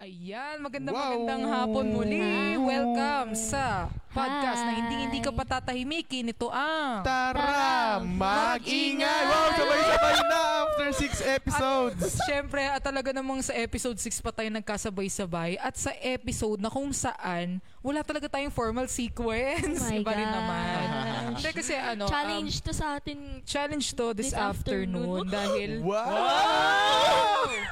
Ayan, 0.00 0.64
magandang 0.64 0.96
Wow! 0.96 1.04
magandang 1.04 1.44
hapon 1.44 1.86
muli. 1.92 2.24
Welcome 2.56 3.36
sa 3.36 3.92
podcast 4.08 4.64
na 4.64 4.72
Hi. 4.72 4.78
hindi 4.80 4.94
hindi 4.96 5.18
ka 5.20 5.28
patatahimikin. 5.28 6.32
Ito 6.32 6.48
ang 6.48 7.04
Tara, 7.04 8.00
mag-ingay! 8.00 9.22
Wow, 9.28 9.48
sabay-sabay 9.52 10.16
na 10.24 10.38
after 10.64 10.88
six 10.96 11.12
episodes! 11.20 12.16
Siyempre, 12.24 12.64
at 12.64 12.80
talaga 12.80 13.12
namang 13.12 13.44
sa 13.44 13.52
episode 13.52 14.00
6 14.00 14.24
pa 14.24 14.32
tayo 14.32 14.48
nagkasabay-sabay 14.50 15.60
at 15.60 15.76
sa 15.76 15.92
episode 15.94 16.56
na 16.58 16.72
kung 16.72 16.88
saan 16.90 17.60
wala 17.78 18.00
talaga 18.00 18.24
tayong 18.26 18.48
formal 18.50 18.88
sequence. 18.88 19.84
Oh 19.84 19.92
my 19.92 20.00
Iba 20.00 20.12
rin 20.16 20.24
gosh. 20.24 20.32
naman. 20.34 20.80
Hindi 21.36 21.50
kasi 21.52 21.74
ano, 21.76 22.04
um, 22.04 22.10
Challenge 22.10 22.54
to 22.58 22.72
sa 22.72 22.86
atin. 22.96 23.18
challenge 23.44 23.92
to 23.92 24.16
this, 24.16 24.32
This 24.32 24.34
afternoon, 24.34 25.28
afternoon. 25.28 25.28
dahil 25.28 25.70
Wow! 25.84 27.68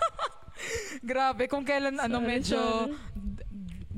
Grabe 1.09 1.43
kung 1.47 1.65
kailan 1.65 1.97
ano 1.97 2.19
Sorry, 2.19 2.29
medyo 2.29 2.61
sorry. 2.61 2.93
d- 3.17 3.47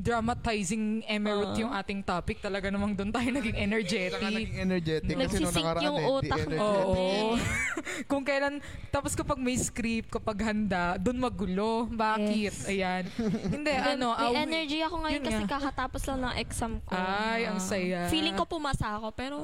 dramatizing 0.01 0.85
emerald 1.05 1.53
Ah. 1.53 1.61
yung 1.61 1.73
ating 1.73 2.01
topic 2.01 2.39
talaga 2.39 2.67
namang 2.67 2.95
doon 2.95 3.11
tayo 3.11 3.29
naging 3.29 3.53
energetic. 3.55 4.17
Saka 4.17 4.33
naging 4.33 4.57
energetic 4.57 5.13
kasi 5.13 5.37
nung 5.39 5.53
nakaraan 5.53 5.83
yung 5.83 5.99
eh, 5.99 6.07
utak 6.11 6.39
energetic. 6.41 6.61
Oo. 6.63 6.95
natin. 6.97 7.33
Kung 8.11 8.23
kailan, 8.23 8.55
tapos 8.89 9.13
kapag 9.13 9.37
may 9.37 9.55
script, 9.55 10.09
kapag 10.09 10.41
handa, 10.43 10.97
doon 10.97 11.21
magulo. 11.21 11.85
Bakit? 11.87 12.33
Yes. 12.33 12.65
Ayan. 12.65 13.05
Hindi, 13.45 13.73
ano. 13.73 14.15
May 14.15 14.25
ah, 14.25 14.31
we- 14.31 14.41
energy 14.43 14.79
ako 14.81 14.97
ngayon 15.05 15.23
kasi 15.23 15.43
nga. 15.43 15.51
kakatapos 15.51 16.01
lang 16.07 16.19
ng 16.23 16.35
exam 16.39 16.73
ko. 16.81 16.93
Ay, 16.93 17.45
ang 17.45 17.59
Ah. 17.59 17.67
saya. 17.67 18.01
Feeling 18.09 18.33
ko 18.35 18.49
pumasa 18.49 18.89
ako, 18.95 19.13
pero... 19.13 19.37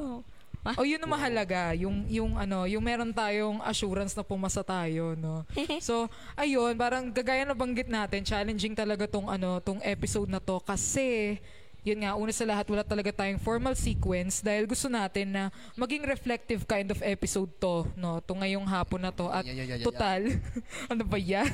O 0.75 0.83
yun 0.83 0.98
ang 0.98 1.15
mahalaga, 1.15 1.70
yung 1.79 2.02
yung 2.11 2.34
ano, 2.34 2.66
yung 2.66 2.83
meron 2.83 3.15
tayong 3.15 3.62
assurance 3.62 4.19
na 4.19 4.27
pumasa 4.27 4.66
tayo, 4.66 5.15
no. 5.15 5.47
So, 5.79 6.11
ayun, 6.34 6.74
parang 6.74 7.15
gagaya 7.15 7.47
na 7.47 7.55
banggit 7.55 7.87
natin, 7.87 8.27
challenging 8.27 8.74
talaga 8.74 9.07
tong 9.07 9.30
ano, 9.30 9.62
tong 9.62 9.79
episode 9.87 10.27
na 10.27 10.43
to 10.43 10.59
kasi 10.59 11.38
yun 11.86 12.02
nga, 12.02 12.18
una 12.18 12.34
sa 12.34 12.42
lahat, 12.42 12.66
wala 12.66 12.82
talaga 12.82 13.15
tayong 13.15 13.38
formal 13.38 13.79
sequence 13.79 14.42
dahil 14.42 14.66
gusto 14.66 14.90
natin 14.90 15.30
na 15.30 15.42
maging 15.79 16.02
reflective 16.02 16.66
kind 16.66 16.90
of 16.90 16.98
episode 16.98 17.46
to, 17.62 17.87
no? 17.95 18.18
To 18.26 18.34
ngayong 18.34 18.66
hapon 18.66 19.06
na 19.06 19.15
to. 19.15 19.30
At 19.30 19.46
Yan, 19.46 19.54
yan, 19.54 19.66
yan, 19.70 19.78
yan, 19.78 19.87
total, 19.87 20.20
ano 20.90 21.02
ba 21.06 21.15
yan? 21.15 21.46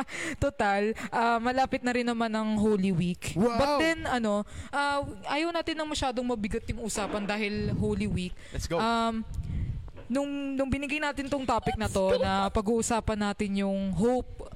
total, 0.44 0.92
ah, 1.08 1.40
malapit 1.40 1.80
na 1.80 1.96
rin 1.96 2.04
naman 2.04 2.28
ang 2.36 2.60
Holy 2.60 2.92
Week. 2.92 3.32
Wow! 3.32 3.56
But 3.56 3.70
then, 3.80 4.04
ano, 4.04 4.44
ah, 4.68 5.08
ayaw 5.32 5.56
natin 5.56 5.80
ng 5.80 5.88
masyadong 5.88 6.26
mabigat 6.28 6.68
yung 6.68 6.84
usapan 6.84 7.24
dahil 7.24 7.72
Holy 7.72 8.04
Week. 8.04 8.36
Let's 8.52 8.68
go. 8.68 8.76
Um, 8.76 9.24
nung, 10.04 10.28
nung 10.52 10.68
binigay 10.68 11.00
natin 11.00 11.32
tong 11.32 11.48
topic 11.48 11.80
na 11.80 11.88
to, 11.88 12.20
na 12.20 12.52
pag-uusapan 12.52 13.32
natin 13.32 13.64
yung 13.64 13.96
hope, 13.96 14.52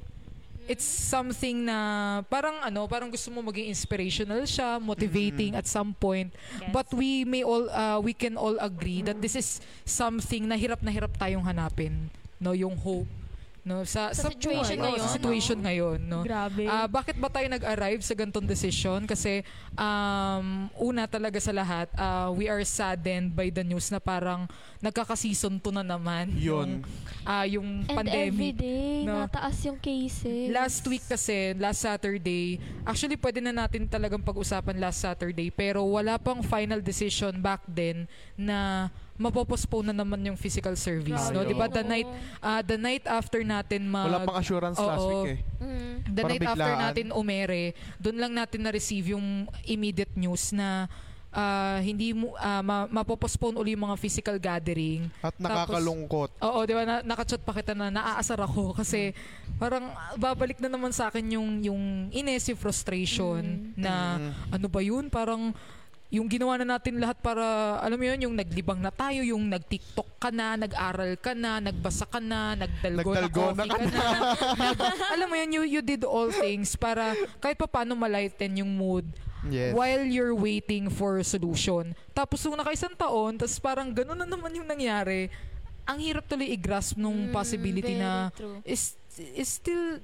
it's 0.66 0.84
something 0.84 1.66
na 1.66 1.78
parang 2.26 2.58
ano, 2.62 2.86
parang 2.86 3.10
gusto 3.10 3.30
mo 3.30 3.42
maging 3.42 3.70
inspirational 3.70 4.42
siya, 4.46 4.78
motivating 4.82 5.54
at 5.54 5.66
some 5.66 5.94
point. 5.94 6.32
Yes. 6.60 6.70
But 6.70 6.88
we 6.94 7.24
may 7.24 7.42
all, 7.42 7.70
uh, 7.70 7.98
we 8.02 8.14
can 8.14 8.34
all 8.38 8.58
agree 8.58 9.02
that 9.06 9.18
this 9.22 9.34
is 9.34 9.62
something 9.84 10.46
na 10.46 10.58
hirap 10.58 10.82
na 10.82 10.90
hirap 10.90 11.14
tayong 11.18 11.44
hanapin. 11.46 12.10
No, 12.42 12.52
yung 12.52 12.74
hope. 12.74 13.21
No, 13.62 13.86
sa, 13.86 14.10
Sa 14.10 14.26
situation 14.26 14.74
buhay, 14.74 14.90
ngayon, 14.90 15.06
sa 15.06 15.14
situation 15.14 15.54
no? 15.54 15.64
ngayon, 15.70 15.98
no. 16.02 16.20
Grabe. 16.26 16.66
Ah, 16.66 16.90
bakit 16.90 17.14
ba 17.14 17.30
tayo 17.30 17.46
nag-arrive 17.46 18.02
sa 18.02 18.18
ganitong 18.18 18.42
decision? 18.42 19.06
Kasi 19.06 19.46
um, 19.78 20.66
una 20.82 21.06
talaga 21.06 21.38
sa 21.38 21.54
lahat, 21.54 21.86
ah, 21.94 22.34
we 22.34 22.50
are 22.50 22.58
saddened 22.66 23.30
by 23.30 23.54
the 23.54 23.62
news 23.62 23.86
na 23.94 24.02
parang 24.02 24.50
nagkaka-season 24.82 25.62
2 25.62 25.78
na 25.78 25.86
naman 25.86 26.34
Yun. 26.34 26.42
yung, 26.42 26.70
ah, 27.22 27.46
yung 27.46 27.86
And 27.86 27.96
pandemic. 28.02 28.34
everyday, 28.58 29.06
no? 29.06 29.22
nataas 29.30 29.54
yung 29.62 29.78
cases. 29.78 30.50
Last 30.50 30.82
week 30.90 31.06
kasi, 31.06 31.54
last 31.54 31.86
Saturday, 31.86 32.58
actually 32.82 33.14
pwede 33.14 33.38
na 33.38 33.54
natin 33.54 33.86
talagang 33.86 34.26
pag-usapan 34.26 34.74
last 34.82 35.06
Saturday, 35.06 35.54
pero 35.54 35.86
wala 35.86 36.18
pang 36.18 36.42
final 36.42 36.82
decision 36.82 37.38
back 37.38 37.62
then 37.70 38.10
na 38.34 38.90
mapopostpone 39.14 39.92
na 39.92 39.96
naman 39.98 40.20
yung 40.22 40.34
physical 40.34 40.74
service. 40.74 41.30
No? 41.30 41.40
Grabe. 41.40 41.48
Di 41.48 41.54
ba? 41.54 41.66
The 41.66 41.80
Oo. 41.80 41.90
night, 41.90 42.08
ah, 42.38 42.60
the 42.60 42.76
night 42.76 43.04
after 43.04 43.40
natin 43.40 43.84
mag... 43.84 44.08
Wala 44.08 44.24
pang 44.24 44.36
assurance 44.36 44.76
last 44.76 45.00
Oo. 45.00 45.10
week 45.22 45.38
eh. 45.38 45.38
Mm. 45.58 45.92
The 46.02 46.22
Parang 46.22 46.30
night 46.30 46.44
after 46.44 46.58
biglaan. 46.64 46.82
natin 46.82 47.06
umere, 47.12 47.62
doon 47.96 48.16
lang 48.18 48.32
natin 48.32 48.60
na-receive 48.62 49.12
yung 49.12 49.26
immediate 49.62 50.12
news 50.14 50.50
na 50.50 50.88
ah, 51.30 51.78
hindi 51.78 52.12
mo 52.12 52.34
uh, 52.34 52.60
ma- 52.60 52.88
mapopostpone 52.90 53.56
uli 53.56 53.72
yung 53.72 53.84
mga 53.86 53.96
physical 53.96 54.36
gathering. 54.36 55.08
At 55.20 55.32
nakakalungkot. 55.36 56.36
Oo, 56.40 56.58
di 56.64 56.72
ba? 56.72 56.82
Na, 56.82 56.96
nakachat 57.02 57.40
pa 57.40 57.52
kita 57.52 57.72
na 57.72 57.88
naaasar 57.88 58.36
ako 58.38 58.72
kasi 58.80 59.12
parang 59.56 59.92
ah, 59.92 60.16
babalik 60.16 60.58
na 60.58 60.68
naman 60.68 60.90
sa 60.90 61.08
akin 61.08 61.36
yung 61.36 61.48
yung 61.62 61.82
ines, 62.10 62.48
yung 62.48 62.58
frustration 62.58 63.70
na 63.76 64.18
Mm. 64.18 64.32
ano 64.50 64.66
ba 64.66 64.80
yun? 64.80 65.06
Parang 65.08 65.52
yung 66.12 66.28
ginawa 66.28 66.60
na 66.60 66.76
natin 66.76 67.00
lahat 67.00 67.16
para, 67.18 67.40
alam 67.80 67.96
mo 67.96 68.04
yun, 68.04 68.28
yung 68.28 68.36
naglibang 68.36 68.76
na 68.76 68.92
tayo, 68.92 69.24
yung 69.24 69.48
nag-tiktok 69.48 70.20
ka 70.20 70.28
na, 70.28 70.60
nag-aral 70.60 71.16
ka 71.16 71.32
na, 71.32 71.56
nagbasa 71.56 72.04
ka 72.04 72.20
na, 72.20 72.52
nagdalgo 72.52 73.16
na 73.16 73.24
Nagdalgona 73.24 73.64
coffee 73.64 73.72
ka, 73.72 73.80
na. 73.88 74.04
Nag- 74.52 74.82
alam 75.16 75.26
mo 75.26 75.34
yun, 75.34 75.50
you, 75.50 75.62
you 75.66 75.82
did 75.82 76.04
all 76.04 76.28
things 76.28 76.76
para 76.76 77.16
kahit 77.40 77.56
pa 77.56 77.64
paano 77.64 77.96
malighten 77.96 78.60
yung 78.60 78.68
mood 78.70 79.08
Yes. 79.42 79.74
while 79.74 80.06
you're 80.06 80.36
waiting 80.38 80.86
for 80.86 81.18
solution. 81.26 81.98
Tapos 82.12 82.44
nung 82.44 82.54
nakaisang 82.54 82.94
taon, 82.94 83.34
tapos 83.34 83.58
parang 83.58 83.90
ganun 83.90 84.14
na 84.14 84.22
naman 84.22 84.54
yung 84.54 84.68
nangyari, 84.68 85.32
ang 85.82 85.98
hirap 85.98 86.28
tuloy 86.28 86.52
i-grasp 86.52 86.94
nung 86.94 87.26
Mm, 87.26 87.34
possibility 87.34 87.98
na 87.98 88.30
true. 88.30 88.62
is, 88.62 88.94
is 89.34 89.50
still 89.50 89.98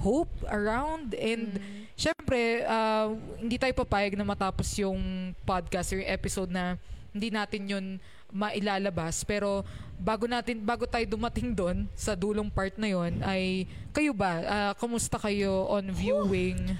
hope 0.00 0.32
around 0.46 1.12
and 1.12 1.60
Mm. 1.60 1.85
Syempre 1.96 2.62
uh, 2.68 3.16
hindi 3.40 3.56
tayo 3.56 3.72
papayag 3.72 4.14
na 4.14 4.28
matapos 4.28 4.68
yung 4.78 5.32
podcast 5.48 5.96
or 5.96 6.04
yung 6.04 6.12
episode 6.12 6.52
na 6.52 6.76
hindi 7.10 7.32
natin 7.32 7.62
yun 7.64 7.86
mailalabas 8.28 9.24
pero 9.24 9.64
bago 9.96 10.28
natin 10.28 10.60
bago 10.60 10.84
tayo 10.84 11.08
dumating 11.08 11.56
doon 11.56 11.88
sa 11.96 12.12
dulong 12.12 12.52
part 12.52 12.76
na 12.76 12.92
yon 12.92 13.24
ay 13.24 13.64
kayo 13.96 14.12
ba 14.12 14.44
Ah, 14.44 14.72
kumusta 14.76 15.16
kayo 15.16 15.64
on 15.72 15.88
viewing 15.88 16.76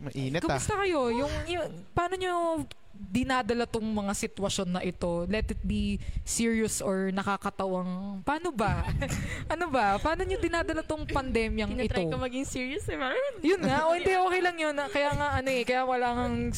Mainit 0.00 0.40
ah. 0.40 0.48
Kumusta 0.48 0.80
kayo? 0.80 1.12
Yung, 1.12 1.32
yung, 1.44 1.68
paano 1.92 2.16
nyo 2.16 2.64
dinadala 3.00 3.64
tong 3.64 3.88
mga 3.88 4.12
sitwasyon 4.12 4.68
na 4.76 4.80
ito? 4.84 5.24
Let 5.24 5.48
it 5.48 5.62
be 5.64 5.96
serious 6.22 6.84
or 6.84 7.08
nakakatawang... 7.08 8.20
Paano 8.20 8.52
ba? 8.52 8.84
ano 9.56 9.72
ba? 9.72 9.96
Paano 9.96 10.28
nyo 10.28 10.36
dinadala 10.36 10.84
tong 10.84 11.08
pandemyang 11.08 11.72
ito? 11.80 11.88
Tinatry 11.96 12.12
ko 12.12 12.20
maging 12.20 12.44
serious 12.44 12.84
eh. 12.92 13.00
Parang, 13.00 13.24
Yun 13.48 13.60
nga. 13.64 13.88
O 13.88 13.96
hindi, 13.96 14.12
okay 14.28 14.40
lang 14.44 14.56
yun. 14.60 14.76
Kaya 14.92 15.10
nga, 15.16 15.28
ano 15.40 15.48
eh, 15.48 15.64
kaya 15.64 15.82
wala 15.88 16.08
kang 16.12 16.52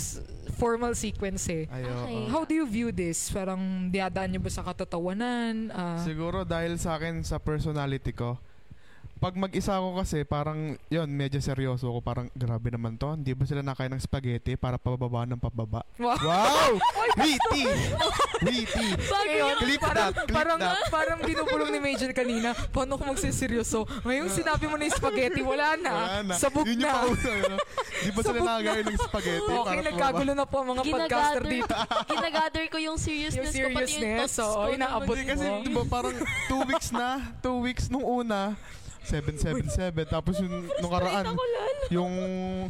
formal 0.59 0.93
sequence 0.99 1.47
eh. 1.49 1.65
Ay, 1.71 1.87
Okay. 1.87 2.27
How 2.29 2.43
do 2.43 2.55
you 2.55 2.67
view 2.67 2.91
this? 2.91 3.31
Parang 3.31 3.89
diadaan 3.89 4.35
nyo 4.35 4.41
ba 4.43 4.51
sa 4.51 4.67
katatawanan? 4.67 5.71
Ah, 5.71 6.03
Siguro 6.03 6.43
dahil 6.43 6.75
sa 6.77 6.99
akin 6.99 7.23
sa 7.23 7.39
personality 7.39 8.11
ko, 8.11 8.37
pag 9.23 9.39
mag-isa 9.39 9.79
ako 9.79 10.03
kasi 10.03 10.27
parang 10.27 10.75
yun, 10.91 11.07
medyo 11.07 11.39
seryoso 11.39 11.87
ako. 11.87 12.03
Parang 12.03 12.27
grabe 12.35 12.75
naman 12.75 12.99
to. 12.99 13.15
Hindi 13.15 13.39
ba 13.39 13.47
sila 13.47 13.63
nakain 13.63 13.95
ng 13.95 14.03
spaghetti 14.03 14.59
para 14.59 14.75
pababa 14.83 15.23
ng 15.23 15.39
pababa? 15.39 15.87
wow. 15.95 16.19
Wow! 16.19 16.75
Witty! 17.23 17.63
Witty! 18.43 18.89
Clip 19.63 19.79
parang, 19.79 20.11
that, 20.11 20.27
clip 20.27 20.35
parang, 20.35 20.59
that. 20.59 20.91
parang 20.91 21.19
binubulong 21.23 21.71
ni 21.71 21.79
Major 21.79 22.11
kanina, 22.11 22.51
paano 22.75 22.99
ko 22.99 23.15
magsiseryoso? 23.15 23.87
Ngayon 24.03 24.27
sinabi 24.27 24.67
mo 24.67 24.75
na 24.75 24.91
yung 24.91 24.97
spaghetti, 24.99 25.39
wala 25.39 25.79
na. 25.79 25.93
Wala 25.95 26.19
na. 26.27 26.35
Sabog 26.35 26.67
Yun 26.67 26.83
yung 26.83 26.91
na. 26.91 26.99
pauna, 26.99 27.31
ano? 27.31 27.57
Di 28.03 28.11
ba 28.11 28.21
sila 28.21 28.27
Sabog 28.27 28.43
na. 28.43 28.51
nakakain 28.59 28.87
ng 28.91 28.99
spaghetti 28.99 29.51
Okay, 29.53 29.63
para 29.63 29.83
nagkagulo 29.87 30.33
na 30.35 30.45
po 30.51 30.57
ang 30.59 30.69
mga 30.75 30.83
podcaster 30.83 31.43
dito. 31.47 31.75
ginagather 32.11 32.65
ko 32.67 32.79
yung 32.83 32.91
Yung 32.93 32.99
seriousness, 32.99 33.55
ko, 33.55 33.71
pati 33.71 33.71
yung 33.71 33.87
seriousness, 33.87 34.33
thoughts 34.35 34.43
oo, 34.43 34.67
ko. 34.67 34.75
inaabot 34.75 35.15
Hindi 35.15 35.31
kasi, 35.31 35.47
mo. 35.47 35.63
di 35.63 35.71
ba, 35.71 35.83
parang 35.87 36.15
two 36.51 36.63
weeks 36.67 36.89
na. 36.91 37.09
Two 37.39 37.59
weeks 37.63 37.85
nung 37.87 38.03
una. 38.03 38.59
777. 39.05 40.07
Tapos 40.09 40.39
yung 40.41 40.69
nung 40.81 40.93
karaan, 40.93 41.27
yung 41.91 42.15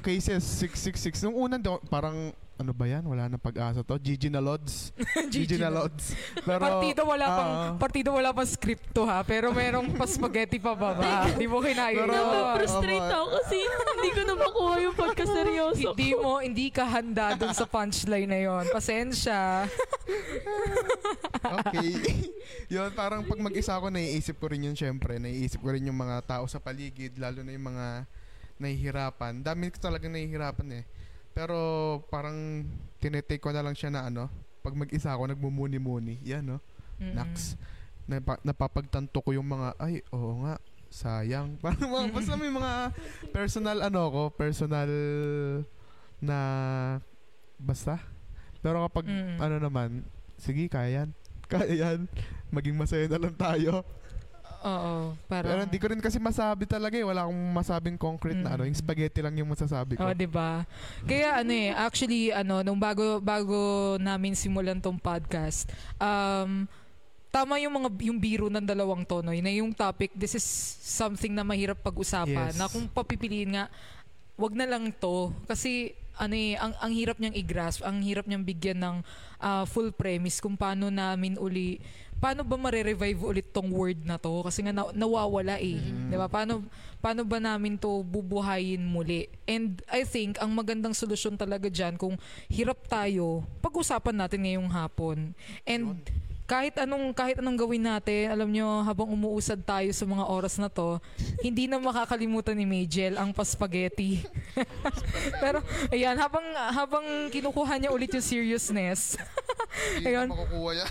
cases 0.01 0.43
666. 0.43 1.25
Nung 1.29 1.37
una, 1.37 1.57
parang 1.89 2.35
ano 2.61 2.73
ba 2.77 2.85
yan? 2.85 3.03
Wala 3.09 3.27
na 3.33 3.41
pag-asa 3.41 3.81
to. 3.81 3.97
Gigi 3.97 4.29
na 4.29 4.39
Lods. 4.39 4.93
Gigi 5.33 5.57
na 5.57 5.73
Lods. 5.73 6.13
Pero, 6.45 6.61
partido 6.63 7.03
wala 7.09 7.27
pang 7.27 7.53
ah, 7.53 7.73
partido 7.81 8.09
wala 8.13 8.31
pang 8.31 8.47
script 8.47 8.93
to 8.93 9.09
ha, 9.09 9.25
pero 9.25 9.51
merong 9.51 9.97
pa 9.97 10.05
spaghetti 10.05 10.61
pa 10.61 10.77
baba. 10.77 11.25
Hindi 11.33 11.49
mo 11.49 11.65
kinaya 11.65 12.05
Pero-. 12.05 12.57
Frustrate 12.61 13.09
ako 13.09 13.27
kasi 13.41 13.57
hindi 13.63 14.11
ko 14.13 14.23
na 14.29 14.35
makuha 14.37 14.75
yung 14.85 14.97
pagkaseryoso 14.97 15.89
Hindi 15.95 16.11
mo, 16.15 16.33
hindi 16.39 16.67
ka 16.69 16.85
handa 16.85 17.35
dun 17.35 17.55
sa 17.57 17.65
punchline 17.65 18.29
na 18.29 18.39
yon. 18.39 18.65
Pasensya. 18.71 19.67
okay. 21.59 21.91
yun, 22.69 22.91
parang 22.93 23.25
pag 23.25 23.41
mag-isa 23.41 23.75
ako, 23.79 23.89
naiisip 23.89 24.37
ko 24.39 24.53
rin 24.53 24.69
yun 24.69 24.77
syempre. 24.77 25.17
Naiisip 25.17 25.59
ko 25.59 25.73
rin 25.73 25.89
yung 25.89 25.99
mga 25.99 26.23
tao 26.29 26.45
sa 26.47 26.61
paligid, 26.61 27.17
lalo 27.17 27.41
na 27.43 27.55
yung 27.55 27.67
mga 27.73 27.87
nahihirapan. 28.63 29.43
Dami 29.43 29.73
ko 29.75 29.79
talagang 29.83 30.15
nahihirapan 30.15 30.83
eh. 30.83 30.85
Pero 31.33 31.57
parang 32.09 32.65
tinetake 33.01 33.41
ko 33.41 33.51
na 33.51 33.65
lang 33.65 33.73
siya 33.73 33.89
na 33.89 34.07
ano, 34.07 34.29
pag 34.61 34.77
mag-isa 34.77 35.11
ako, 35.11 35.33
nagmumuni-muni. 35.33 36.21
Yan, 36.23 36.45
no? 36.47 36.59
Mm-mm. 37.01 37.17
Nax. 37.17 37.57
Napa, 38.05 38.37
napapagtanto 38.43 39.19
ko 39.19 39.33
yung 39.33 39.49
mga, 39.49 39.75
ay, 39.81 40.05
oo 40.13 40.45
nga, 40.45 40.61
sayang. 40.93 41.57
Parang 41.65 41.89
mga, 41.89 42.07
basta 42.13 42.37
may 42.37 42.53
mga 42.53 42.73
personal 43.33 43.79
ano 43.81 44.03
ko, 44.13 44.23
personal 44.31 44.91
na 46.21 46.39
basta. 47.57 47.99
Pero 48.61 48.85
kapag 48.87 49.09
Mm. 49.09 49.37
ano 49.41 49.57
naman, 49.59 49.91
sige, 50.37 50.69
kaya 50.69 51.03
yan. 51.03 51.11
Kaya 51.53 51.69
yan. 51.69 52.01
Maging 52.49 52.77
masaya 52.77 53.05
na 53.09 53.21
lang 53.21 53.37
tayo. 53.37 53.85
Oo, 54.63 55.19
parang... 55.27 55.51
Pero 55.51 55.61
hindi 55.67 55.79
ko 55.83 55.87
rin 55.91 55.99
kasi 55.99 56.23
masabi 56.23 56.71
talaga 56.71 56.95
eh. 56.95 57.03
Wala 57.03 57.27
akong 57.27 57.43
masabing 57.51 57.99
concrete 57.99 58.39
na 58.39 58.51
Mm. 58.51 58.55
ano. 58.55 58.63
Yung 58.71 58.79
spaghetti 58.79 59.19
lang 59.19 59.35
yung 59.35 59.51
masasabi 59.51 59.99
ko. 59.99 60.07
Oh, 60.07 60.15
'di 60.15 60.31
ba? 60.31 60.63
Kaya 61.03 61.43
ano 61.43 61.51
eh, 61.51 61.75
actually 61.75 62.31
ano 62.31 62.63
nung 62.63 62.79
bago 62.79 63.19
bago 63.19 63.59
namin 63.99 64.39
simulan 64.39 64.79
tong 64.79 65.03
podcast, 65.03 65.67
um 65.99 66.71
tama 67.33 67.57
yung 67.59 67.73
mga 67.73 67.89
yung 68.13 68.21
biro 68.21 68.53
ng 68.53 68.61
dalawang 68.63 69.09
tono, 69.09 69.33
na 69.33 69.51
yung 69.51 69.73
topic, 69.73 70.13
this 70.13 70.37
is 70.37 70.45
something 70.85 71.33
na 71.33 71.41
mahirap 71.41 71.81
pag-usapan. 71.81 72.53
Yes. 72.53 72.61
Na 72.61 72.69
kung 72.69 72.85
papipiliin 72.85 73.57
nga, 73.57 73.73
wag 74.43 74.59
na 74.59 74.67
lang 74.67 74.91
to 74.99 75.31
kasi 75.47 75.95
ano 76.19 76.35
eh, 76.37 76.61
ang, 76.61 76.77
ang 76.77 76.93
hirap 76.93 77.17
niyang 77.17 77.33
i-grasp, 77.33 77.81
ang 77.87 78.05
hirap 78.05 78.29
niyang 78.29 78.45
bigyan 78.45 78.83
ng 78.83 78.97
ah, 79.41 79.65
full 79.65 79.95
premise 79.95 80.43
kung 80.43 80.59
paano 80.59 80.93
namin 80.93 81.41
uli 81.41 81.81
paano 82.23 82.47
ba 82.47 82.55
mare-revive 82.55 83.19
ulit 83.19 83.51
tong 83.51 83.75
word 83.75 84.07
na 84.07 84.15
to 84.15 84.47
kasi 84.47 84.63
nga 84.63 84.71
na- 84.71 84.95
nawawala 84.95 85.59
eh. 85.59 85.83
'Di 85.83 86.15
ba? 86.15 86.31
Paano 86.31 86.63
paano 87.03 87.27
ba 87.27 87.43
namin 87.43 87.75
to 87.75 88.07
bubuhayin 88.07 88.79
muli? 88.79 89.27
And 89.51 89.83
I 89.91 90.07
think 90.07 90.39
ang 90.39 90.55
magandang 90.55 90.95
solusyon 90.95 91.35
talaga 91.35 91.67
diyan 91.67 91.99
kung 91.99 92.15
hirap 92.47 92.87
tayo, 92.87 93.43
pag-usapan 93.59 94.23
natin 94.23 94.47
ngayong 94.47 94.71
hapon. 94.71 95.35
And 95.67 95.99
kahit 96.53 96.77
anong 96.85 97.17
kahit 97.17 97.41
anong 97.41 97.57
gawin 97.57 97.81
natin, 97.81 98.29
alam 98.29 98.45
nyo, 98.53 98.85
habang 98.85 99.09
umuusad 99.09 99.57
tayo 99.65 99.89
sa 99.97 100.05
mga 100.05 100.29
oras 100.29 100.61
na 100.61 100.69
to, 100.69 101.01
hindi 101.41 101.65
na 101.65 101.81
makakalimutan 101.81 102.53
ni 102.53 102.69
Majel 102.69 103.17
ang 103.17 103.33
paspaghetti. 103.33 104.21
Pero 105.43 105.65
ayan, 105.89 106.13
habang 106.21 106.45
habang 106.77 107.33
kinukuha 107.33 107.81
niya 107.81 107.89
ulit 107.89 108.13
yung 108.13 108.21
seriousness. 108.21 109.17
Na 110.05 110.29
makukuha 110.29 110.71
yan. 110.77 110.89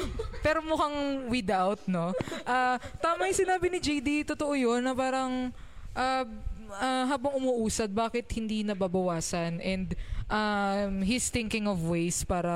Pero 0.44 0.60
mukhang 0.60 1.24
without, 1.32 1.80
no? 1.88 2.12
Ah, 2.44 2.76
tama 3.00 3.32
yung 3.32 3.40
sinabi 3.40 3.72
ni 3.72 3.80
JD, 3.80 4.28
totoo 4.36 4.52
yun, 4.52 4.84
na 4.84 4.92
parang 4.92 5.48
ah, 5.96 6.28
ah, 6.76 7.04
habang 7.08 7.32
umuusad, 7.40 7.88
bakit 7.88 8.28
hindi 8.36 8.60
nababawasan? 8.60 9.64
And 9.64 9.96
um, 10.28 11.00
he's 11.00 11.32
thinking 11.32 11.64
of 11.64 11.80
ways 11.80 12.20
para 12.28 12.52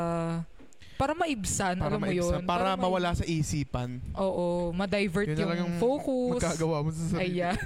para 0.94 1.12
maibsan, 1.12 1.76
Para 1.76 1.88
alam 1.88 1.98
mo 1.98 2.06
maibsan, 2.06 2.40
yun. 2.40 2.46
Para, 2.46 2.72
ma- 2.72 2.82
mawala 2.82 3.10
sa 3.12 3.22
isipan. 3.22 3.98
Oo, 4.14 4.70
ma-divert 4.70 5.26
Yun 5.26 5.38
yung, 5.38 5.54
yung 5.58 5.74
focus. 5.76 6.38
Magkagawa 6.38 6.76
mo 6.80 6.88
sa 6.90 7.02
sarili. 7.10 7.38
Ayan. 7.38 7.58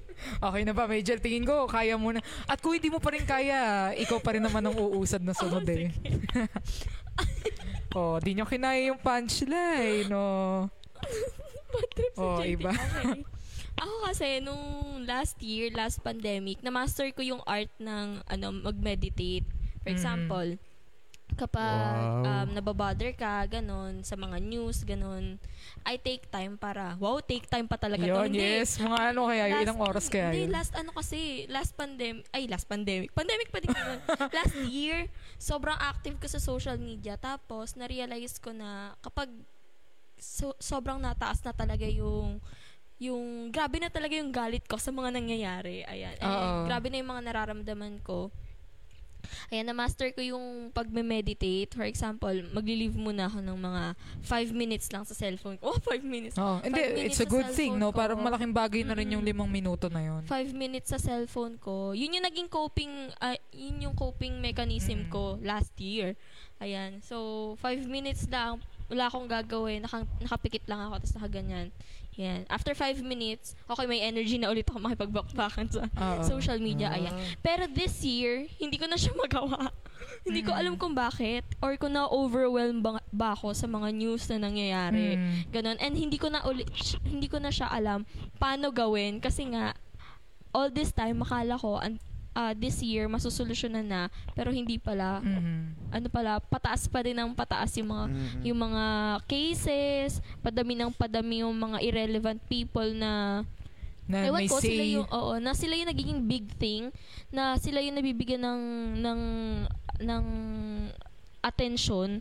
okay 0.46 0.62
na 0.62 0.72
ba, 0.72 0.84
Major? 0.84 1.16
Tingin 1.16 1.42
ko, 1.42 1.64
kaya 1.64 1.94
mo 1.94 2.10
na. 2.10 2.20
At 2.44 2.58
kung 2.58 2.72
hindi 2.72 2.88
mo 2.88 2.98
pa 2.98 3.10
rin 3.10 3.24
kaya, 3.24 3.90
ikaw 3.94 4.18
pa 4.18 4.34
rin 4.34 4.42
naman 4.42 4.62
ang 4.62 4.74
uusad 4.74 5.20
na 5.20 5.32
sunod 5.32 5.64
eh. 5.70 5.88
oh, 7.96 8.18
di 8.18 8.34
nyo 8.34 8.44
kinaya 8.44 8.80
yung 8.86 8.98
punchline, 8.98 10.06
no? 10.06 10.66
Oh, 12.16 12.38
JD. 12.38 12.58
iba. 12.58 12.72
Okay. 12.72 13.22
Ako 13.78 13.94
kasi, 14.04 14.26
nung 14.40 14.60
last 15.02 15.40
year, 15.40 15.72
last 15.72 16.00
pandemic, 16.00 16.60
na-master 16.60 17.08
ko 17.10 17.24
yung 17.24 17.40
art 17.44 17.70
ng 17.78 18.20
ano 18.22 18.46
mag-meditate. 18.52 19.46
For 19.80 19.88
Mm. 19.88 19.96
example, 19.96 20.48
kapag 21.40 21.96
Wow. 22.20 22.44
um, 22.44 22.48
nababother 22.52 23.16
ka, 23.16 23.48
ganun, 23.48 24.04
sa 24.04 24.12
mga 24.12 24.36
news, 24.36 24.84
ganun, 24.84 25.40
I 25.88 25.96
take 25.96 26.28
time 26.28 26.60
para, 26.60 27.00
wow, 27.00 27.24
take 27.24 27.48
time 27.48 27.64
pa 27.64 27.80
talaga 27.80 28.04
to. 28.04 28.12
Yun, 28.12 28.28
Hindi, 28.28 28.60
yes. 28.60 28.76
Mga 28.76 29.16
ano 29.16 29.20
kaya, 29.24 29.44
Last- 29.48 29.62
ilang 29.64 29.80
oras 29.80 30.06
kaya 30.12 30.28
Hindi, 30.28 30.44
yun? 30.44 30.52
last 30.52 30.72
ano 30.76 30.90
kasi, 30.92 31.48
last 31.48 31.72
pandemic, 31.72 32.28
ay, 32.30 32.44
last 32.44 32.68
pandemic. 32.68 33.08
Pandemic 33.16 33.48
pa 33.48 33.64
din 33.64 33.72
yun. 33.72 33.98
last 34.36 34.56
year, 34.68 35.08
sobrang 35.40 35.80
active 35.80 36.20
ko 36.20 36.28
sa 36.28 36.36
social 36.36 36.76
media. 36.76 37.16
Tapos, 37.16 37.72
na-realize 37.72 38.36
ko 38.36 38.52
na 38.52 38.92
kapag 39.00 39.32
so, 40.20 40.52
sobrang 40.60 41.00
nataas 41.00 41.40
na 41.40 41.56
talaga 41.56 41.88
yung 41.88 42.36
yung 43.00 43.48
grabe 43.48 43.80
na 43.80 43.88
talaga 43.88 44.12
yung 44.12 44.28
galit 44.28 44.60
ko 44.68 44.76
sa 44.76 44.92
mga 44.92 45.08
nangyayari. 45.16 45.88
Ayan. 45.88 46.20
And 46.20 46.28
Oo. 46.28 46.68
grabe 46.68 46.92
na 46.92 47.00
yung 47.00 47.08
mga 47.08 47.32
nararamdaman 47.32 48.04
ko. 48.04 48.28
Ayan, 49.48 49.66
na-master 49.66 50.10
ko 50.10 50.20
yung 50.20 50.70
pagme-meditate. 50.70 51.72
For 51.72 51.84
example, 51.84 52.32
magli-leave 52.50 52.94
muna 52.94 53.26
ako 53.26 53.40
ng 53.40 53.58
mga 53.58 53.82
5 54.22 54.52
minutes 54.52 54.86
lang 54.90 55.04
sa 55.04 55.12
cellphone 55.12 55.56
ko. 55.56 55.64
Oh, 55.70 55.78
5 55.78 56.02
minutes. 56.02 56.34
Oh, 56.34 56.58
hindi, 56.60 56.76
Five 56.76 56.94
minutes 56.98 57.14
it's 57.14 57.22
a 57.22 57.28
good 57.28 57.46
thing, 57.54 57.78
no? 57.78 57.90
ko. 57.90 58.02
Parang 58.02 58.18
malaking 58.18 58.50
bagay 58.50 58.82
na 58.82 58.92
rin 58.92 59.06
yung 59.10 59.22
limang 59.22 59.46
minuto 59.46 59.86
na 59.86 60.02
yun. 60.02 60.22
5 60.26 60.50
minutes 60.50 60.90
sa 60.90 60.98
cellphone 60.98 61.56
ko. 61.56 61.94
Yun 61.94 62.18
yung 62.18 62.26
naging 62.26 62.48
coping, 62.48 62.90
ah, 63.18 63.38
yun 63.50 63.86
yung 63.86 63.94
coping 63.94 64.38
mechanism 64.38 65.06
Mm. 65.06 65.10
ko 65.10 65.38
last 65.40 65.70
year. 65.78 66.18
Ayan. 66.58 66.98
So, 67.00 67.54
5 67.62 67.86
minutes 67.86 68.26
lang, 68.26 68.58
wala 68.90 69.06
akong 69.06 69.24
gagawin. 69.24 69.86
Naka, 69.86 70.02
nakapikit 70.18 70.66
lang 70.66 70.82
ako, 70.82 71.00
tapos 71.00 71.14
nakaganyan. 71.16 71.66
Yan. 72.12 72.42
After 72.46 72.72
5 72.72 73.00
minutes, 73.00 73.54
okay, 73.64 73.84
may 73.84 74.00
energy 74.00 74.34
na 74.34 74.48
ulit 74.48 74.64
ako 74.64 74.78
makipagbakbakan 74.78 75.66
sa 75.66 75.86
Oo. 75.86 76.22
social 76.22 76.58
media. 76.58 76.90
Ayan. 76.90 77.14
Pero 77.38 77.64
this 77.66 78.00
year, 78.00 78.44
hindi 78.56 78.76
ko 78.76 78.84
na 78.84 78.94
siya 78.94 79.14
magawa. 79.18 79.70
hindi 80.20 80.42
ko 80.42 80.50
Mm. 80.50 80.58
alam 80.58 80.74
kung 80.76 80.92
bakit 80.92 81.44
or 81.58 81.76
kung 81.76 81.92
na-overwhelm 81.92 82.80
ba, 82.80 83.00
ba 83.08 83.32
ako 83.32 83.52
sa 83.52 83.64
mga 83.64 83.88
news 83.90 84.28
na 84.28 84.42
nangyayari. 84.42 85.16
Mm. 85.16 85.32
Ganon. 85.48 85.78
And 85.78 85.94
hindi 85.94 86.16
ko 86.16 86.28
na 86.28 86.42
uli, 86.42 86.66
sh- 86.70 87.00
hindi 87.02 87.24
ko 87.24 87.36
na 87.36 87.48
siya 87.48 87.68
alam 87.68 88.04
paano 88.34 88.68
gawin 88.70 89.16
kasi 89.16 89.46
nga 89.46 89.72
all 90.50 90.68
this 90.68 90.90
time 90.90 91.20
makala 91.20 91.54
ko 91.54 91.78
an, 91.78 91.96
ah, 92.30 92.54
this 92.54 92.78
year 92.80 93.06
masusolusyonan 93.06 93.82
na 93.82 94.00
pero 94.32 94.48
hindi 94.48 94.78
pala 94.78 95.18
Mhm. 95.18 95.90
ano 95.90 96.06
pala 96.08 96.38
pataas 96.38 96.86
pa 96.86 97.02
din 97.02 97.14
ng 97.14 97.34
pataas 97.34 97.74
yung 97.74 97.90
mga 97.90 98.04
Mhm. 98.06 98.40
yung 98.46 98.58
mga 98.60 98.84
cases, 99.26 100.10
padami 100.38 100.74
ng 100.74 100.92
padami 100.92 101.42
yung 101.42 101.54
mga 101.54 101.78
irrelevant 101.80 102.38
people 102.46 102.86
na 102.92 103.42
Na 104.10 104.26
Ewan 104.26 104.42
may 104.42 104.50
ko, 104.50 104.58
sila 104.58 104.82
say. 104.82 104.90
yung, 104.90 105.06
oo, 105.06 105.38
na 105.38 105.54
sila 105.54 105.78
yung 105.78 105.86
nagiging 105.86 106.26
big 106.26 106.50
thing, 106.58 106.90
na 107.30 107.54
sila 107.54 107.78
yung 107.78 107.94
nabibigyan 107.94 108.42
ng, 108.42 108.62
ng, 108.98 109.20
ng 110.02 110.24
attention 111.40 112.18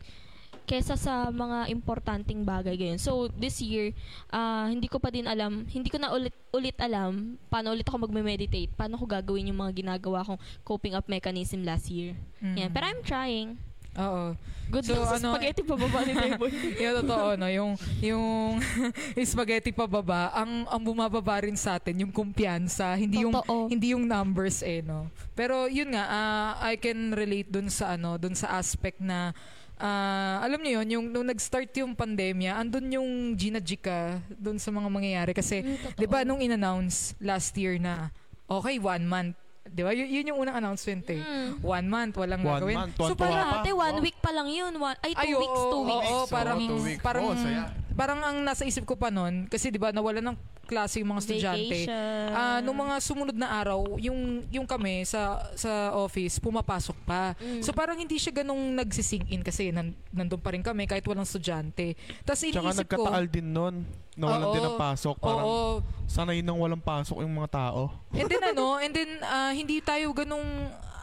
kesa 0.70 0.94
sa 0.94 1.34
mga 1.34 1.66
importanteng 1.74 2.46
bagay 2.46 2.78
ganyan. 2.78 3.02
So, 3.02 3.26
this 3.34 3.58
year, 3.58 3.90
ah, 4.30 4.70
hindi 4.70 4.86
ko 4.86 5.02
pa 5.02 5.10
din 5.10 5.26
alam, 5.26 5.66
hindi 5.66 5.90
ko 5.90 5.98
na 5.98 6.14
ulit, 6.14 6.38
ulit 6.54 6.78
alam 6.78 7.42
paano 7.50 7.74
ulit 7.74 7.90
ako 7.90 8.06
magme-meditate, 8.06 8.70
paano 8.78 9.02
ko 9.02 9.10
gagawin 9.10 9.50
yung 9.50 9.58
mga 9.58 9.82
ginagawa 9.82 10.22
kong 10.22 10.38
coping 10.62 10.94
up 10.94 11.10
mechanism 11.10 11.66
last 11.66 11.90
year. 11.90 12.14
Mhm. 12.38 12.56
Yan. 12.56 12.70
Pero 12.70 12.84
I'm 12.86 13.02
trying. 13.02 13.58
Oo. 13.98 14.38
Good 14.70 14.86
So, 14.86 14.94
lang 14.94 15.10
sa 15.10 15.18
ano- 15.18 15.34
spaghetti 15.34 15.66
pababa 15.66 16.06
ni 16.06 16.14
Deboy. 16.14 16.54
yung 16.86 16.96
totoo, 17.02 17.28
no? 17.34 17.50
Yung, 17.50 17.72
yung, 18.06 18.26
yung 19.18 19.28
spaghetti 19.28 19.74
pababa, 19.74 20.30
ang, 20.30 20.70
ang 20.70 20.82
bumababa 20.86 21.42
rin 21.42 21.58
sa 21.58 21.82
atin, 21.82 22.06
yung 22.06 22.14
kumpiyansa, 22.14 22.94
hindi 22.94 23.26
yung, 23.26 23.34
Totoo. 23.34 23.66
hindi 23.66 23.98
yung 23.98 24.06
numbers 24.06 24.62
eh, 24.62 24.86
no? 24.86 25.10
Pero 25.34 25.66
yun 25.66 25.98
nga, 25.98 26.06
ah, 26.06 26.50
I 26.62 26.78
can 26.78 27.18
relate 27.18 27.50
dun 27.50 27.74
sa 27.74 27.98
ano, 27.98 28.22
dun 28.22 28.38
sa 28.38 28.62
aspect 28.62 29.02
na 29.02 29.34
ah, 29.80 30.40
alam 30.40 30.60
niyo 30.60 30.80
yun, 30.80 30.88
yung 30.92 31.06
nung 31.10 31.26
nag-start 31.26 31.72
yung 31.74 31.92
pandemya, 31.94 32.54
andun 32.54 32.86
yung 32.92 33.10
Gina 33.34 33.58
Jika 33.58 34.20
dun 34.30 34.56
sa 34.56 34.70
mga 34.70 34.88
mangyayari 34.88 35.32
kasi 35.32 35.62
Mm. 35.62 35.96
'di 35.96 36.06
ba 36.06 36.22
nung 36.22 36.38
in-announce 36.38 37.16
last 37.18 37.56
year 37.56 37.76
na 37.76 38.12
okay, 38.46 38.76
one 38.78 39.04
month, 39.04 39.34
'di 39.66 39.82
ba? 39.82 39.92
Y- 39.92 40.12
yun 40.12 40.30
yung 40.30 40.40
unang 40.40 40.58
announcement 40.58 41.04
eh. 41.08 41.20
Mm. 41.20 41.52
One 41.60 41.88
month, 41.88 42.14
walang 42.16 42.42
One 42.42 42.60
gagawin. 42.60 42.78
month, 42.78 42.96
so 42.98 43.14
parang 43.14 43.40
pa. 43.40 43.52
Dati, 43.58 43.70
one 43.72 43.96
Wow. 43.96 44.04
week 44.04 44.18
pa 44.18 44.32
lang 44.32 44.48
yun. 44.48 44.74
One, 44.76 44.98
ay, 45.00 45.12
two 45.14 45.22
ay, 45.22 45.30
weeks, 45.34 45.60
two 45.62 45.74
oo, 45.74 45.86
weeks. 45.86 46.10
oo, 46.10 46.24
parang, 46.28 46.58
Oo, 46.58 46.68
two 46.68 46.80
weeks. 46.82 47.02
parang, 47.02 47.24
Oo, 47.26 47.36
saya. 47.36 47.64
Parang 48.00 48.24
ang 48.24 48.40
nasa 48.40 48.64
isip 48.64 48.88
ko 48.88 48.96
pa 48.96 49.12
nun, 49.12 49.52
kasi 49.52 49.68
di 49.68 49.76
ba 49.76 49.92
nawala 49.92 50.24
ng 50.24 50.40
klase 50.64 51.04
yung 51.04 51.12
mga 51.12 51.22
estudyante. 51.26 51.80
Ah, 52.32 52.64
nung 52.64 52.80
mga 52.80 52.96
sumunod 53.04 53.36
na 53.36 53.52
araw, 53.60 54.00
yung 54.00 54.48
yung 54.48 54.64
kami 54.64 55.04
sa 55.04 55.52
sa 55.58 55.92
office 55.92 56.40
pumapasok 56.40 56.96
pa. 57.04 57.36
Mm. 57.42 57.60
So 57.60 57.76
parang 57.76 58.00
hindi 58.00 58.16
siya 58.16 58.32
ganung 58.32 58.78
nagsising 58.78 59.28
in 59.34 59.44
kasi 59.44 59.76
nan, 59.76 59.98
nandun 60.16 60.40
pa 60.40 60.56
rin 60.56 60.64
kami 60.64 60.88
kahit 60.88 61.04
walang 61.04 61.28
estudyante. 61.28 62.00
Tapos 62.24 62.40
Tsaka 62.40 62.56
iniisip 62.56 62.88
ko, 62.88 63.04
nagkataal 63.04 63.26
din 63.28 63.52
nun. 63.52 63.76
Nawalan 64.16 64.48
Oo. 64.48 64.56
din 64.56 64.64
ng 64.64 64.80
pasok. 64.80 65.16
Parang 65.20 65.48
oo, 65.48 65.68
sanay 66.08 66.40
nang 66.40 66.60
walang 66.60 66.80
pasok 66.80 67.20
yung 67.20 67.36
mga 67.36 67.50
tao. 67.52 67.92
And 68.16 68.32
then 68.32 68.44
ano, 68.46 68.80
and 68.80 68.94
then 68.96 69.12
ah, 69.26 69.52
hindi 69.52 69.84
tayo 69.84 70.16
ganung 70.16 70.46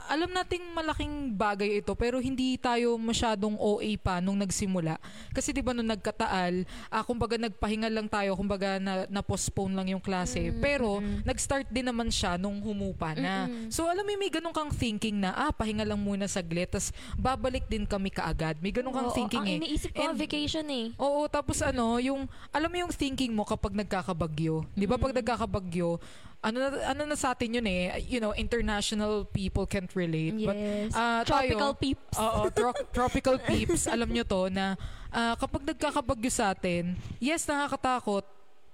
alam 0.06 0.30
nating 0.30 0.62
malaking 0.72 1.34
bagay 1.34 1.82
ito 1.82 1.92
pero 1.98 2.22
hindi 2.22 2.54
tayo 2.56 2.94
masyadong 2.96 3.58
OA 3.58 3.98
pa 3.98 4.22
nung 4.22 4.38
nagsimula. 4.38 4.98
Kasi 5.34 5.52
'di 5.52 5.62
ba 5.62 5.74
nung 5.74 5.90
nagkataal, 5.90 6.64
ah, 6.88 7.02
kumbaga 7.02 7.36
nagpahinga 7.36 7.90
lang 7.90 8.06
tayo, 8.06 8.34
kumbaga 8.38 8.78
na, 8.78 9.04
na-postpone 9.10 9.74
lang 9.74 9.86
yung 9.92 10.02
klase. 10.02 10.50
Mm, 10.50 10.62
pero 10.62 11.02
mm. 11.02 11.26
nag-start 11.26 11.68
din 11.70 11.86
naman 11.86 12.08
siya 12.10 12.38
nung 12.38 12.62
humupa 12.62 13.12
na. 13.18 13.46
Mm-mm. 13.46 13.68
So 13.70 13.86
alam 13.90 14.06
mo 14.06 14.12
may 14.16 14.30
ganun 14.30 14.54
kang 14.54 14.72
thinking 14.72 15.18
na 15.20 15.34
ah 15.34 15.50
pahinga 15.52 15.84
lang 15.84 16.00
muna 16.00 16.30
saglit 16.30 16.72
tas 16.72 16.90
babalik 17.18 17.66
din 17.66 17.84
kami 17.84 18.10
kaagad. 18.10 18.58
May 18.62 18.70
ganun 18.72 18.94
kang 18.94 19.10
Oo, 19.10 19.16
thinking 19.16 19.42
ang 19.42 19.50
eh. 19.50 19.58
iniisip 19.60 19.90
ko, 19.92 20.02
And- 20.02 20.18
vacation 20.18 20.66
eh. 20.70 20.86
Oo, 20.96 21.26
tapos 21.28 21.60
ano, 21.60 21.98
yung 22.00 22.24
alam 22.54 22.68
mo 22.70 22.76
yung 22.78 22.92
thinking 22.94 23.34
mo 23.34 23.44
kapag 23.44 23.74
nagkakabagyo. 23.74 24.64
'Di 24.72 24.86
ba 24.86 24.96
pag 24.96 25.12
Mm. 25.12 25.18
nagkakabagyo, 25.22 25.98
ano 26.42 26.56
na, 26.58 26.68
ano 26.92 27.02
na 27.04 27.16
sa 27.16 27.32
atin 27.32 27.58
yun 27.58 27.66
eh, 27.66 28.00
you 28.04 28.18
know, 28.18 28.30
international 28.32 29.24
people 29.26 29.64
can't 29.64 29.90
relate. 29.96 30.36
But 30.36 30.56
Yes. 30.56 30.92
ah, 30.92 31.22
Tropical 31.22 31.72
tayo, 31.72 31.80
peeps. 31.80 32.16
Oo, 32.16 32.40
tro- 32.50 32.84
tropical 32.96 33.36
peeps, 33.40 33.86
alam 33.86 34.08
nyo 34.08 34.22
to 34.22 34.48
na 34.48 34.76
ah, 35.10 35.34
kapag 35.34 35.64
nagkakabagyo 35.64 36.30
sa 36.30 36.52
atin, 36.52 36.94
yes, 37.18 37.48
nakakatakot, 37.48 38.22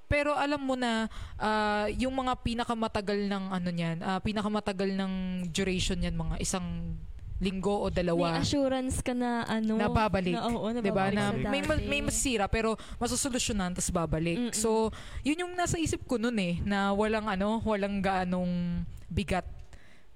pero 0.07 0.37
alam 0.37 0.61
mo 0.61 0.77
na 0.77 1.09
ah, 1.41 1.89
yung 1.89 2.13
mga 2.13 2.37
pinakamatagal 2.45 3.31
ng 3.31 3.45
ano 3.49 3.69
niyan, 3.73 3.99
ah, 4.05 4.21
pinakamatagal 4.21 4.93
ng 4.93 5.13
duration 5.49 5.97
niyan 5.97 6.13
mga 6.13 6.37
isang 6.43 6.97
linggo 7.43 7.75
o 7.83 7.91
May 7.91 7.99
dalawa 7.99 8.39
assurance 8.39 9.03
ka 9.03 9.11
na 9.11 9.43
ano. 9.51 9.75
na 9.75 9.91
babalik. 9.91 10.31
Na, 10.39 10.47
oo, 10.47 10.71
na 10.71 10.79
'Di 10.79 10.95
ba? 10.95 11.11
babalik 11.11 11.19
Na 11.19 11.35
may 11.35 11.61
may 11.91 12.01
masira 12.01 12.47
pero 12.47 12.79
masusolusyonan 13.03 13.75
tapos 13.75 13.91
babalik. 13.91 14.39
Mm-mm. 14.39 14.55
So, 14.55 14.95
'yun 15.27 15.43
yung 15.43 15.53
nasa 15.59 15.75
isip 15.83 16.07
ko 16.07 16.23
noon 16.23 16.39
eh 16.39 16.55
na 16.63 16.95
walang 16.95 17.27
ano, 17.27 17.59
walang 17.67 17.99
gaanong 17.99 18.87
bigat. 19.11 19.45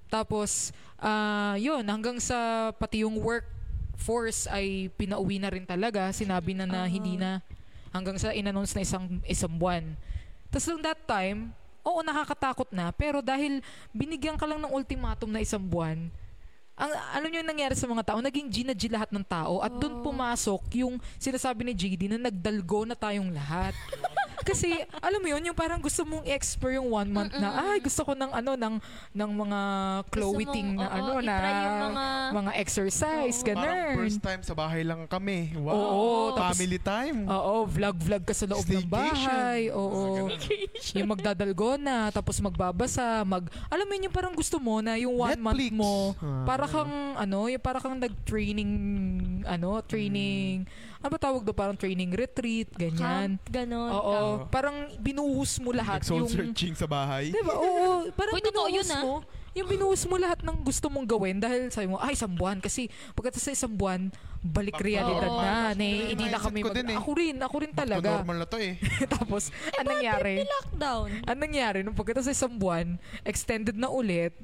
Tapos 0.06 0.70
ah 1.02 1.58
'yun 1.58 1.82
hanggang 1.82 2.22
sa 2.22 2.70
pati 2.78 3.02
yung 3.02 3.18
work 3.18 3.44
force 3.98 4.46
ay 4.46 4.86
pinauwi 4.94 5.42
na 5.42 5.50
rin 5.50 5.66
talaga. 5.66 6.14
Sinabi 6.14 6.54
na 6.54 6.62
na 6.62 6.86
Oo. 6.86 6.92
hindi 6.94 7.18
na 7.18 7.42
hanggang 7.90 8.20
sa 8.22 8.30
inannounce 8.30 8.76
na 8.78 8.86
isang 8.86 9.18
isang 9.26 9.50
buwan. 9.50 9.98
Tapos 10.52 10.68
nung 10.70 10.84
that 10.84 11.00
time, 11.10 11.50
oo 11.82 12.00
nakakatakot 12.06 12.70
na 12.70 12.94
pero 12.94 13.18
dahil 13.18 13.58
binigyan 13.90 14.38
ka 14.38 14.46
lang 14.46 14.62
ng 14.62 14.70
ultimatum 14.70 15.32
na 15.32 15.42
isang 15.42 15.64
buwan, 15.64 16.06
ang 16.76 16.92
alam 16.92 17.28
niyo 17.32 17.40
yung 17.40 17.50
nangyari 17.56 17.72
sa 17.72 17.88
mga 17.88 18.04
tao, 18.04 18.20
naging 18.20 18.52
G 18.52 18.56
na 18.68 18.76
G 18.76 18.92
lahat 18.92 19.08
ng 19.08 19.24
tao 19.24 19.64
at 19.64 19.72
doon 19.80 20.00
Oo. 20.00 20.04
pumasok 20.04 20.62
yung 20.76 21.00
sinasabi 21.16 21.64
ni 21.64 21.72
JD 21.72 22.12
na 22.12 22.28
nagdalgo 22.28 22.84
na 22.84 22.92
tayong 22.92 23.32
lahat. 23.32 23.72
Kasi 24.42 24.68
alam 24.98 25.18
mo 25.18 25.28
yun, 25.28 25.42
yung 25.42 25.54
parang 25.54 25.78
gusto 25.78 26.02
mong 26.02 26.26
explore 26.26 26.74
yung 26.74 26.88
one 26.88 27.08
month 27.08 27.32
na 27.32 27.48
Mm-mm. 27.48 27.68
ay 27.68 27.78
gusto 27.78 28.02
ko 28.02 28.12
ng 28.12 28.30
ano 28.30 28.52
ng 28.52 28.74
ng 29.12 29.30
mga 29.32 29.60
clothing 30.06 30.68
na 30.74 30.86
oo, 30.86 30.94
ano 30.94 31.12
na 31.18 31.34
itry 31.34 31.54
yung 31.56 31.78
mga... 31.86 32.04
mga 32.32 32.52
exercise, 32.56 33.36
Oo. 33.38 33.46
Parang 33.48 33.64
ganun. 33.78 33.96
first 33.96 34.20
time 34.20 34.42
sa 34.42 34.52
bahay 34.52 34.82
lang 34.82 35.00
kami. 35.06 35.54
Wow. 35.54 35.72
Oo, 35.72 36.04
tapos- 36.32 36.56
Family 36.56 36.78
time. 36.78 37.18
Oo, 37.24 37.54
vlog-vlog 37.64 38.22
ka 38.22 38.32
sa 38.32 38.44
loob 38.44 38.64
ng 38.64 38.86
bahay. 38.86 39.68
Oo. 39.70 40.28
Yung 40.92 41.08
magdadalgona, 41.08 42.10
tapos 42.10 42.38
magbabasa, 42.38 43.22
mag 43.22 43.44
alam 43.66 43.84
mo 43.84 43.92
yun 43.92 44.06
yung 44.06 44.14
parang 44.14 44.32
gusto 44.32 44.56
mo 44.56 44.80
na 44.80 44.96
yung 44.96 45.14
one 45.14 45.36
month 45.36 45.58
Netflix. 45.58 45.74
mo 45.74 45.94
Ah. 46.16 46.44
para 46.44 46.64
kang 46.64 46.92
ano, 47.14 47.46
yung 47.46 47.60
para 47.60 47.78
kang 47.78 47.96
nag-training 47.96 48.72
ano, 49.44 49.80
training 49.82 50.64
ano 51.06 51.14
ba 51.14 51.22
tawag 51.22 51.46
do 51.46 51.54
parang 51.54 51.78
training 51.78 52.10
retreat, 52.10 52.66
ganyan. 52.74 53.38
Camp, 53.38 53.42
ganon. 53.46 53.90
Oo, 53.94 54.14
camp. 54.42 54.50
parang 54.50 54.76
binuhos 54.98 55.62
mo 55.62 55.70
lahat 55.70 56.02
Nag-soul 56.02 56.26
yung 56.26 56.30
searching 56.34 56.74
sa 56.74 56.90
bahay. 56.90 57.30
Diba? 57.30 57.54
Oo, 57.54 58.10
parang 58.10 58.34
Uy, 58.34 58.42
binuhos 58.42 58.74
yun, 58.74 58.88
ah. 58.90 59.02
mo. 59.06 59.14
Yung 59.56 59.70
binuhos 59.70 60.02
mo 60.04 60.18
lahat 60.18 60.42
ng 60.42 60.58
gusto 60.66 60.90
mong 60.90 61.06
gawin 61.06 61.38
dahil 61.38 61.70
sabi 61.70 61.86
mo, 61.86 61.96
ay, 62.02 62.18
isang 62.18 62.34
buwan. 62.34 62.58
Kasi 62.58 62.90
pagkatapos 63.14 63.40
sa 63.40 63.54
isang 63.54 63.72
buwan, 63.72 64.10
balik 64.42 64.82
realidad 64.82 65.30
normal. 65.30 65.72
na. 65.72 65.86
Yung 65.86 66.10
hindi 66.12 66.26
na 66.26 66.42
kami 66.42 66.60
mag- 66.60 66.74
din 66.74 66.86
eh. 66.92 66.96
Ako 66.98 67.10
rin, 67.14 67.36
ako 67.38 67.56
rin 67.62 67.72
talaga. 67.72 68.20
normal 68.20 68.36
na 68.42 68.46
to 68.50 68.58
eh. 68.58 68.76
Tapos, 69.16 69.54
anong 69.78 69.96
nangyari? 69.96 70.42
Lockdown. 70.42 71.08
Anong 71.24 71.42
nangyari? 71.46 71.78
Nung 71.86 71.96
pagkatapos 71.96 72.28
sa 72.28 72.34
isang 72.34 72.58
buwan, 72.58 72.98
extended 73.24 73.78
na 73.78 73.88
ulit, 73.88 74.34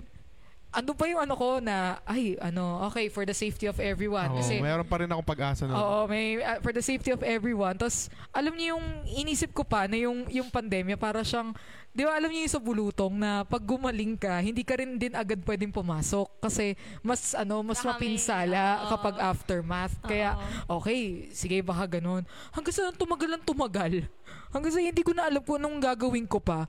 ano 0.73 0.97
pa 0.97 1.05
yung 1.05 1.21
ano 1.21 1.37
ko 1.37 1.61
na, 1.61 2.00
ay, 2.09 2.41
ano, 2.41 2.88
okay, 2.88 3.12
for 3.12 3.29
the 3.29 3.37
safety 3.37 3.69
of 3.69 3.76
everyone. 3.76 4.33
Oo, 4.33 4.41
Kasi, 4.41 4.57
mayroon 4.57 4.88
pa 4.88 5.05
rin 5.05 5.11
ako 5.12 5.21
pag-asa 5.21 5.69
nun. 5.69 5.76
Oo, 5.76 6.09
may 6.09 6.41
uh, 6.41 6.64
for 6.64 6.73
the 6.73 6.81
safety 6.81 7.12
of 7.12 7.21
everyone. 7.21 7.76
Tapos 7.76 8.09
alam 8.33 8.57
niyo 8.57 8.76
yung 8.76 8.87
inisip 9.05 9.52
ko 9.52 9.69
pa 9.69 9.85
na 9.85 10.00
yung 10.00 10.25
yung 10.33 10.49
pandemya 10.49 10.97
para 10.97 11.21
siyang 11.21 11.52
'di 11.93 12.09
ba 12.09 12.17
alam 12.17 12.33
niyo 12.33 12.49
yung 12.49 12.55
sa 12.57 12.62
bulutong 12.64 13.14
na 13.21 13.45
pag 13.45 13.61
gumaling 13.61 14.17
ka, 14.17 14.41
hindi 14.41 14.64
ka 14.64 14.81
rin 14.81 14.97
din 14.97 15.12
agad 15.12 15.45
pwedeng 15.45 15.69
pumasok 15.69 16.41
kasi 16.41 16.73
mas 17.05 17.37
ano, 17.37 17.61
mas 17.61 17.85
may- 17.85 17.93
mapinsala 17.93 18.88
oo. 18.88 18.88
kapag 18.97 19.21
aftermath. 19.21 19.95
Kaya 20.00 20.41
Oo. 20.67 20.81
okay, 20.81 21.29
sige 21.37 21.61
baka 21.61 22.00
ganun. 22.00 22.25
Hanggang 22.57 22.73
sa 22.73 22.88
tumagal 22.97 23.29
lang 23.29 23.45
tumagal. 23.45 24.09
Hanggang 24.49 24.73
sa 24.73 24.81
hindi 24.81 25.05
ko 25.05 25.12
na 25.12 25.29
alam 25.29 25.45
kung 25.45 25.61
anong 25.61 25.85
gagawin 25.85 26.25
ko 26.25 26.41
pa. 26.41 26.64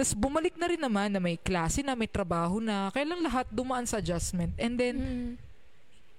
Tapos 0.00 0.16
bumalik 0.16 0.56
na 0.56 0.64
rin 0.64 0.80
naman 0.80 1.12
na 1.12 1.20
may 1.20 1.36
klase 1.36 1.84
na, 1.84 1.92
may 1.92 2.08
trabaho 2.08 2.56
na. 2.56 2.88
Kailang 2.88 3.20
lahat 3.20 3.44
dumaan 3.52 3.84
sa 3.84 4.00
adjustment. 4.00 4.48
And 4.56 4.80
then, 4.80 4.96
Mm. 4.96 5.30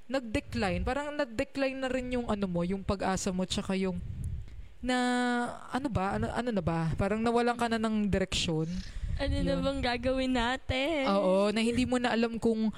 nag-decline. 0.05 0.85
Parang 0.85 1.09
nag-decline 1.17 1.81
na 1.81 1.89
rin 1.89 2.13
yung 2.13 2.29
ano 2.29 2.45
mo, 2.45 2.61
yung 2.61 2.85
pag-asa 2.85 3.33
mo 3.33 3.41
tsaka 3.41 3.73
yung 3.73 3.97
na 4.85 4.97
ano 5.73 5.89
ba? 5.89 6.13
Ano 6.13 6.29
ano 6.29 6.49
na 6.53 6.61
ba? 6.61 6.93
Parang 6.93 7.25
nawalan 7.25 7.57
ka 7.57 7.65
na 7.73 7.81
ng 7.81 8.05
direksyon. 8.05 8.69
Ano 9.17 9.33
na 9.41 9.53
Yun. 9.57 9.65
bang 9.65 9.81
gagawin 9.81 10.33
natin? 10.37 11.09
Oo, 11.09 11.49
na 11.49 11.65
hindi 11.65 11.81
mo 11.89 11.97
na 11.97 12.13
alam 12.13 12.37
kung 12.37 12.69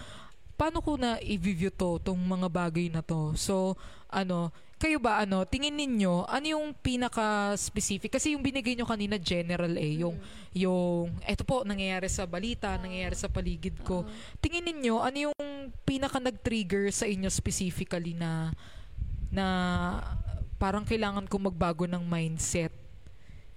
paano 0.55 0.79
ko 0.79 0.95
na 0.95 1.19
i-view 1.19 1.67
to, 1.67 1.99
tong 1.99 2.19
mga 2.19 2.47
bagay 2.47 2.87
na 2.87 3.03
to. 3.03 3.35
So, 3.35 3.75
ano, 4.07 4.55
kayo 4.83 4.99
ba 4.99 5.23
ano, 5.23 5.47
tingin 5.47 5.79
ninyo, 5.79 6.27
ano 6.27 6.43
yung 6.43 6.75
pinaka-specific? 6.75 8.11
Kasi 8.11 8.35
yung 8.35 8.43
binigay 8.43 8.75
nyo 8.75 8.83
kanina 8.83 9.15
general 9.15 9.71
eh, 9.79 10.03
yung, 10.03 10.19
yung, 10.51 11.07
eto 11.23 11.47
po, 11.47 11.63
nangyayari 11.63 12.11
sa 12.11 12.27
balita, 12.27 12.75
nangyayari 12.75 13.15
sa 13.15 13.31
paligid 13.31 13.79
ko. 13.87 14.03
Oo. 14.03 14.11
Tingin 14.43 14.67
ninyo, 14.67 14.99
ano 14.99 15.31
yung 15.31 15.39
pinaka 15.87 16.19
nag-trigger 16.19 16.91
sa 16.91 17.07
inyo 17.07 17.31
specifically 17.31 18.11
na 18.11 18.51
na 19.31 19.45
parang 20.59 20.83
kailangan 20.83 21.31
ko 21.31 21.39
magbago 21.39 21.87
ng 21.87 22.03
mindset? 22.03 22.75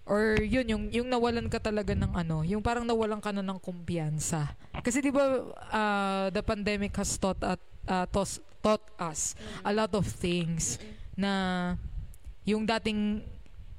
Or 0.07 0.39
yun, 0.39 0.71
yung, 0.71 0.85
yung 0.95 1.11
nawalan 1.11 1.51
ka 1.51 1.59
talaga 1.59 1.91
ng 1.99 2.15
ano, 2.15 2.47
yung 2.47 2.63
parang 2.63 2.87
nawalan 2.87 3.19
ka 3.19 3.35
na 3.35 3.43
ng 3.43 3.59
kumpiyansa. 3.59 4.55
Kasi 4.79 5.03
di 5.03 5.11
ba 5.11 5.43
uh, 5.75 6.31
the 6.31 6.47
pandemic 6.47 6.95
has 6.95 7.19
taught, 7.19 7.43
at, 7.43 7.59
uh, 7.91 8.07
tos- 8.15 8.39
taught 8.63 8.87
us 9.03 9.35
a 9.67 9.75
lot 9.75 9.91
of 9.99 10.07
things 10.07 10.79
na 11.17 11.33
yung 12.45 12.63
dating 12.63 13.25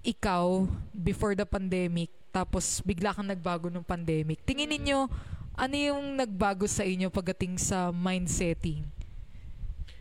ikaw 0.01 0.65
before 0.91 1.34
the 1.34 1.46
pandemic 1.46 2.10
tapos 2.29 2.82
bigla 2.82 3.13
kang 3.13 3.25
nagbago 3.25 3.72
ng 3.72 3.82
pandemic. 3.82 4.44
Tingin 4.44 4.70
ninyo, 4.70 5.10
ano 5.53 5.75
yung 5.75 6.13
nagbago 6.13 6.70
sa 6.70 6.86
inyo 6.86 7.10
pagdating 7.10 7.58
sa 7.58 7.89
mindsetting? 7.89 8.86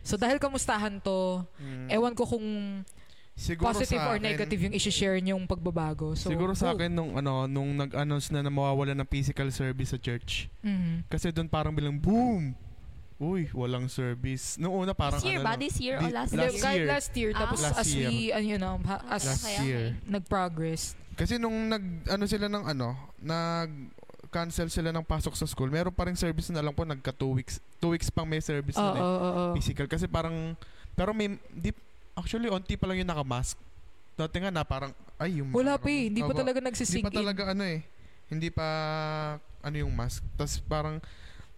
So 0.05 0.15
dahil 0.15 0.37
kamustahan 0.37 1.01
to, 1.01 1.41
Mm. 1.57 1.87
ewan 1.91 2.13
ko 2.13 2.23
kung 2.25 2.45
Siguro 3.37 3.69
positive 3.69 4.01
sa 4.01 4.09
or 4.09 4.17
akin- 4.17 4.27
negative 4.33 4.59
yung 4.65 4.73
isi-share 4.73 5.21
yung 5.21 5.45
pagbabago. 5.45 6.17
So, 6.17 6.33
siguro 6.33 6.57
sa 6.57 6.73
akin 6.73 6.89
nung 6.89 7.13
ano 7.13 7.45
nung 7.45 7.69
nag-announce 7.77 8.33
na 8.33 8.41
na 8.41 8.49
mawawala 8.49 8.97
ng 8.97 9.05
physical 9.05 9.49
service 9.53 9.93
sa 9.93 9.99
church. 10.01 10.49
mhm. 10.61 11.05
Kasi 11.05 11.29
doon 11.29 11.45
parang 11.45 11.69
bilang 11.69 12.01
boom. 12.01 12.57
Uy, 13.17 13.49
walang 13.49 13.89
service. 13.89 14.61
Noong 14.61 14.85
una 14.85 14.93
parang 14.93 15.17
This 15.17 15.25
year 15.25 15.41
ano 15.41 15.41
ba? 15.41 15.49
lang, 15.49 15.59
This 15.59 15.77
year 15.79 15.95
o 15.95 15.99
Di- 15.99 16.13
last 16.13 16.29
Hindi, 16.29 16.37
last 16.39 16.53
year? 16.53 16.61
kahit 16.61 16.77
year. 16.77 16.87
last 16.87 17.11
year, 17.11 17.29
Ah. 17.29 17.39
tapos 17.39 17.59
Last 17.59 17.79
as 17.79 17.87
we, 17.89 18.05
ano, 18.29 18.45
you 18.45 18.57
know, 18.57 18.75
ha- 18.79 19.05
as 19.07 19.23
last 19.25 19.41
Okay, 19.41 19.55
okay. 19.55 19.65
year. 19.65 19.83
nag-progress. 20.05 20.83
Kasi 21.15 21.33
nung 21.35 21.57
nag 21.65 21.81
ano 22.05 22.23
sila 22.23 22.45
ng 22.45 22.63
ano, 22.67 22.93
nag 23.17 23.71
cancel 24.29 24.69
sila 24.69 24.93
ng 24.93 25.01
pasok 25.01 25.33
sa 25.33 25.49
school, 25.49 25.65
meron 25.67 25.89
pa 25.89 26.05
rin 26.05 26.13
service 26.13 26.53
na 26.53 26.61
lang 26.61 26.69
po 26.71 26.85
nagka 26.85 27.09
two 27.09 27.33
weeks. 27.33 27.57
Two 27.75 27.89
weeks 27.89 28.05
pang 28.07 28.23
may 28.23 28.37
service 28.37 28.77
Oo, 28.77 28.85
na 28.85 28.93
eh, 28.93 29.01
oo, 29.01 29.17
oo. 29.17 29.53
physical 29.57 29.87
kasi 29.87 30.05
parang 30.05 30.53
pero 30.93 31.09
may 31.09 31.25
di 31.49 31.73
actually 32.13 32.45
onti 32.47 32.77
pa 32.77 32.85
lang 32.85 33.01
yung 33.01 33.09
naka-mask. 33.09 33.57
Dati 34.13 34.37
nga 34.37 34.51
na 34.51 34.61
parang 34.61 34.93
ay 35.17 35.41
yung 35.41 35.49
Wala 35.49 35.81
pa 35.81 35.89
eh, 35.89 36.05
hindi 36.05 36.21
pa 36.21 36.29
Oo, 36.29 36.37
talaga 36.37 36.59
Hindi 36.59 36.69
nagsisink 36.69 37.01
pa 37.01 37.09
talaga 37.09 37.49
ano 37.49 37.65
eh. 37.65 37.81
Hindi 38.27 38.53
pa 38.53 38.67
ano 39.59 39.75
yung 39.75 39.89
mask. 39.89 40.21
Tapos 40.37 40.61
parang 40.61 41.01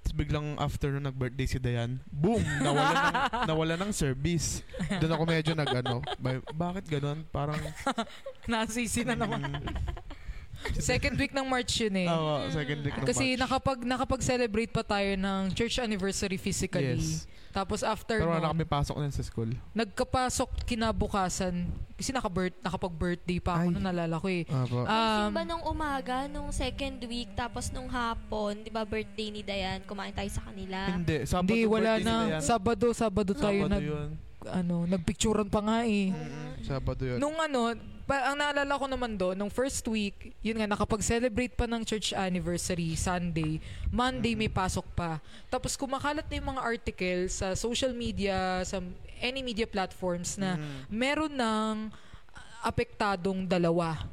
tas 0.10 0.18
biglang 0.18 0.58
after 0.58 0.89
nung 0.89 1.06
nag-birthday 1.06 1.46
si 1.46 1.62
Dayan, 1.62 2.01
boom, 2.10 2.42
nawala 2.58 2.98
ng, 2.98 3.13
nawala 3.54 3.74
ng 3.78 3.92
service. 3.94 4.66
Doon 4.98 5.13
ako 5.13 5.24
medyo 5.24 5.54
nag 5.54 5.70
ano, 5.70 6.01
ba- 6.18 6.42
bakit 6.50 6.89
ganun? 6.89 7.22
Parang 7.30 7.62
Nasisi 8.50 9.06
na 9.06 9.13
naman. 9.13 9.46
mm, 9.46 9.70
Second 10.82 11.13
week 11.16 11.30
ng 11.30 11.46
March 11.46 11.78
yun 11.78 11.94
eh. 11.96 12.10
Oo, 12.10 12.50
second 12.50 12.82
week 12.82 12.98
ng 12.98 13.06
Kasi 13.06 13.25
March. 13.32 13.39
nakapag 13.39 13.80
nakapag-celebrate 13.86 14.74
pa 14.74 14.82
tayo 14.82 15.13
ng 15.13 15.54
church 15.54 15.78
anniversary 15.78 16.36
physically. 16.36 16.98
Yes. 16.98 17.30
Tapos 17.50 17.82
after 17.82 18.18
Pero 18.18 18.29
nun, 18.29 18.38
wala 18.38 18.51
kami 18.51 18.63
pasok 18.63 18.96
nun 18.96 19.10
sa 19.10 19.22
school. 19.22 19.50
nagkapasok 19.74 20.50
kinabukasan 20.63 21.65
kasi 21.94 22.10
nakabirth 22.10 22.56
nakapag-birthday 22.60 23.38
pa 23.38 23.58
ako 23.58 23.62
Ay. 23.62 23.74
nung 23.74 23.84
nalala 23.84 24.15
ko 24.15 24.27
eh. 24.27 24.44
Opo. 24.46 24.77
Um, 24.82 25.29
ba 25.29 25.44
nung 25.44 25.63
umaga, 25.63 26.15
nung 26.25 26.48
second 26.50 26.96
week, 27.03 27.34
tapos 27.34 27.68
nung 27.70 27.88
hapon, 27.88 28.62
di 28.62 28.70
ba 28.70 28.84
birthday 28.84 29.29
ni 29.29 29.41
Dayan, 29.41 29.82
kumain 29.84 30.12
tayo 30.12 30.29
sa 30.29 30.41
kanila. 30.41 30.88
hindi, 30.89 31.25
Sabado 31.25 31.50
hindi 31.50 31.65
wala 31.65 31.98
birthday 31.98 32.06
na 32.06 32.15
yan. 32.29 32.41
Sabado 32.41 32.88
Sabado 32.91 33.34
tayo 33.34 33.60
Sabado 33.60 33.74
nag 33.74 33.84
yun. 33.84 34.10
ano 34.41 34.75
nagpicturean 34.86 35.48
pa 35.48 35.60
nga 35.60 35.77
eh. 35.84 36.10
Mm, 36.10 36.53
Sabado 36.63 37.03
yun. 37.03 37.18
Nung 37.18 37.36
ano, 37.36 37.75
pa, 38.10 38.34
ang 38.34 38.42
naalala 38.42 38.74
ko 38.74 38.89
naman 38.89 39.13
doon, 39.13 39.38
nung 39.38 39.54
first 39.54 39.86
week, 39.86 40.34
yun 40.42 40.58
nga, 40.58 40.66
nakapag-celebrate 40.66 41.54
pa 41.54 41.70
ng 41.70 41.86
church 41.86 42.10
anniversary, 42.18 42.98
Sunday. 42.98 43.62
Monday, 43.94 44.34
may 44.34 44.50
pasok 44.50 44.89
pa. 44.98 45.22
Tapos 45.54 45.78
kumakalat 45.78 46.25
na 46.25 46.42
yung 46.42 46.58
mga 46.58 46.66
article 46.66 47.30
sa 47.30 47.54
social 47.54 47.94
media, 47.94 48.66
sa 48.66 48.82
any 49.22 49.46
media 49.46 49.70
platforms 49.70 50.42
na 50.42 50.58
Mm. 50.58 50.82
meron 50.89 51.34
ng 51.38 51.75
apektadong 52.66 53.46
dalawa. 53.46 54.10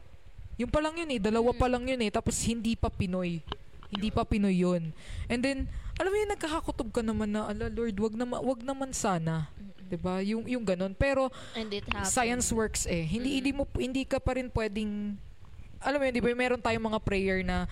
Yung 0.61 0.69
pa 0.69 0.85
lang 0.85 1.01
yun 1.01 1.11
eh, 1.17 1.21
dalawa 1.21 1.57
pa 1.57 1.65
lang 1.65 1.89
yun 1.89 2.01
eh, 2.05 2.13
tapos 2.13 2.37
hindi 2.45 2.77
pa 2.77 2.93
Pinoy. 2.93 3.41
Hindi 3.89 4.09
pa 4.13 4.29
Pinoy 4.29 4.61
yun. 4.61 4.93
And 5.31 5.41
then, 5.41 5.59
alam 5.97 6.11
mo 6.13 6.17
yun, 6.21 6.31
nagkakakutob 6.37 6.93
ka 6.93 7.01
naman 7.01 7.33
na, 7.33 7.49
ala 7.49 7.73
Lord, 7.73 7.97
wag 7.97 8.15
naman, 8.15 8.39
wag 8.45 8.61
naman 8.61 8.93
sana. 8.93 9.49
'Di 9.87 9.97
ba 9.97 10.19
Yung, 10.21 10.43
yung 10.45 10.67
ganun. 10.67 10.93
Pero, 10.93 11.31
And 11.55 11.71
it 11.71 11.87
happened. 11.87 12.11
science 12.11 12.51
works 12.51 12.85
eh. 12.85 13.07
Hindi 13.07 13.31
Mm. 13.31 13.37
hindi 13.41 13.53
mo 13.55 13.63
hindi 13.79 14.03
ka 14.03 14.19
pa 14.19 14.35
rin 14.35 14.51
pwedeng 14.51 15.15
alam 15.79 16.01
mo 16.01 16.05
yun, 16.05 16.15
di 16.15 16.25
ba? 16.25 16.33
Meron 16.33 16.59
tayong 16.59 16.87
mga 16.89 17.01
prayer 17.01 17.41
na 17.41 17.71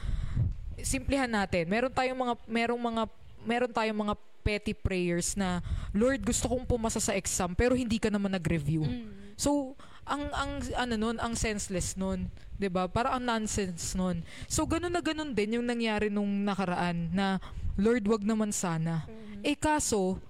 simplihan 0.78 1.26
natin. 1.26 1.66
Meron 1.66 1.90
tayong 1.90 2.18
mga 2.18 2.35
merong 2.47 2.83
mga 2.83 3.02
meron 3.44 3.73
tayong 3.73 3.99
mga 3.99 4.14
petty 4.44 4.76
prayers 4.76 5.35
na 5.35 5.64
Lord, 5.90 6.21
gusto 6.21 6.47
kong 6.47 6.68
pumasa 6.68 7.00
sa 7.00 7.16
exam 7.16 7.56
pero 7.56 7.73
hindi 7.73 7.97
ka 7.97 8.12
naman 8.12 8.37
nag-review. 8.37 8.85
Mm. 8.85 9.09
So, 9.35 9.73
ang 10.04 10.28
ang 10.30 10.61
ano 10.76 10.94
nun, 10.94 11.16
ang 11.16 11.33
senseless 11.33 11.97
nun, 11.97 12.28
'di 12.54 12.68
ba? 12.68 12.85
Para 12.87 13.16
ang 13.16 13.25
nonsense 13.25 13.97
nun. 13.97 14.21
So, 14.47 14.68
ganun 14.68 14.92
na 14.92 15.00
ganun 15.00 15.33
din 15.33 15.56
yung 15.56 15.64
nangyari 15.64 16.12
nung 16.12 16.44
nakaraan 16.44 17.09
na 17.11 17.40
Lord, 17.75 18.04
wag 18.06 18.23
naman 18.23 18.52
sana. 18.52 19.09
Mm. 19.09 19.42
Eh 19.42 19.56
kaso, 19.56 20.21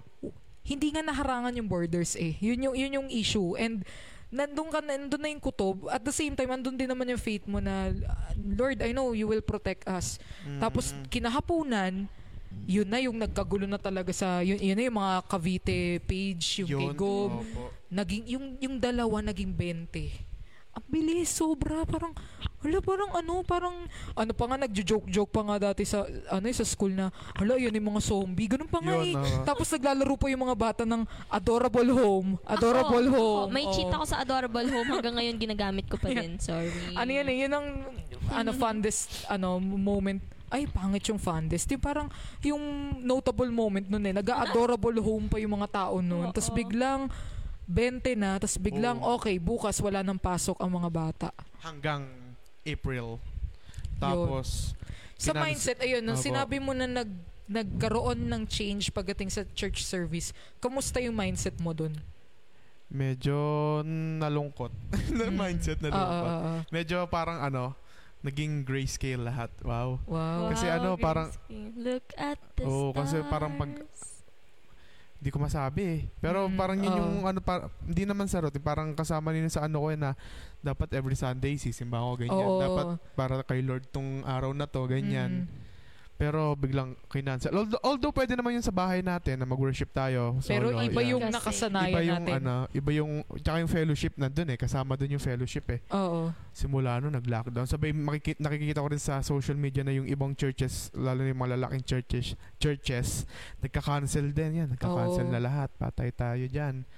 hindi 0.64 0.88
nga 0.96 1.04
naharangan 1.04 1.52
yung 1.60 1.68
borders 1.68 2.16
eh. 2.16 2.40
Yun 2.40 2.72
yung, 2.72 2.74
yun 2.74 2.96
yung 2.96 3.08
issue. 3.12 3.52
And 3.60 3.84
nandun 4.32 4.72
ka 4.72 4.80
na, 4.80 4.96
nandun 4.96 5.20
na 5.20 5.28
yung 5.28 5.44
kutob. 5.44 5.92
At 5.92 6.00
the 6.00 6.10
same 6.10 6.32
time, 6.32 6.50
nandun 6.50 6.74
din 6.74 6.88
naman 6.88 7.06
yung 7.06 7.20
faith 7.20 7.44
mo 7.44 7.60
na, 7.60 7.92
Lord, 8.34 8.80
I 8.80 8.96
know 8.96 9.12
you 9.12 9.28
will 9.28 9.44
protect 9.44 9.84
us. 9.84 10.16
Mm. 10.48 10.58
Tapos, 10.64 10.96
kinahaponan, 11.12 12.08
yun 12.64 12.88
na 12.88 12.98
yung 12.98 13.20
nagkagulo 13.20 13.68
na 13.68 13.76
talaga 13.76 14.10
sa, 14.10 14.40
yun, 14.40 14.56
yun 14.56 14.74
na 14.74 14.88
yung 14.88 14.98
mga 14.98 15.14
Cavite 15.28 15.78
page, 16.08 16.64
yung 16.64 16.70
Yun. 16.70 16.96
Gob. 16.96 17.44
Opo. 17.44 17.70
Naging, 17.92 18.24
yung, 18.26 18.46
yung 18.58 18.74
dalawa 18.80 19.20
naging 19.20 19.52
20. 19.52 20.33
Ang 20.74 20.86
bilis, 20.90 21.30
sobra. 21.30 21.86
Parang, 21.86 22.10
hala, 22.64 22.78
parang 22.82 23.10
ano, 23.14 23.34
parang, 23.46 23.76
ano 24.18 24.32
pa 24.34 24.44
nga, 24.50 24.56
nagjo-joke-joke 24.66 25.30
pa 25.30 25.42
nga 25.46 25.56
dati 25.70 25.86
sa, 25.86 26.02
ano, 26.30 26.44
sa 26.50 26.66
school 26.66 26.90
na, 26.90 27.14
hala, 27.38 27.54
yun 27.54 27.70
yung 27.70 27.94
mga 27.94 28.02
zombie. 28.02 28.50
Ganun 28.50 28.66
pa 28.66 28.82
nga 28.82 28.98
eh. 28.98 29.14
Yun, 29.14 29.22
oo. 29.22 29.46
Tapos 29.46 29.70
naglalaro 29.70 30.14
pa 30.18 30.26
yung 30.34 30.42
mga 30.50 30.56
bata 30.58 30.82
ng 30.82 31.06
Adorable 31.30 31.90
Home. 31.94 32.30
Adorable 32.42 33.06
Ako, 33.06 33.14
Home. 33.14 33.44
ako, 33.46 33.54
may 33.54 33.64
Oo. 33.70 33.74
cheat 33.74 33.90
ako 33.90 34.04
sa 34.04 34.18
Adorable 34.18 34.66
Home. 34.66 34.88
Hanggang 34.98 35.14
ngayon, 35.14 35.36
ginagamit 35.38 35.86
ko 35.86 35.94
pa 35.94 36.10
din. 36.10 36.42
Sorry. 36.42 36.70
Ano 36.98 37.10
yan 37.10 37.26
eh, 37.30 37.36
yun 37.46 37.52
ang 37.54 37.66
ano, 38.34 38.50
fondest 38.56 39.30
ano, 39.30 39.62
moment. 39.62 40.18
Ay, 40.50 40.70
pangit 40.70 41.02
yung 41.10 41.18
fondest. 41.18 41.66
Yung 41.70 41.82
parang, 41.82 42.06
yung 42.42 42.62
notable 43.02 43.50
moment 43.50 43.86
nun 43.90 44.06
eh. 44.06 44.14
Nag-adorable 44.14 44.98
home 45.02 45.26
pa 45.26 45.42
yung 45.42 45.58
mga 45.58 45.68
tao 45.70 45.98
nun. 45.98 46.30
Tapos 46.30 46.50
biglang, 46.54 47.10
20 47.66 48.14
na. 48.14 48.36
Tapos 48.36 48.56
biglang, 48.56 48.98
Oo. 48.98 49.16
okay, 49.16 49.36
bukas 49.36 49.78
wala 49.78 50.00
nang 50.00 50.16
pasok 50.16 50.56
ang 50.58 50.72
mga 50.72 50.90
bata. 50.90 51.28
Hanggang 51.60 52.04
April. 52.62 53.20
Tapos, 53.96 54.72
Sa 55.14 55.30
Kinans- 55.30 55.44
mindset, 55.46 55.78
ayun, 55.78 56.02
nung 56.02 56.16
Opo. 56.16 56.26
sinabi 56.26 56.58
mo 56.58 56.72
na 56.72 56.84
nag, 56.84 57.08
nagkaroon 57.46 58.24
ng 58.24 58.42
change 58.44 58.90
pagdating 58.90 59.28
sa 59.28 59.44
church 59.48 59.80
service, 59.80 60.32
kamusta 60.58 60.98
yung 60.98 61.14
mindset 61.14 61.56
mo 61.58 61.70
dun? 61.70 61.94
medyo 62.86 63.34
nalungkot. 64.20 64.70
na 65.10 65.26
Mm. 65.26 65.34
mindset 65.34 65.78
na 65.80 65.88
Ah, 65.88 65.96
lungkot. 65.96 66.14
ah, 66.22 66.30
ah, 66.30 66.46
ah. 66.46 66.60
Medyo 66.70 66.98
parang 67.08 67.38
ano, 67.40 67.74
naging 68.22 68.62
grayscale 68.62 69.18
lahat. 69.20 69.50
Wow. 69.60 69.98
Wow. 70.06 70.54
Kasi 70.54 70.66
ano, 70.68 70.94
parang- 70.96 71.32
Look 71.74 72.06
at 72.14 72.38
the 72.54 72.62
Oo, 72.62 72.94
kasi 72.94 73.18
parang 73.26 73.58
pag- 73.58 73.82
stars. 73.82 74.13
Hindi 75.24 75.32
ko 75.32 75.40
masabi 75.40 75.82
eh. 75.88 76.00
Pero 76.20 76.44
Mm, 76.44 76.52
parang 76.52 76.76
yun 76.76 76.92
oo. 76.92 77.00
yung 77.00 77.24
ano, 77.24 77.40
par- 77.40 77.72
hindi 77.80 78.04
naman 78.04 78.28
sa 78.28 78.44
routine. 78.44 78.60
Parang 78.60 78.92
kasama 78.92 79.32
nila 79.32 79.48
sa 79.48 79.64
ano 79.64 79.80
ko 79.80 79.88
eh 79.88 79.96
na 79.96 80.12
dapat 80.60 80.92
every 80.92 81.16
Sunday 81.16 81.56
sisimba 81.56 81.96
ako 81.96 82.20
ganyan. 82.20 82.44
Oo. 82.44 82.60
Dapat 82.60 82.84
para 83.16 83.40
kay 83.40 83.64
Lord 83.64 83.88
tong 83.88 84.20
araw 84.22 84.52
na 84.52 84.68
to, 84.68 84.84
ganyan. 84.84 85.48
Mm. 85.48 85.63
Pero 86.24 86.56
biglang 86.56 86.96
kinansel. 87.12 87.52
Although, 87.52 87.82
although 87.84 88.14
pwede 88.16 88.32
naman 88.32 88.56
yun 88.56 88.64
sa 88.64 88.72
bahay 88.72 89.04
natin 89.04 89.36
na 89.36 89.44
mag-worship 89.44 89.92
tayo. 89.92 90.40
Pero 90.48 90.72
solo, 90.72 90.80
iba 90.80 91.04
yeah. 91.04 91.12
yung 91.12 91.22
Kasi- 91.28 91.36
nakasanayan 91.36 91.92
iba 91.92 92.00
yung 92.00 92.24
natin. 92.24 92.40
ano, 92.40 92.56
iba 92.72 92.90
yung 92.96 93.12
tsaka 93.44 93.56
yung 93.60 93.68
fellowship 93.68 94.12
nandun 94.16 94.48
eh. 94.48 94.56
Kasama 94.56 94.96
dun 94.96 95.12
yung 95.12 95.20
fellowship 95.20 95.68
eh. 95.68 95.80
Oo. 95.92 96.32
Simula 96.56 96.96
no 96.96 97.12
nag-lockdown. 97.12 97.68
Sabay 97.68 97.92
makikita, 97.92 98.40
nakikita 98.40 98.80
ko 98.80 98.88
rin 98.88 99.02
sa 99.02 99.20
social 99.20 99.60
media 99.60 99.84
na 99.84 99.92
yung 99.92 100.08
ibang 100.08 100.32
churches, 100.32 100.88
lalo 100.96 101.20
na 101.20 101.28
yung 101.28 101.42
mga 101.44 101.60
lalaking 101.60 101.84
churches, 101.84 102.32
churches, 102.56 103.28
nagka-cancel 103.60 104.32
din 104.32 104.64
yan. 104.64 104.68
Nagka-cancel 104.72 105.28
Oo. 105.28 105.34
na 105.36 105.44
lahat. 105.44 105.68
Patay 105.76 106.08
tayo 106.08 106.48
dyan. 106.48 106.88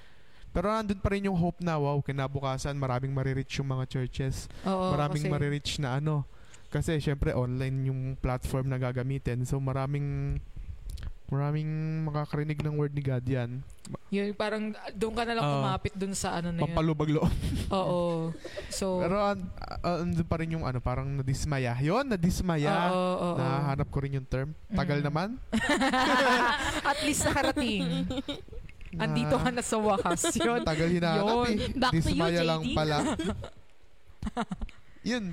Pero 0.54 0.70
nandun 0.70 1.02
pa 1.02 1.12
rin 1.12 1.26
yung 1.26 1.36
hope 1.36 1.60
na, 1.60 1.76
wow, 1.76 2.00
kinabukasan, 2.00 2.72
maraming 2.78 3.12
marireach 3.12 3.60
yung 3.60 3.68
mga 3.74 3.84
churches. 3.90 4.46
Oo, 4.64 4.94
maraming 4.94 5.26
kasi- 5.26 5.34
marireach 5.34 5.72
na 5.82 5.98
ano. 5.98 6.24
Kasi 6.66 6.98
syempre 6.98 7.32
online 7.32 7.86
yung 7.86 8.00
platform 8.14 8.68
na 8.68 8.76
gagamitin. 8.76 9.42
So 9.42 9.56
maraming 9.56 10.38
maraming 11.26 11.66
makakarinig 12.06 12.62
ng 12.62 12.74
word 12.76 12.94
ni 12.94 13.02
God 13.02 13.26
yan. 13.26 13.50
Yun, 14.08 14.30
parang 14.32 14.70
doon 14.94 15.10
ka 15.10 15.26
na 15.26 15.34
lang 15.34 15.42
Oo. 15.42 15.54
kumapit 15.58 15.90
doon 15.92 16.14
sa 16.14 16.38
ano 16.38 16.54
na 16.54 16.62
yun. 16.62 16.70
Pampalubag 16.70 17.10
loob. 17.10 17.34
Oo. 17.74 18.30
So, 18.70 19.02
Pero 19.02 19.18
uh, 19.18 19.34
andun 19.82 20.22
pa 20.22 20.38
rin 20.38 20.54
yung 20.54 20.62
ano, 20.62 20.78
parang 20.78 21.18
nadismaya. 21.18 21.74
Yun, 21.82 22.06
nadismaya. 22.06 22.90
oo, 22.90 22.94
oo, 22.94 23.26
oo. 23.34 23.38
Nahanap 23.38 23.90
ko 23.90 23.98
rin 23.98 24.14
yung 24.14 24.28
term. 24.28 24.54
Tagal 24.70 25.02
Mm. 25.02 25.06
naman. 25.10 25.28
At 26.90 26.98
least 27.02 27.26
nakarating. 27.26 28.06
Andito 28.94 29.34
ka 29.34 29.50
na 29.50 29.62
sa 29.62 29.76
wakas. 29.76 30.30
Yun. 30.32 30.62
Tagal 30.62 30.88
hinahanap 30.88 31.26
Yun. 31.26 31.46
eh. 31.48 31.56
Back 31.74 31.90
to 31.90 31.96
you, 31.96 32.02
Dismaya 32.06 32.38
JD. 32.38 32.46
lang 32.46 32.62
pala. 32.70 32.96
Yun. 35.10 35.24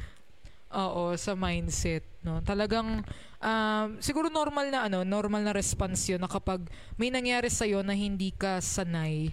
Oo, 0.74 1.14
sa 1.14 1.38
mindset, 1.38 2.02
no. 2.26 2.42
Talagang 2.42 3.06
um, 3.38 3.88
siguro 4.02 4.26
normal 4.34 4.74
na 4.74 4.90
ano, 4.90 5.06
normal 5.06 5.46
na 5.46 5.54
response 5.54 6.10
'yun 6.10 6.18
na 6.18 6.26
kapag 6.26 6.66
may 6.98 7.14
nangyari 7.14 7.46
sa 7.54 7.70
na 7.86 7.94
hindi 7.94 8.34
ka 8.34 8.58
sanay. 8.58 9.30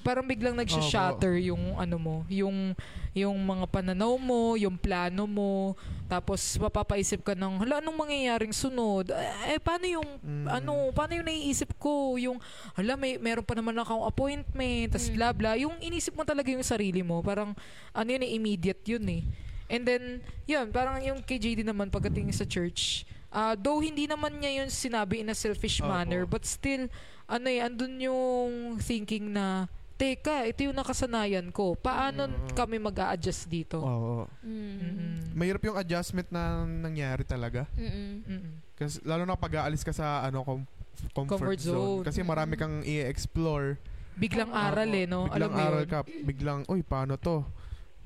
Parang 0.00 0.24
biglang 0.24 0.56
nagsha-shatter 0.56 1.36
yung 1.44 1.76
ano 1.76 1.96
mo, 2.00 2.16
yung 2.26 2.72
yung 3.12 3.36
mga 3.36 3.68
pananaw 3.68 4.16
mo, 4.16 4.56
yung 4.56 4.74
plano 4.80 5.28
mo, 5.28 5.76
tapos 6.08 6.40
mapapaisip 6.56 7.20
ka 7.20 7.36
ng, 7.36 7.60
hala, 7.60 7.84
anong 7.84 8.00
mangyayaring 8.00 8.52
sunod? 8.54 9.12
Eh, 9.44 9.60
paano 9.60 9.84
yung, 9.84 10.08
Mm. 10.24 10.46
ano, 10.48 10.72
paano 10.96 11.20
yung 11.20 11.28
naiisip 11.28 11.76
ko? 11.76 12.16
Yung, 12.16 12.40
hala, 12.78 12.96
may, 12.96 13.20
meron 13.20 13.44
pa 13.44 13.52
naman 13.52 13.76
akong 13.76 14.04
appointment, 14.08 14.94
tas 14.96 15.12
Mm. 15.12 15.14
bla 15.20 15.28
bla. 15.36 15.52
Yung 15.60 15.76
inisip 15.84 16.16
mo 16.16 16.24
talaga 16.24 16.48
yung 16.48 16.64
sarili 16.64 17.04
mo, 17.04 17.20
parang, 17.20 17.52
ano 17.92 18.08
yun 18.08 18.24
eh, 18.24 18.30
immediate 18.40 18.82
yun 18.88 19.04
eh. 19.10 19.22
And 19.70 19.86
then, 19.86 20.18
yun, 20.44 20.68
parang 20.68 20.98
yung 20.98 21.22
kay 21.22 21.38
JD 21.38 21.62
naman 21.62 21.88
pagdating 21.88 22.26
sa 22.30 22.42
church, 22.42 23.06
ah 23.30 23.54
though 23.54 23.78
hindi 23.78 24.04
naman 24.04 24.34
niya 24.34 24.58
yun 24.58 24.68
sinabi 24.68 25.22
in 25.22 25.30
a 25.30 25.36
selfish 25.36 25.78
Opo. 25.78 25.86
manner, 25.86 26.26
but 26.26 26.42
still, 26.42 26.90
ano 27.24 27.46
eh, 27.46 27.62
andun 27.62 27.94
yung 27.96 28.50
thinking 28.76 29.30
na, 29.30 29.70
teka, 29.94 30.42
ito 30.42 30.64
yung 30.64 30.74
nakasanayan 30.74 31.48
ko. 31.48 31.76
Paano 31.76 32.26
Mm. 32.26 32.50
kami 32.50 32.76
mag 32.76 32.96
adjust 33.12 33.46
dito? 33.46 33.78
Oo. 33.78 34.26
Mm. 34.42 34.50
Mm-mm. 34.50 35.14
Mahirap 35.32 35.62
yung 35.62 35.76
adjustment 35.76 36.26
na 36.28 36.64
nangyari 36.64 37.22
talaga. 37.22 37.68
Mm-mm. 37.72 38.26
Mm-mm. 38.26 38.52
Kasi 38.74 38.98
lalo 39.04 39.22
na 39.22 39.36
pag 39.36 39.60
aalis 39.60 39.84
ka 39.84 39.92
sa 39.92 40.24
ano 40.24 40.40
com- 40.40 40.66
comfort, 41.12 41.30
Comfort 41.38 41.60
zone. 41.60 41.76
zone. 42.00 42.02
Kasi 42.02 42.24
marami 42.24 42.56
kang 42.56 42.80
i-explore. 42.82 43.76
Biglang 44.16 44.50
aral 44.50 44.88
Oo. 44.88 44.96
eh, 44.96 45.06
no? 45.06 45.20
Biglang 45.24 45.36
Alam 45.38 45.50
mo 45.50 45.60
aral 45.62 45.84
yun? 45.84 45.88
ka. 45.88 45.98
Biglang, 46.24 46.60
uy, 46.66 46.80
paano 46.82 47.14
to? 47.14 47.44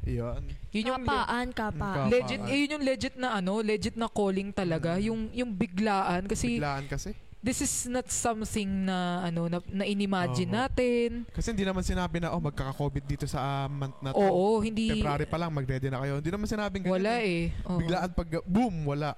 Yun. 0.05 0.43
Yun 0.71 0.85
yung 0.91 1.01
Kapaan, 1.05 1.47
kapaan. 1.51 1.97
Kapaan. 1.97 2.13
legit, 2.13 2.41
eh, 2.45 2.57
yun 2.65 2.75
yung 2.77 2.85
legit 2.85 3.15
na 3.17 3.29
ano, 3.41 3.65
legit 3.65 3.97
na 3.97 4.09
calling 4.09 4.53
talaga. 4.53 5.01
Mm. 5.01 5.03
Yung, 5.09 5.21
yung 5.33 5.51
biglaan. 5.57 6.29
Kasi 6.29 6.61
Biglaan 6.61 6.85
kasi. 6.87 7.17
this 7.45 7.61
is 7.61 7.73
not 7.89 8.09
something 8.09 8.89
na 8.89 9.21
ano 9.29 9.49
na, 9.49 9.59
na 9.69 9.85
inimagine 9.85 10.49
Oo. 10.49 10.57
natin. 10.65 11.09
Kasi 11.29 11.53
hindi 11.53 11.65
naman 11.65 11.85
sinabi 11.85 12.21
na, 12.21 12.33
oh, 12.33 12.41
magkaka-COVID 12.41 13.05
dito 13.05 13.25
sa 13.29 13.65
ah, 13.65 13.69
month 13.69 14.01
na 14.01 14.13
to. 14.13 14.21
Oo, 14.21 14.61
hindi 14.61 14.93
February 14.97 15.29
pa 15.29 15.37
lang, 15.41 15.53
mag-ready 15.53 15.89
na 15.89 16.01
kayo. 16.01 16.21
Hindi 16.21 16.31
naman 16.33 16.49
sinabing 16.49 16.85
ganun. 16.85 16.97
wala 17.01 17.13
eh. 17.21 17.49
eh. 17.53 17.79
Biglaan 17.81 18.11
pag, 18.13 18.29
boom, 18.45 18.89
wala. 18.89 19.13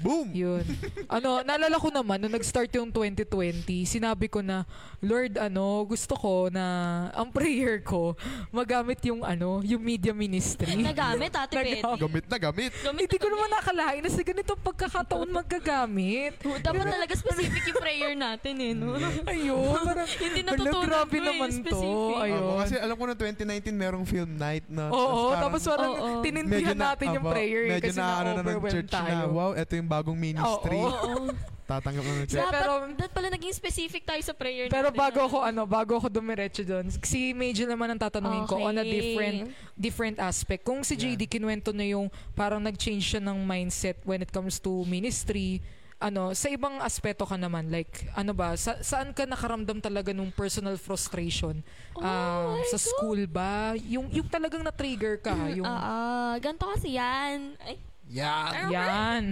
Boom! 0.00 0.32
Yun. 0.32 0.64
ano, 1.20 1.44
naalala 1.44 1.76
ko 1.76 1.92
naman, 1.92 2.16
nung 2.16 2.32
nag-start 2.32 2.72
yung 2.72 2.88
2020, 2.88 3.84
sinabi 3.84 4.26
ko 4.32 4.40
na, 4.40 4.64
Lord, 5.04 5.36
ano, 5.36 5.84
gusto 5.84 6.16
ko 6.16 6.48
na, 6.48 6.64
ang 7.12 7.28
prayer 7.28 7.84
ko, 7.84 8.16
magamit 8.48 9.04
yung, 9.04 9.20
ano, 9.20 9.60
yung 9.60 9.82
media 9.82 10.16
ministry. 10.16 10.80
Nagamit, 10.80 11.34
Ate 11.36 11.60
Betty. 11.60 11.84
Nagamit. 11.84 12.00
Gamit 12.00 12.24
na 12.26 12.38
gamit. 12.40 12.72
Gamit 12.80 13.04
Hindi 13.04 13.18
ko 13.20 13.28
naman 13.28 13.50
nakalain 13.52 14.00
na 14.00 14.10
sa 14.10 14.22
ganitong 14.24 14.60
pagkakataon 14.62 15.28
maggagamit. 15.42 16.32
Dapat 16.40 16.86
talaga 16.88 17.12
specific 17.12 17.62
yung 17.68 17.80
prayer 17.82 18.12
natin 18.16 18.54
eh, 18.58 18.72
no? 18.72 18.96
Ayun, 19.32 19.76
parang, 19.82 20.08
Hindi 20.08 20.40
natutunan 20.40 20.86
grabe 20.88 21.16
ko 21.18 21.20
eh, 21.20 21.28
naman 21.28 21.48
to. 21.50 21.58
specific. 21.60 22.14
Ayun. 22.22 22.42
Oo, 22.42 22.56
kasi 22.62 22.74
alam 22.80 22.94
ko 22.96 23.04
na 23.04 23.14
2019 23.18 23.74
merong 23.76 24.04
film 24.06 24.30
night 24.38 24.66
na. 24.70 24.88
Oo, 24.88 25.34
tapos 25.36 25.60
parang 25.66 25.94
Oo. 25.94 26.22
tinindihan 26.22 26.78
natin 26.78 27.06
yung 27.12 27.26
aba, 27.26 27.34
prayer 27.34 27.62
eh, 27.66 27.70
medyo 27.76 27.90
kasi 27.92 28.00
na, 28.00 28.06
ano 28.06 28.22
na 28.22 28.32
ng 28.32 28.46
na-overwhelmed 28.46 28.74
church 28.74 28.92
tayo. 28.92 29.10
na, 29.10 29.26
wow, 29.28 29.50
ito 29.52 29.72
yung 29.74 29.81
bagong 29.84 30.14
ministry. 30.14 30.76
Oo. 30.76 30.90
Oo. 30.90 31.30
Tatanggap 31.62 32.02
na. 32.02 32.26
Dapat, 32.26 32.52
Pero- 32.52 32.90
dapat 32.92 33.12
pala 33.12 33.28
naging 33.30 33.54
specific 33.54 34.02
tayo 34.02 34.18
sa 34.20 34.34
prayer 34.34 34.66
Pero 34.66 34.90
natin. 34.90 34.98
bago 34.98 35.18
ako 35.22 35.36
ano, 35.40 35.62
bago 35.62 35.92
ako 35.94 36.10
dumiretso 36.10 36.60
doon, 36.60 36.90
si 36.90 37.30
Major 37.32 37.64
naman 37.64 37.86
ang 37.86 38.00
tatanungin 38.00 38.44
ko 38.44 38.58
on 38.60 38.74
a 38.74 38.82
Okay. 38.82 38.92
different 38.92 39.38
different 39.72 40.16
aspect. 40.18 40.62
Kung 40.62 40.82
si 40.82 40.94
JD 40.94 41.24
kinuwento 41.26 41.70
na 41.70 41.86
yung 41.86 42.06
parang 42.32 42.58
nag-change 42.58 43.02
siya 43.08 43.22
ng 43.22 43.40
mindset 43.40 43.96
when 44.02 44.20
it 44.20 44.28
comes 44.28 44.58
to 44.58 44.82
ministry, 44.84 45.62
ano, 45.96 46.34
sa 46.34 46.50
ibang 46.50 46.82
aspeto 46.82 47.22
ka 47.22 47.38
naman, 47.38 47.70
like, 47.70 48.10
ano 48.12 48.34
ba, 48.34 48.58
sa, 48.58 48.82
saan 48.82 49.14
ka 49.14 49.22
nakaramdam 49.22 49.78
talaga 49.78 50.10
nung 50.10 50.28
personal 50.28 50.74
frustration? 50.74 51.62
Oh 51.94 52.02
my 52.02 52.66
sa 52.66 52.74
God. 52.74 52.82
school 52.82 53.20
ba? 53.24 53.78
Yung, 53.78 54.10
yung 54.10 54.26
talagang 54.26 54.60
na-trigger 54.60 55.22
ka? 55.22 55.30
Yung, 55.54 55.62
Ah, 55.62 55.78
ah, 55.78 56.34
ganito 56.36 56.66
kasi 56.66 56.98
yan. 56.98 57.54
Ay, 57.56 57.78
Yeah. 58.12 58.68
yan. 58.68 59.22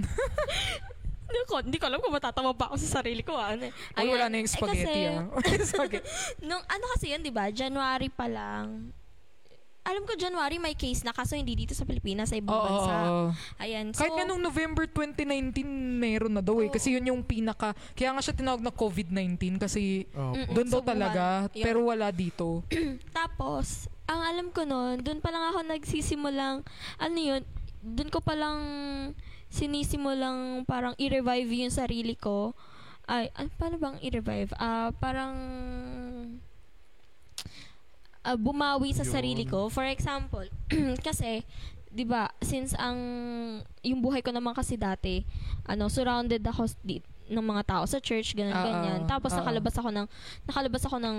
hindi 1.30 1.40
ko, 1.44 1.60
hindi 1.60 1.78
ko 1.78 1.86
alam 1.86 2.00
kung 2.00 2.10
matatawa 2.10 2.50
pa 2.50 2.66
ako 2.66 2.80
sa 2.80 3.00
sarili 3.00 3.20
ko. 3.20 3.36
Ah. 3.36 3.54
Ano, 3.54 3.68
eh. 3.68 3.72
Ay, 3.94 4.08
wala 4.08 4.26
na 4.26 4.40
yung 4.40 4.48
Eh, 4.48 4.50
spaghetti 4.50 4.82
kasi, 4.82 5.00
ah. 5.12 5.24
spaghetti. 5.62 6.08
Nung 6.48 6.64
ano 6.64 6.84
kasi 6.90 7.12
yun, 7.12 7.20
di 7.20 7.30
ba? 7.30 7.52
January 7.52 8.08
pa 8.08 8.26
lang. 8.26 8.90
Alam 9.80 10.04
ko 10.04 10.12
January 10.12 10.60
may 10.60 10.76
case 10.76 11.00
na 11.02 11.10
kaso 11.10 11.32
hindi 11.32 11.56
dito 11.56 11.72
sa 11.72 11.88
Pilipinas, 11.88 12.28
sa 12.28 12.36
ibang 12.36 12.52
Oo, 12.52 12.64
bansa. 12.64 12.94
oo. 13.00 13.24
Ayan. 13.56 13.96
So, 13.96 14.04
Kahit 14.04 14.12
nga 14.12 14.28
nung 14.28 14.38
November 14.38 14.84
2019, 14.84 15.64
meron 15.96 16.36
na 16.36 16.44
daw 16.44 16.60
eh. 16.60 16.68
Oo. 16.68 16.72
Kasi 16.72 16.92
yun 16.92 17.08
yung 17.08 17.22
pinaka... 17.22 17.72
Kaya 17.96 18.12
nga 18.12 18.20
siya 18.20 18.36
tinawag 18.36 18.60
na 18.60 18.68
COVID-19 18.70 19.56
kasi 19.56 20.04
Oh. 20.12 20.36
Doon 20.52 20.68
daw 20.68 20.84
talaga. 20.84 21.48
Yun. 21.52 21.64
Pero 21.64 21.78
wala 21.86 22.12
dito. 22.12 22.60
Tapos, 23.16 23.88
ang 24.04 24.20
alam 24.20 24.50
ko 24.50 24.66
noon, 24.66 25.00
doon 25.00 25.22
pa 25.22 25.30
lang 25.30 25.48
ako 25.48 25.64
nagsisimulang, 25.64 26.60
ano 26.98 27.16
yun, 27.16 27.40
doon 27.80 28.10
ko 28.12 28.20
pa 28.20 28.36
lang 28.36 28.60
sinisimulang 29.50 30.62
parang 30.68 30.94
i-revive 31.00 31.66
yung 31.66 31.74
sarili 31.74 32.14
ko. 32.14 32.54
Ay, 33.10 33.32
ano, 33.34 33.50
paano 33.58 33.76
bang 33.80 33.98
i-revive? 34.04 34.54
Ah, 34.54 34.94
parang 34.94 35.34
ah, 38.22 38.38
bumawi 38.38 38.94
sa 38.94 39.02
Yun. 39.02 39.12
sarili 39.12 39.44
ko. 39.48 39.66
For 39.66 39.84
example, 39.88 40.46
kasi 41.06 41.42
'di 41.90 42.06
ba, 42.06 42.30
since 42.38 42.70
ang 42.78 42.98
yung 43.82 43.98
buhay 43.98 44.22
ko 44.22 44.30
naman 44.30 44.54
kasi 44.54 44.78
dati, 44.78 45.26
ano, 45.66 45.90
surrounded 45.90 46.38
ako 46.46 46.70
di, 46.86 47.02
ng 47.26 47.42
mga 47.42 47.66
tao 47.66 47.84
sa 47.86 47.98
church, 47.98 48.38
ganun 48.38 48.54
Ah, 48.54 48.62
ganyan. 48.62 49.00
Tapos 49.10 49.34
ah. 49.34 49.42
nakalabas 49.42 49.74
ako 49.74 49.90
ng 49.90 50.06
nakalabas 50.46 50.82
ako 50.86 50.96
ng 51.02 51.18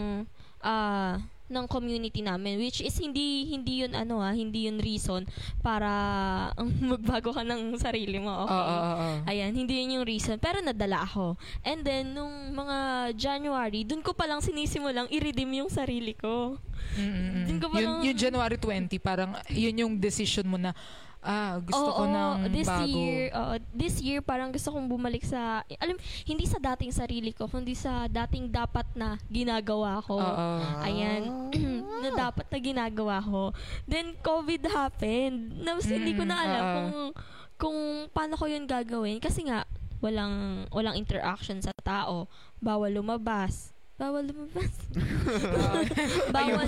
ah 0.63 1.19
ng 1.51 1.67
community 1.67 2.23
namin 2.23 2.55
which 2.57 2.79
is 2.79 2.95
hindi 2.95 3.51
hindi 3.51 3.83
yun 3.83 3.93
ano 3.93 4.23
ah 4.23 4.31
hindi 4.31 4.71
yun 4.71 4.79
reason 4.79 5.27
para 5.59 5.91
magbago 6.91 7.35
ka 7.35 7.43
ng 7.43 7.75
sarili 7.75 8.17
mo 8.17 8.47
okay 8.47 8.61
Oo, 8.61 8.71
oo, 8.71 8.91
oo. 8.95 9.17
Ayan, 9.27 9.51
hindi 9.53 9.73
yun 9.81 10.01
yung 10.01 10.05
reason. 10.07 10.37
Pero 10.37 10.61
nadala 10.61 11.03
ako. 11.03 11.35
And 11.65 11.81
then, 11.81 12.13
nung 12.13 12.53
mga 12.53 12.77
January, 13.17 13.81
dun 13.83 14.01
ko 14.01 14.13
palang 14.13 14.39
sinisimulang 14.39 15.09
i-redeem 15.09 15.65
yung 15.65 15.71
sarili 15.71 16.13
ko. 16.13 16.57
Mm, 16.95 17.01
mm, 17.01 17.11
mm. 17.11 17.45
Din 17.47 17.57
ko 17.59 17.67
pa 17.69 17.77
Yun, 17.77 17.85
lang- 17.87 18.03
yung 18.05 18.17
January 18.17 18.57
20, 18.57 18.97
parang 18.99 19.31
yun 19.49 19.75
yung 19.75 19.93
decision 19.97 20.45
mo 20.45 20.57
na 20.57 20.71
ah, 21.21 21.62
gusto 21.62 21.89
ko 21.91 22.03
Oo, 22.03 22.10
ng 22.10 22.49
this 22.49 22.65
bago. 22.65 22.86
year, 22.86 23.29
oo, 23.31 23.53
this 23.71 23.95
year 24.01 24.19
parang 24.19 24.49
gusto 24.49 24.69
kong 24.69 24.89
bumalik 24.89 25.21
sa, 25.21 25.62
alam, 25.77 25.95
hindi 26.25 26.45
sa 26.45 26.57
dating 26.57 26.89
sarili 26.91 27.31
ko, 27.31 27.45
kundi 27.45 27.73
sa 27.73 28.10
dating 28.10 28.49
dapat 28.49 28.86
na 28.93 29.21
ginagawa 29.25 30.01
ko. 30.01 30.17
Oo. 30.17 30.49
Ayan. 30.81 31.21
na 32.01 32.10
dapat 32.12 32.49
na 32.49 32.57
ginagawa 32.57 33.21
ko. 33.21 33.53
Then, 33.86 34.17
COVID 34.19 34.65
happened. 34.67 35.62
Na, 35.62 35.77
hindi 35.77 36.17
ko 36.17 36.25
na 36.25 36.34
Mm, 36.34 36.43
alam 36.43 36.62
oo. 36.62 36.73
kung, 36.73 36.91
kung 37.62 37.77
paano 38.10 38.34
ko 38.34 38.49
yun 38.49 38.65
gagawin. 38.65 39.21
Kasi 39.21 39.45
nga, 39.45 39.69
walang, 40.01 40.65
walang 40.73 40.97
interaction 40.97 41.62
sa 41.62 41.69
tao. 41.86 42.25
Bawal 42.57 42.97
lumabas. 42.97 43.70
Bawal 44.01 44.25
lumabas. 44.25 44.73
bawal, 46.33 46.67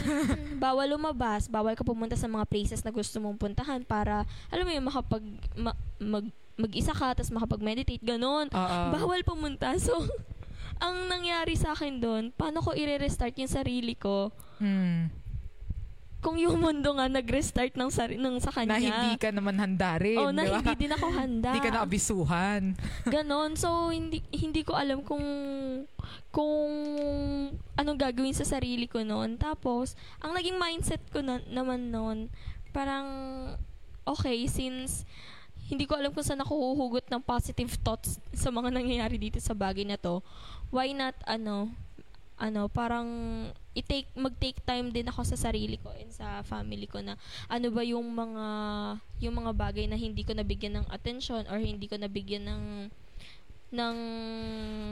bawal 0.61 0.87
lumabas. 0.93 1.43
Bawal 1.49 1.73
ka 1.73 1.81
pumunta 1.81 2.13
sa 2.13 2.29
mga 2.29 2.45
places 2.45 2.85
na 2.85 2.93
gusto 2.93 3.17
mong 3.17 3.41
puntahan 3.41 3.81
para, 3.81 4.21
alam 4.53 4.69
mo 4.69 4.71
yun, 4.71 4.85
makapag, 4.85 5.25
ma- 5.57 5.79
mag, 5.97 6.29
mag-isa 6.53 6.93
ka, 6.93 7.17
tapos 7.17 7.33
makapag-meditate, 7.33 8.05
ganon 8.05 8.53
Oo. 8.53 8.77
bawal 8.93 9.25
pumunta. 9.25 9.73
So, 9.81 9.97
ang 10.77 11.09
nangyari 11.09 11.57
sa 11.57 11.73
akin 11.73 11.97
doon, 11.97 12.23
paano 12.37 12.61
ko 12.61 12.77
i-restart 12.77 13.33
yung 13.41 13.49
sarili 13.49 13.97
ko 13.97 14.29
Hmm. 14.61 15.09
Kung 16.23 16.39
yung 16.39 16.55
mundo 16.55 16.95
nga 16.95 17.11
nag-restart 17.11 17.75
ng, 17.75 17.89
sari- 17.91 18.15
ng 18.15 18.39
sa 18.39 18.55
Na 18.63 18.79
kanya. 18.79 18.79
hindi 18.79 19.19
ka 19.19 19.29
naman 19.29 19.59
handa 19.59 19.99
rin, 19.99 20.17
Oh, 20.17 20.31
na 20.31 20.47
di 20.47 20.49
ba? 20.49 20.63
hindi 20.63 20.75
din 20.79 20.93
ako 20.95 21.07
handa. 21.11 21.51
Hindi 21.51 21.61
ka 21.61 21.71
naabisuhan. 21.75 22.63
Ganon. 23.05 23.59
So, 23.59 23.91
hindi 23.91 24.23
hindi 24.31 24.63
ko 24.63 24.73
alam 24.73 25.03
kung 25.03 25.21
kung 26.31 26.71
anong 27.75 27.99
gagawin 27.99 28.33
sa 28.33 28.47
sarili 28.47 28.87
ko 28.87 29.03
noon. 29.03 29.35
Tapos, 29.35 29.93
ang 30.17 30.31
naging 30.31 30.55
mindset 30.55 31.03
ko 31.11 31.19
na, 31.19 31.43
naman 31.45 31.91
noon, 31.91 32.31
parang, 32.71 33.05
okay, 34.03 34.47
since 34.47 35.03
hindi 35.67 35.83
ko 35.83 35.95
alam 35.95 36.11
kung 36.11 36.23
saan 36.23 36.39
ako 36.39 36.55
huhugot 36.55 37.07
ng 37.07 37.23
positive 37.23 37.71
thoughts 37.79 38.19
sa 38.31 38.47
mga 38.47 38.69
nangyayari 38.69 39.15
dito 39.15 39.39
sa 39.39 39.53
bagay 39.53 39.83
na 39.83 39.95
to, 39.95 40.19
why 40.69 40.91
not, 40.91 41.15
ano, 41.23 41.71
ano, 42.43 42.67
parang 42.67 43.07
i-take, 43.71 44.11
mag-take 44.19 44.59
time 44.67 44.91
din 44.91 45.07
ako 45.07 45.23
sa 45.23 45.39
sarili 45.39 45.79
ko 45.79 45.95
and 45.95 46.11
sa 46.11 46.43
family 46.43 46.83
ko 46.91 46.99
na 46.99 47.15
ano 47.47 47.71
ba 47.71 47.81
yung 47.87 48.03
mga 48.03 48.45
yung 49.23 49.35
mga 49.39 49.51
bagay 49.55 49.87
na 49.87 49.95
hindi 49.95 50.27
ko 50.27 50.35
nabigyan 50.35 50.83
ng 50.83 50.87
attention 50.91 51.47
or 51.47 51.55
hindi 51.55 51.87
ko 51.87 51.95
nabigyan 51.95 52.43
ng 52.43 52.63
ng 53.73 53.97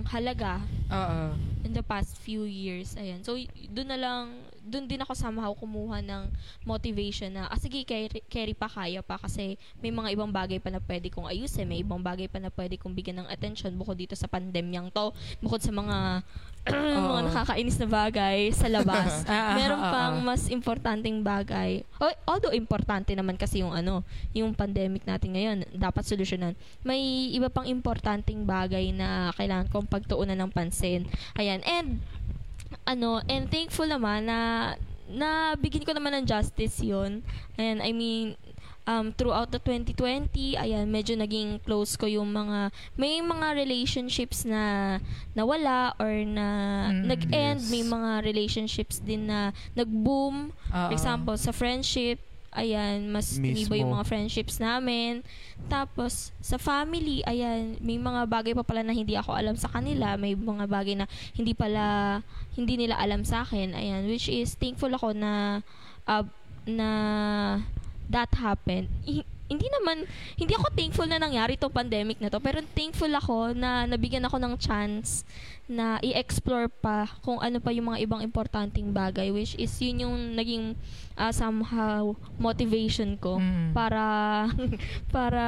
halaga 0.09 0.57
Oo. 0.89 1.37
in 1.61 1.71
the 1.77 1.85
past 1.85 2.17
few 2.17 2.49
years. 2.49 2.97
Ayan. 2.97 3.21
So, 3.21 3.37
doon 3.69 3.93
na 3.93 3.99
lang, 4.01 4.41
doon 4.61 4.85
din 4.85 5.01
ako 5.01 5.17
somehow 5.17 5.51
kumuha 5.57 6.05
ng 6.05 6.29
motivation 6.63 7.33
na, 7.33 7.49
ah, 7.49 7.57
sige, 7.57 7.81
carry, 7.81 8.21
carry 8.29 8.53
pa, 8.53 8.69
kaya 8.69 9.01
pa 9.01 9.17
kasi 9.17 9.57
may 9.81 9.89
mga 9.89 10.13
ibang 10.13 10.29
bagay 10.29 10.61
pa 10.61 10.69
na 10.69 10.77
pwede 10.85 11.09
kong 11.09 11.25
ayusin, 11.25 11.65
may 11.65 11.81
ibang 11.81 12.01
bagay 12.01 12.29
pa 12.29 12.37
na 12.37 12.53
pwede 12.53 12.77
kong 12.77 12.93
bigyan 12.93 13.25
ng 13.25 13.29
attention 13.29 13.73
bukod 13.73 13.97
dito 13.97 14.13
sa 14.13 14.29
pandemyang 14.29 14.93
to, 14.93 15.09
bukod 15.41 15.59
sa 15.59 15.73
mga 15.73 16.21
mga 16.69 17.21
nakakainis 17.33 17.81
na 17.81 17.89
bagay 17.89 18.53
sa 18.53 18.69
labas. 18.69 19.23
Ah, 19.31 19.55
ah, 19.55 19.55
Meron 19.55 19.79
ah, 19.79 19.91
pang 19.93 20.15
ah. 20.19 20.25
mas 20.33 20.51
importanteng 20.51 21.23
bagay. 21.23 21.87
Although 22.27 22.51
importante 22.51 23.15
naman 23.15 23.39
kasi 23.39 23.63
yung 23.63 23.71
ano, 23.71 24.03
yung 24.35 24.51
pandemic 24.51 25.07
natin 25.07 25.33
ngayon, 25.33 25.57
dapat 25.73 26.03
solusyonan. 26.03 26.53
May 26.83 27.31
iba 27.31 27.47
pang 27.47 27.63
importanteng 27.63 28.43
bagay 28.43 28.91
na 28.91 29.31
kailangan 29.39 29.71
kong 29.71 29.87
pagtuunan 29.87 30.35
ng 30.35 30.51
pansin. 30.51 31.07
Ayan. 31.39 31.63
And 31.63 32.03
ano, 32.91 33.23
and 33.31 33.47
thankful 33.47 33.87
naman 33.87 34.27
na 34.27 34.39
na 35.11 35.55
bigyan 35.59 35.83
ko 35.83 35.91
naman 35.91 36.15
ng 36.19 36.25
justice 36.27 36.79
'yon. 36.79 37.23
Ayan, 37.55 37.79
I 37.79 37.91
mean 37.91 38.35
um, 38.87 39.13
throughout 39.13 39.51
the 39.51 39.59
2020, 39.59 40.57
ayan, 40.57 40.89
medyo 40.89 41.13
naging 41.13 41.61
close 41.61 41.93
ko 41.95 42.09
yung 42.09 42.33
mga, 42.33 42.73
may 42.97 43.21
mga 43.21 43.53
relationships 43.53 44.43
na 44.45 44.97
nawala 45.37 45.93
or 46.01 46.11
na 46.25 46.47
Mm, 46.91 47.05
nag-end, 47.07 47.59
yes. 47.61 47.69
may 47.69 47.83
mga 47.85 48.25
relationships 48.25 48.97
din 48.99 49.29
na 49.29 49.53
nag-boom. 49.77 50.49
Oo. 50.51 50.87
For 50.89 50.93
example, 50.95 51.37
sa 51.37 51.53
friendship, 51.53 52.19
ayan, 52.51 53.07
mas 53.07 53.39
Mismo. 53.39 53.73
yung 53.73 53.95
mga 53.95 54.05
friendships 54.07 54.59
namin. 54.59 55.23
Tapos, 55.71 56.35
sa 56.43 56.59
family, 56.59 57.23
ayan, 57.23 57.79
may 57.79 57.95
mga 57.95 58.27
bagay 58.27 58.53
pa 58.55 58.63
pala 58.63 58.83
na 58.83 58.91
hindi 58.91 59.15
ako 59.15 59.31
alam 59.33 59.55
sa 59.55 59.71
kanila. 59.71 60.19
May 60.19 60.35
mga 60.35 60.67
bagay 60.67 60.95
na 60.99 61.07
hindi 61.33 61.55
pala, 61.55 62.19
hindi 62.53 62.75
nila 62.75 62.99
alam 62.99 63.23
sa 63.23 63.47
akin. 63.47 63.71
Ayan, 63.71 64.03
which 64.05 64.27
is, 64.27 64.59
thankful 64.59 64.91
ako 64.91 65.15
na, 65.15 65.63
uh, 66.05 66.27
na, 66.67 66.89
that 68.11 68.29
happened. 68.35 68.91
Hi- 69.51 69.59
hindi 69.59 69.67
naman, 69.69 70.07
hindi 70.33 70.53
ako 70.53 70.71
thankful 70.71 71.03
na 71.05 71.19
nangyari 71.19 71.53
to 71.53 71.67
pandemic 71.67 72.17
na 72.17 72.27
to, 72.27 72.39
pero 72.39 72.63
thankful 72.71 73.11
ako 73.11 73.51
na 73.51 73.83
nabigyan 73.83 74.23
ako 74.23 74.39
ng 74.39 74.55
chance 74.57 75.27
na 75.65 75.99
i-explore 76.01 76.67
pa 76.69 77.03
kung 77.19 77.35
ano 77.37 77.59
pa 77.59 77.69
yung 77.69 77.91
mga 77.91 77.99
ibang 78.01 78.21
importanteng 78.21 78.91
bagay, 78.91 79.27
which 79.29 79.55
is 79.55 79.71
yun 79.77 80.01
yung 80.01 80.15
naging 80.33 80.75
uh, 81.15 81.31
somehow 81.31 82.11
motivation 82.37 83.15
ko 83.17 83.35
Mm. 83.37 83.71
para, 83.71 84.03
para, 85.15 85.43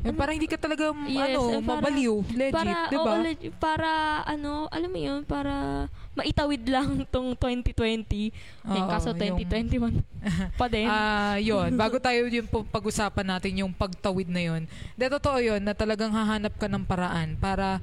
Eh, 0.00 0.10
parang 0.10 0.34
hindi 0.34 0.46
ka 0.46 0.58
talaga 0.58 0.90
Yes, 1.04 1.30
ano, 1.30 1.40
eh, 1.48 1.60
para- 1.60 1.78
mabaliw. 1.78 2.14
Legit, 2.32 2.50
para, 2.52 2.74
di 2.84 2.96
ba? 2.96 3.02
oo, 3.14 3.22
para, 3.56 3.90
ano, 4.24 4.66
alam 4.68 4.90
mo 4.90 4.98
yun, 4.98 5.20
para 5.22 5.86
maitawid 6.12 6.62
lang 6.64 7.08
tong 7.08 7.32
2020. 7.32 8.32
Yan, 8.66 8.84
Oo, 8.84 8.90
kaso 8.90 9.10
yung- 9.10 9.40
2021 9.40 10.04
pa 10.60 10.66
din. 10.66 10.84
Ah, 10.84 11.36
yun. 11.36 11.72
Bago 11.80 11.96
tayo 11.96 12.24
yung 12.24 12.46
pag-usapan 12.46 13.26
natin 13.28 13.52
yung 13.58 13.72
pagtawid 13.72 14.28
na 14.28 14.42
yun. 14.42 14.62
De, 14.94 15.08
totoo 15.08 15.38
yun 15.38 15.58
na 15.58 15.72
talagang 15.72 16.10
hahanap 16.10 16.52
ka 16.54 16.66
ng 16.66 16.84
paraan 16.84 17.34
para 17.34 17.80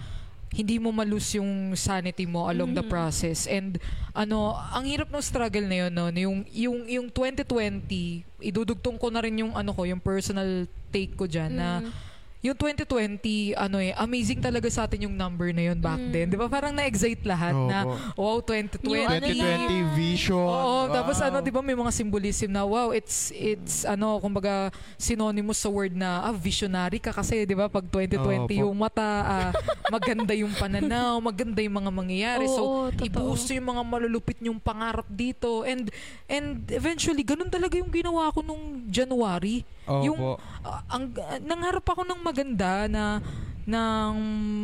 hindi 0.50 0.78
mo 0.78 0.90
malus 0.90 1.38
yung 1.38 1.78
sanity 1.78 2.26
mo 2.26 2.50
along 2.50 2.74
the 2.74 2.82
Mhm. 2.82 2.90
process. 2.90 3.46
And 3.46 3.78
ano, 4.14 4.54
ang 4.54 4.82
hirap 4.84 5.08
ng 5.08 5.22
struggle 5.22 5.62
na 5.64 5.86
yun, 5.86 5.94
no? 5.94 6.10
Yung, 6.10 6.42
yung, 6.50 6.78
yung 6.86 7.08
2020, 7.08 8.26
idudugtong 8.42 8.98
ko 8.98 9.10
na 9.10 9.22
rin 9.22 9.38
yung 9.38 9.54
ano 9.54 9.70
ko, 9.72 9.86
yung 9.86 10.02
personal 10.02 10.66
take 10.90 11.14
ko 11.14 11.26
dyan 11.26 11.54
na 11.54 11.82
Mm. 11.82 11.92
Yung 12.40 12.56
2020, 12.56 13.52
ano 13.52 13.78
eh, 13.78 13.92
amazing 13.94 14.40
talaga 14.40 14.72
sa 14.72 14.88
atin 14.88 15.04
yung 15.04 15.12
number 15.12 15.52
na 15.52 15.68
yun 15.68 15.78
back 15.78 16.00
Mm. 16.00 16.12
then. 16.12 16.26
Di 16.26 16.40
ba? 16.40 16.48
Parang 16.48 16.72
na-excite 16.72 17.20
lahat 17.22 17.52
Oo 17.52 17.68
na, 17.68 17.84
po. 17.84 17.92
wow, 18.16 18.38
2020. 18.40 18.96
Yung 18.96 19.12
ano 19.12 19.26
2020 19.28 19.36
yan? 19.36 19.92
vision. 19.92 20.48
Oo, 20.48 20.88
tapos 20.88 21.20
Wow. 21.20 21.28
ano, 21.28 21.38
'di 21.40 21.52
ba 21.52 21.60
may 21.60 21.76
mga 21.76 21.92
symbolism 21.92 22.50
na 22.50 22.64
wow, 22.64 22.90
it's 22.90 23.36
it's 23.36 23.84
ano, 23.84 24.18
kumbaga 24.18 24.72
synonymous 24.96 25.60
sa 25.60 25.68
word 25.68 25.92
na 25.92 26.24
ah, 26.24 26.32
visionary 26.32 26.98
ka 26.98 27.12
kasi 27.12 27.44
'di 27.44 27.54
ba 27.54 27.68
pag 27.68 27.84
2020 27.84 28.16
Opo. 28.48 28.64
yung 28.64 28.72
mata 28.74 29.04
ah, 29.22 29.52
maganda 29.88 30.32
yung 30.32 30.56
pananaw, 30.56 31.20
maganda 31.20 31.60
yung 31.60 31.76
mga 31.76 31.92
mangyayari. 31.92 32.48
so 32.48 32.64
Oo, 32.64 32.88
totoo. 32.90 33.04
i-boost 33.04 33.52
yung 33.52 33.68
mga 33.68 33.84
malulupit 33.84 34.40
yung 34.40 34.58
pangarap 34.58 35.04
dito 35.06 35.68
and 35.68 35.92
and 36.26 36.72
eventually 36.72 37.20
ganun 37.22 37.52
talaga 37.52 37.76
yung 37.76 37.92
ginawa 37.92 38.32
ko 38.32 38.40
nung 38.40 38.88
January. 38.88 39.68
Opo. 39.90 40.06
yung 40.06 40.20
ah, 40.62 40.82
ang 40.88 41.10
ah, 41.18 41.42
nangarap 41.42 41.84
ako 41.84 42.06
ng 42.06 42.22
maganda 42.22 42.86
na 42.86 43.18
ng 43.66 44.14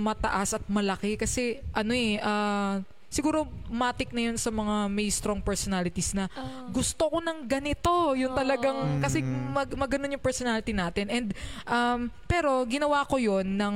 mataas 0.02 0.54
at 0.54 0.64
malaki 0.66 1.14
kasi 1.16 1.60
ano 1.72 1.92
eh 1.92 2.18
ah, 2.20 2.80
siguro 3.08 3.48
matik 3.72 4.12
na 4.12 4.28
yun 4.28 4.36
sa 4.36 4.52
mga 4.52 4.92
may 4.92 5.08
strong 5.08 5.40
personalities 5.40 6.12
na 6.12 6.28
Ah. 6.30 6.68
gusto 6.68 7.08
ko 7.08 7.24
ng 7.24 7.48
ganito. 7.48 8.12
Yung 8.12 8.36
talagang, 8.36 8.76
Mm. 8.76 9.00
kasi 9.00 9.24
mag, 9.24 9.72
maganon 9.72 10.12
yung 10.12 10.20
personality 10.20 10.76
natin. 10.76 11.08
And, 11.08 11.28
um, 11.64 12.00
pero 12.28 12.68
ginawa 12.68 13.08
ko 13.08 13.16
yon 13.16 13.56
ng 13.56 13.76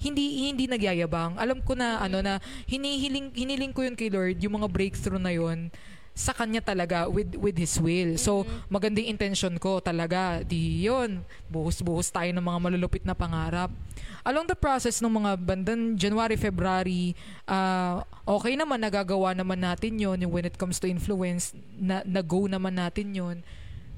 hindi 0.00 0.48
hindi 0.48 0.64
nagyayabang. 0.64 1.36
Alam 1.36 1.60
ko 1.60 1.76
na 1.76 2.00
ano 2.00 2.24
na 2.24 2.40
hinihiling 2.64 3.36
hiniling 3.36 3.76
ko 3.76 3.84
yun 3.84 3.92
kay 3.92 4.08
Lord 4.08 4.40
yung 4.40 4.56
mga 4.56 4.72
breakthrough 4.72 5.20
na 5.20 5.28
yon 5.28 5.68
sa 6.14 6.36
kanya 6.36 6.60
talaga 6.60 7.08
with 7.08 7.32
with 7.38 7.56
his 7.56 7.78
will. 7.80 8.18
So 8.20 8.44
magandang 8.68 9.08
intention 9.08 9.56
ko 9.56 9.80
talaga 9.80 10.44
di 10.44 10.84
yon 10.84 11.24
buhos-buhos 11.48 12.12
tayo 12.12 12.28
ng 12.34 12.44
mga 12.44 12.58
malulupit 12.60 13.02
na 13.06 13.16
pangarap. 13.16 13.72
Along 14.26 14.44
the 14.44 14.58
process 14.58 15.00
ng 15.00 15.10
mga 15.10 15.40
bandang 15.40 15.96
January, 15.96 16.36
February, 16.36 17.16
ah, 17.48 18.04
okay 18.28 18.52
naman 18.52 18.84
nagagawa 18.84 19.32
naman 19.32 19.64
natin 19.64 19.96
yon 19.96 20.20
yung 20.20 20.32
when 20.34 20.44
it 20.44 20.60
comes 20.60 20.76
to 20.76 20.90
influence 20.90 21.56
na, 21.80 22.04
na-go 22.04 22.44
naman 22.44 22.76
natin 22.76 23.16
yon 23.16 23.38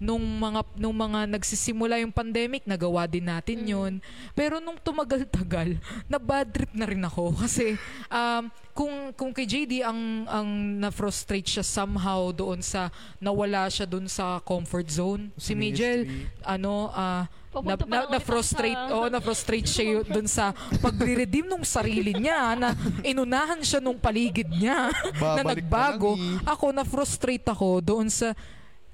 nung 0.03 0.19
mga 0.19 0.67
nung 0.75 0.99
mga 0.99 1.31
nagsisimula 1.31 2.03
yung 2.03 2.11
pandemic 2.11 2.67
nagawa 2.67 3.07
din 3.07 3.31
natin 3.31 3.63
yon 3.63 3.93
pero 4.35 4.59
nung 4.59 4.75
tumagal-tagal 4.75 5.79
na 6.11 6.19
bad 6.19 6.51
trip 6.51 6.75
na 6.75 6.91
rin 6.91 7.07
ako. 7.07 7.31
Kasi 7.47 7.79
um, 8.11 8.51
kung 8.75 9.15
kung 9.15 9.31
kay 9.31 9.47
JD 9.47 9.87
ang 9.87 10.27
ang 10.27 10.49
na-frustrate 10.83 11.47
siya 11.47 11.63
somehow 11.63 12.35
doon 12.35 12.59
sa 12.59 12.91
nawala 13.23 13.71
siya 13.71 13.87
doon 13.87 14.11
sa 14.11 14.43
comfort 14.43 14.91
zone. 14.91 15.31
Si 15.39 15.55
Miguel 15.55 16.11
ano 16.43 16.91
ah 16.91 17.31
na, 17.53 17.77
na, 17.77 17.99
ako 18.09 18.41
sa- 18.41 18.97
oh, 18.97 19.09
na-frustrate 19.13 19.69
siya 19.69 19.85
yun 20.01 20.07
dun 20.09 20.25
sa 20.25 20.57
pagre-redeem 20.81 21.45
nung 21.45 21.69
sarili 21.69 22.17
niya 22.17 22.57
na 22.57 22.73
inunahan 23.05 23.61
siya 23.61 23.77
nung 23.77 24.01
paligid 24.01 24.49
niya 24.49 24.89
na 25.21 25.45
Babalik 25.45 25.61
nagbago. 25.61 26.17
na 26.17 26.41
eh. 26.41 26.49
Ako, 26.49 26.73
na-frustrate 26.73 27.45
ako 27.45 27.85
doon 27.85 28.09
sa 28.09 28.33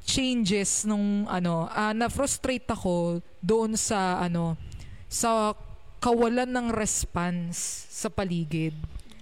changes 0.08 0.88
nung 0.88 1.28
ano, 1.28 1.68
ah, 1.68 1.92
na-frustrate 1.92 2.64
ako 2.64 3.20
doon 3.44 3.76
sa 3.76 4.24
ano, 4.24 4.56
sa 5.04 5.52
kawalan 6.00 6.48
ng 6.48 6.66
response 6.72 7.84
sa 7.92 8.08
paligid. 8.08 8.72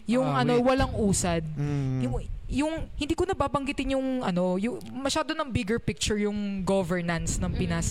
Yung 0.07 0.31
Ah, 0.31 0.47
ano, 0.47 0.63
wait. 0.63 0.67
walang 0.71 0.93
usad. 0.95 1.43
Mm. 1.59 1.99
Yung, 2.07 2.15
yung 2.47 2.73
hindi 2.95 3.19
ko 3.19 3.27
nababanggitin 3.27 3.99
yung 3.99 4.23
ano, 4.23 4.55
yung 4.55 4.79
masyado 4.95 5.35
ng 5.35 5.51
bigger 5.51 5.83
picture 5.83 6.15
yung 6.15 6.63
governance 6.63 7.43
ng 7.43 7.51
Pinas. 7.51 7.91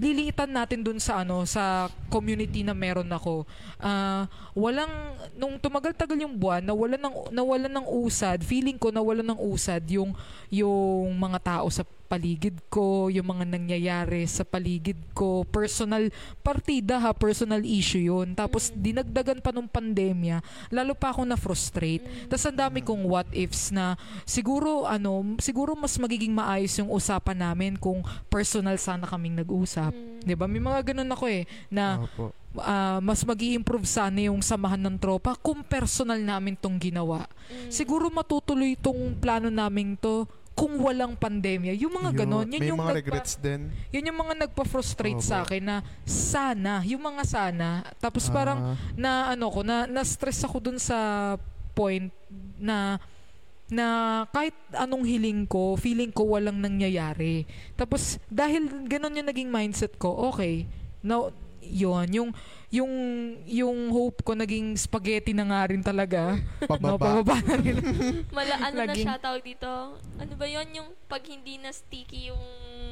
Liliitan 0.00 0.48
natin 0.48 0.80
dun 0.80 0.96
sa 0.96 1.24
ano 1.24 1.44
sa 1.44 1.88
community 2.08 2.60
na 2.60 2.76
meron 2.76 3.08
ako. 3.08 3.48
Ah, 3.80 4.28
walang 4.52 4.92
nung 5.32 5.56
tumagal-tagal 5.56 6.20
yung 6.20 6.36
buwan, 6.36 6.60
nawalan 6.60 7.00
ng 7.00 7.14
nawalan 7.32 7.72
ng 7.72 7.86
usad. 8.04 8.44
Feeling 8.44 8.76
ko 8.76 8.92
nawalan 8.92 9.24
ng 9.24 9.40
usad 9.40 9.80
yung 9.88 10.12
yung 10.52 11.16
mga 11.16 11.40
tao 11.40 11.68
sa 11.72 11.80
paligid 12.10 12.58
ko, 12.66 13.06
yung 13.06 13.30
mga 13.30 13.46
nangyayari 13.46 14.26
sa 14.26 14.42
paligid 14.42 14.98
ko, 15.14 15.46
personal 15.46 16.10
partida 16.42 16.98
ha, 16.98 17.14
personal 17.14 17.62
issue 17.62 18.02
yun. 18.02 18.34
Tapos 18.34 18.74
dinagdagan 18.74 19.38
pa 19.38 19.54
nung 19.54 19.70
pandemya, 19.70 20.42
lalo 20.74 20.98
pa 20.98 21.14
ako 21.14 21.22
na-frustrate. 21.22 22.02
Tapos 22.26 22.42
ang 22.50 22.58
dami 22.58 22.82
kong 22.82 23.06
what 23.06 23.30
ifs 23.30 23.70
na 23.70 23.94
siguro 24.26 24.90
ano, 24.90 25.38
siguro 25.38 25.78
mas 25.78 25.94
magiging 26.02 26.34
maayos 26.34 26.74
yung 26.82 26.90
usapan 26.90 27.38
namin 27.38 27.78
kung 27.78 28.02
personal 28.26 28.74
sana 28.74 29.06
kaming 29.06 29.38
nag-usap. 29.38 29.94
'Di 30.26 30.34
ba? 30.34 30.50
May 30.50 30.58
mga 30.58 30.90
ganun 30.90 31.14
ako 31.14 31.30
eh 31.30 31.46
na 31.70 32.02
Opo. 32.02 32.34
ah, 32.58 32.98
mas 32.98 33.22
mag 33.22 33.38
improve 33.38 33.86
sana 33.86 34.26
yung 34.26 34.42
samahan 34.42 34.82
ng 34.82 34.98
tropa 34.98 35.38
kung 35.38 35.62
personal 35.62 36.18
namin 36.18 36.58
tong 36.58 36.76
ginawa. 36.76 37.30
Siguro 37.70 38.10
matutuloy 38.10 38.74
tong 38.74 39.14
plano 39.16 39.46
namin 39.46 39.94
to 39.94 40.26
kung 40.60 40.76
walang 40.76 41.16
pandemya. 41.16 41.72
Yung 41.72 41.88
mga 41.90 42.20
ganon, 42.20 42.44
yun 42.44 42.60
May 42.60 42.68
yung 42.68 42.76
mga 42.76 42.92
nagpa- 42.92 43.00
regrets 43.00 43.40
din. 43.40 43.72
yun 43.88 44.04
yung 44.04 44.20
mga 44.20 44.34
nagpa-frustrate 44.44 45.16
Opo. 45.16 45.24
sa 45.24 45.40
akin 45.40 45.62
na 45.64 45.76
sana, 46.04 46.84
yung 46.84 47.00
mga 47.00 47.24
sana. 47.24 47.68
Tapos 47.96 48.28
parang 48.28 48.60
Ah, 48.60 48.76
na 48.92 49.10
ano 49.32 49.48
ko 49.48 49.64
na 49.64 49.88
na-stress 49.88 50.44
ako 50.44 50.60
dun 50.60 50.76
sa 50.76 51.32
point 51.72 52.12
na 52.60 53.00
na 53.70 53.86
kahit 54.28 54.52
anong 54.74 55.06
hiling 55.06 55.46
ko, 55.46 55.78
feeling 55.78 56.10
ko 56.10 56.28
walang 56.28 56.58
nangyayari. 56.58 57.46
Tapos 57.72 58.20
dahil 58.26 58.66
ganun 58.84 59.14
yung 59.14 59.30
naging 59.30 59.48
mindset 59.48 59.96
ko, 59.96 60.28
okay. 60.28 60.66
Now, 61.00 61.30
yun, 61.62 62.10
yung 62.10 62.30
yung 62.70 62.92
yung 63.50 63.90
hope 63.90 64.22
ko 64.22 64.38
naging 64.38 64.78
spaghetti 64.78 65.34
na 65.34 65.42
nga 65.42 65.66
rin 65.66 65.82
talaga. 65.82 66.38
No, 66.62 66.70
pababa. 66.70 67.18
pababa 67.18 67.36
na 67.42 67.54
rin. 67.58 67.76
Mala, 68.36 68.54
ano 68.62 68.74
na 68.78 68.86
Laging- 68.86 69.06
siya 69.10 69.18
tawag 69.18 69.42
dito? 69.42 69.70
Ano 69.98 70.32
ba 70.38 70.46
yon 70.46 70.70
yung 70.70 70.88
pag 71.10 71.26
hindi 71.26 71.58
na 71.58 71.74
sticky 71.74 72.30
yung 72.30 72.44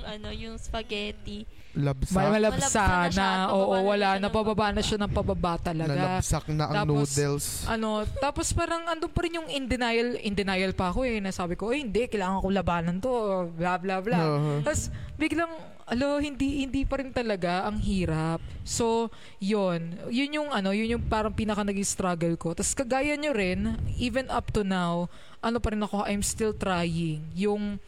ano 0.03 0.35
yung 0.35 0.59
spaghetti. 0.59 1.47
Labsak. 1.79 2.11
Malabsa 2.11 2.35
Malabsa 2.35 2.83
na 2.83 3.07
siya 3.07 3.23
na, 3.23 3.55
oo, 3.55 3.71
pababa 3.71 3.79
na 3.79 3.87
wala, 3.87 4.09
siya 4.09 4.19
ng 4.19 4.25
napababa 4.25 4.67
na 4.73 4.83
siya 4.83 4.99
ng 4.99 5.13
pababa 5.15 5.53
talaga. 5.63 5.95
Nalabsak 5.95 6.45
na 6.51 6.65
ang 6.65 6.75
Tapos, 6.75 6.97
noodles. 7.15 7.47
ano, 7.71 7.89
tapos 8.19 8.47
parang 8.51 8.83
andun 8.89 9.13
pa 9.13 9.21
rin 9.23 9.39
yung 9.39 9.47
in 9.47 9.65
denial, 9.71 10.19
in 10.19 10.35
denial 10.35 10.75
pa 10.75 10.91
ako 10.91 11.07
eh, 11.07 11.23
nasabi 11.23 11.55
ko, 11.55 11.71
eh 11.71 11.79
hindi, 11.79 12.11
kailangan 12.11 12.43
ko 12.43 12.49
labanan 12.51 12.97
to, 12.99 13.13
bla 13.55 13.79
bla 13.79 14.03
bla. 14.03 14.19
Oo. 14.19 14.53
Tapos 14.67 14.91
biglang, 15.15 15.53
alo, 15.89 16.21
hindi, 16.21 16.63
hindi 16.69 16.85
pa 16.85 17.01
rin 17.01 17.09
talaga 17.11 17.65
ang 17.65 17.81
hirap. 17.81 18.45
So, 18.63 19.09
yun, 19.41 19.97
yun 20.13 20.37
yung 20.37 20.49
ano, 20.53 20.77
yun 20.77 21.01
yung 21.01 21.05
parang 21.09 21.33
pinaka 21.33 21.65
naging 21.65 21.89
struggle 21.89 22.37
ko. 22.37 22.53
Tapos 22.53 22.77
kagaya 22.77 23.17
nyo 23.17 23.33
rin, 23.33 23.81
even 23.97 24.29
up 24.29 24.53
to 24.53 24.61
now, 24.61 25.09
ano 25.41 25.57
pa 25.57 25.73
rin 25.73 25.81
ako, 25.81 26.05
I'm 26.05 26.21
still 26.21 26.53
trying. 26.53 27.25
Yung, 27.33 27.81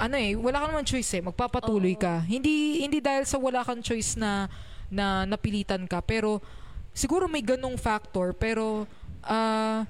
ano 0.00 0.14
eh, 0.16 0.32
wala 0.32 0.64
ka 0.64 0.66
naman 0.72 0.88
choice 0.88 1.20
eh, 1.20 1.22
magpapatuloy 1.22 1.94
Oo. 1.96 2.02
ka. 2.02 2.24
Hindi, 2.24 2.80
hindi 2.80 3.04
dahil 3.04 3.28
sa 3.28 3.36
wala 3.36 3.60
kang 3.60 3.84
choice 3.84 4.16
na, 4.16 4.48
na 4.88 5.28
napilitan 5.28 5.84
ka, 5.84 6.00
pero 6.00 6.40
siguro 6.96 7.28
may 7.28 7.44
ganong 7.44 7.76
factor, 7.76 8.32
pero, 8.32 8.88
ah, 9.28 9.84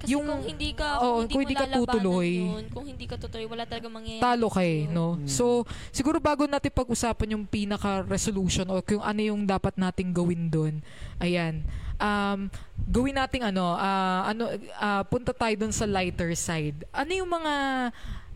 Kasi 0.00 0.16
Yung- 0.16 0.24
kung 0.24 0.44
hindi 0.48 0.72
ka, 0.72 0.88
kung 0.96 1.20
hindi 1.20 1.32
kung 1.36 1.42
hindi 1.44 1.56
ka 1.60 1.66
tutuloy. 1.76 2.30
yun, 2.40 2.64
kung 2.72 2.86
hindi 2.88 3.04
ka 3.04 3.16
tutuloy, 3.20 3.44
wala 3.44 3.68
talaga 3.68 3.86
mangyayari. 3.92 4.24
talo 4.24 4.48
ka 4.48 4.62
eh, 4.64 4.88
no? 4.88 5.20
Mm. 5.20 5.28
So, 5.28 5.68
siguro 5.92 6.16
bago 6.24 6.48
natin 6.48 6.72
pag-usapan 6.72 7.36
yung 7.36 7.44
pinaka-resolution 7.44 8.64
o 8.72 8.80
kung 8.80 9.04
ano 9.04 9.20
yung 9.20 9.44
dapat 9.44 9.76
nating 9.76 10.16
gawin 10.16 10.48
doon, 10.48 10.74
ayan, 11.20 11.60
um, 12.00 12.48
gawin 12.88 13.20
nating 13.20 13.44
ano, 13.44 13.76
ah, 13.76 14.24
ano, 14.24 14.48
ah, 14.80 15.04
punta 15.04 15.36
tayo 15.36 15.52
doon 15.60 15.74
sa 15.76 15.84
lighter 15.84 16.32
side. 16.32 16.88
Ano 16.96 17.12
yung 17.12 17.28
mga, 17.28 17.52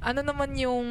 ano 0.05 0.21
naman 0.21 0.53
yung, 0.61 0.85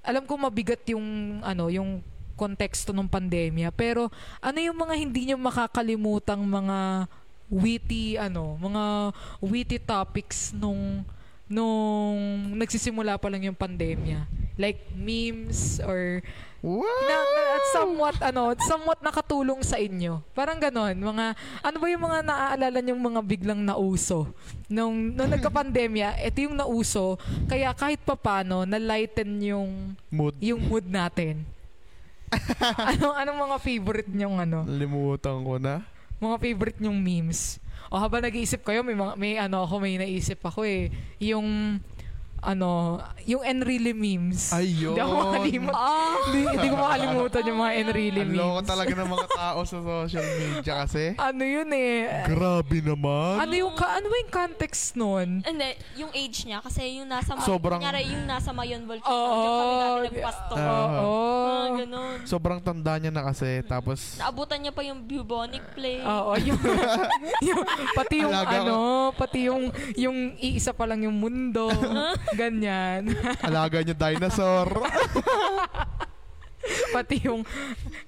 alam 0.00 0.24
ko 0.24 0.40
mabigat 0.40 0.80
yung, 0.88 1.38
ano, 1.44 1.68
yung 1.68 2.00
konteksto 2.36 2.92
ng 2.92 3.08
pandemya. 3.08 3.72
Pero 3.72 4.12
ano 4.44 4.58
yung 4.60 4.76
mga 4.76 4.94
hindi 4.94 5.32
nyo 5.32 5.40
makakalimutang 5.40 6.44
mga 6.44 7.08
witty, 7.48 8.16
ano, 8.16 8.56
mga 8.56 8.84
witty 9.38 9.78
topics 9.78 10.50
nung 10.50 11.06
nung 11.46 12.18
nagsisimula 12.58 13.16
pa 13.16 13.30
lang 13.30 13.46
yung 13.46 13.58
pandemya? 13.58 14.26
Like 14.56 14.90
memes 14.92 15.78
or 15.84 16.24
Wow! 16.66 16.82
na, 16.82 17.16
na- 17.22 17.50
at 17.54 17.64
somewhat 17.70 18.16
ano, 18.18 18.50
somewhat 18.66 18.98
nakatulong 18.98 19.62
sa 19.62 19.78
inyo. 19.78 20.18
Parang 20.34 20.58
ganon, 20.58 20.98
mga 20.98 21.38
ano 21.62 21.76
ba 21.78 21.86
yung 21.86 22.02
mga 22.02 22.20
naaalala 22.26 22.82
yung 22.82 22.98
mga 22.98 23.20
biglang 23.22 23.62
nauso 23.62 24.26
nung 24.66 25.14
nung 25.14 25.30
nagka-pandemya, 25.30 26.18
ito 26.26 26.42
yung 26.42 26.58
nauso, 26.58 27.20
kaya 27.46 27.70
kahit 27.70 28.02
papano 28.02 28.66
na-lighten 28.66 29.30
yung 29.46 29.94
Mood. 30.10 30.34
yung 30.42 30.58
mood 30.66 30.90
natin. 30.90 31.46
anong 32.90 33.14
anong 33.14 33.38
mga 33.46 33.56
favorite 33.62 34.10
nyong 34.10 34.36
ano? 34.42 34.66
Limutan 34.66 35.46
ko 35.46 35.62
na. 35.62 35.86
Mga 36.22 36.36
favorite 36.40 36.78
nyong 36.80 36.98
memes? 37.00 37.60
O 37.92 38.00
habang 38.00 38.24
nag-iisip 38.24 38.66
kayo, 38.66 38.82
may 38.82 38.98
mga, 38.98 39.12
may 39.14 39.34
ano 39.38 39.62
ako, 39.62 39.78
may 39.78 39.94
naisip 40.00 40.42
ako 40.42 40.66
eh. 40.66 40.90
Yung 41.22 41.78
ano, 42.46 42.96
yung 43.22 43.42
Enrile 43.42 43.90
memes. 43.90 44.48
Ayun. 44.50 44.94
Hindi 44.94 45.02
ako 45.02 45.14
makalimutan. 45.18 45.74
Ah, 45.76 46.14
Hindi, 46.22 46.38
hindi 46.46 46.68
ko 46.68 46.76
makalimutan 46.78 47.42
yung 47.42 47.58
mga 47.58 47.72
Enrile 47.76 48.06
Ang 48.16 48.28
memes. 48.28 48.38
loko 48.38 48.60
talaga 48.62 48.92
ng 48.94 49.10
mga 49.10 49.26
tao 49.28 49.58
sa 49.60 49.76
social 49.82 50.26
media 50.32 50.74
kasi. 50.80 51.04
Ano 51.16 51.42
yun 51.42 51.68
eh? 51.68 51.98
Grabe 52.24 52.78
naman. 52.80 53.34
Ano 53.40 53.52
yung 53.52 53.74
ka, 53.74 53.86
ano 53.92 54.06
yung 54.06 54.30
context 54.30 54.94
nun? 54.94 55.42
hindi, 55.42 55.68
yung 55.96 56.12
age 56.12 56.38
niya, 56.44 56.62
kasi 56.62 56.80
yung 56.96 57.08
nasa, 57.08 57.34
Ma- 57.34 57.42
Sobrang- 57.42 57.82
kunyari, 57.82 58.06
yung 58.06 58.24
nasa 58.24 58.50
Mayon 58.50 58.86
Volcano, 58.86 59.10
Oo. 59.10 59.34
diyan 59.34 59.50
kami 59.50 59.74
dati 59.74 60.06
nagpastor. 60.06 60.56
Ah. 60.56 60.70
Oo. 60.70 61.14
Mga 61.66 61.70
ganun. 61.82 62.16
Sobrang 62.22 62.60
tanda 62.62 62.92
niya 62.96 63.10
na 63.10 63.22
kasi. 63.24 63.58
Tapos, 63.64 63.98
Naabutan 64.16 64.58
niya 64.60 64.70
pa 64.70 64.82
yung 64.82 65.02
bubonic 65.02 65.66
plague. 65.74 65.98
Oo, 66.00 66.38
yung, 66.38 66.58
yung 67.48 67.60
pati 67.92 68.22
yung 68.22 68.30
Alaga 68.30 68.54
ko. 68.54 68.62
ano, 68.62 68.76
pati 69.12 69.38
yung 69.44 69.62
yung 69.96 70.16
iisa 70.38 70.70
pa 70.70 70.86
lang 70.86 71.02
yung 71.02 71.16
mundo. 71.16 71.66
Ganyan. 72.36 73.16
alaga 73.48 73.80
niya 73.80 73.96
dinosaur. 73.96 74.68
pati 76.94 77.24
yung 77.24 77.40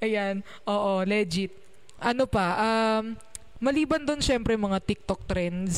ayan, 0.05 0.45
oo, 0.69 1.01
legit. 1.09 1.57
Ano 1.99 2.29
pa? 2.29 2.47
Um 2.61 3.17
maliban 3.59 4.07
doon 4.07 4.23
syempre 4.23 4.55
mga 4.55 4.79
TikTok 4.85 5.27
trends. 5.27 5.77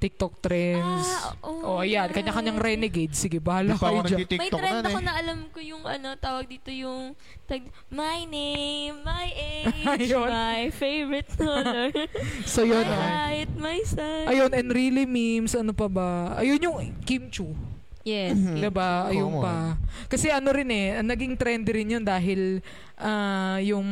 TikTok 0.00 0.40
trends. 0.40 1.04
Ah, 1.04 1.36
oo. 1.44 1.76
oh, 1.76 1.84
ayan, 1.84 2.08
kanya-kanyang 2.08 2.56
renegade. 2.56 3.12
Sige, 3.12 3.36
bahala 3.36 3.76
kayo 3.76 4.00
dyan. 4.08 4.24
May 4.24 4.48
trend 4.48 4.80
na 4.80 4.88
ako 4.88 4.98
eh. 4.98 5.04
na 5.04 5.12
alam 5.20 5.38
ko 5.52 5.60
yung 5.60 5.84
ano, 5.84 6.16
tawag 6.16 6.48
dito 6.48 6.72
yung 6.72 7.12
tag, 7.44 7.68
my 7.92 8.24
name, 8.24 8.96
my 9.04 9.28
age, 9.60 10.08
my 10.16 10.72
favorite 10.72 11.28
color, 11.36 11.92
So 12.48 12.64
yun, 12.64 12.80
my 12.80 12.96
oh. 12.96 13.04
height, 13.04 13.52
my 13.60 13.78
size. 13.84 14.26
Ayun, 14.32 14.50
and 14.56 14.72
really 14.72 15.04
memes, 15.04 15.52
ano 15.52 15.76
pa 15.76 15.84
ba? 15.84 16.40
Ayun 16.40 16.64
yung 16.64 16.76
Kim 17.04 17.28
Chu. 17.28 17.52
Yes. 18.00 18.40
Diba? 18.40 19.04
Oo 19.04 19.10
Ayun 19.12 19.32
pa. 19.44 19.76
Kasi 20.08 20.32
ano 20.32 20.48
rin 20.56 20.72
eh, 20.72 20.96
naging 21.04 21.36
trendy 21.36 21.76
rin 21.76 22.00
yun 22.00 22.04
dahil 22.04 22.64
ah, 22.96 23.60
yung 23.60 23.84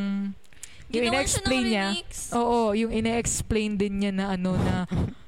yung 0.88 1.04
ina-explain 1.12 1.64
niya. 1.68 1.88
Oo, 2.32 2.72
yung 2.72 2.88
ina-explain 2.88 3.76
din 3.76 4.00
niya 4.00 4.12
na 4.16 4.24
ano 4.32 4.56
na 4.56 4.88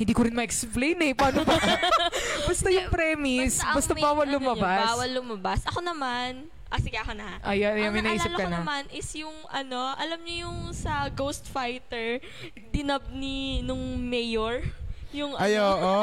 hindi 0.00 0.16
ko 0.16 0.24
rin 0.24 0.32
ma-explain 0.32 0.96
eh. 1.04 1.12
Paano 1.12 1.44
ba? 1.44 1.60
basta 2.48 2.72
yung 2.72 2.88
premise, 2.88 3.60
ang 3.60 3.76
basta, 3.76 3.92
main, 3.92 4.00
bawal 4.00 4.24
ano 4.24 4.34
lumabas. 4.40 4.80
bawal 4.88 5.10
lumabas. 5.12 5.60
Ako 5.68 5.84
naman, 5.84 6.48
ah 6.66 6.80
sige 6.80 6.96
ako 6.96 7.12
na. 7.12 7.36
Ayan, 7.44 7.76
Ang 7.76 7.92
may 7.92 8.04
naisip 8.08 8.32
ka 8.32 8.40
ko 8.40 8.48
na. 8.48 8.64
naman 8.64 8.88
is 8.90 9.04
yung 9.12 9.36
ano, 9.52 9.92
alam 9.94 10.16
niyo 10.24 10.48
yung 10.48 10.72
sa 10.72 11.04
Ghost 11.12 11.44
Fighter, 11.46 12.16
dinab 12.72 13.12
ni 13.12 13.60
nung 13.60 14.00
mayor. 14.00 14.64
Yung 15.10 15.34
Ay, 15.34 15.58
ano, 15.58 15.74
oo. 15.74 16.02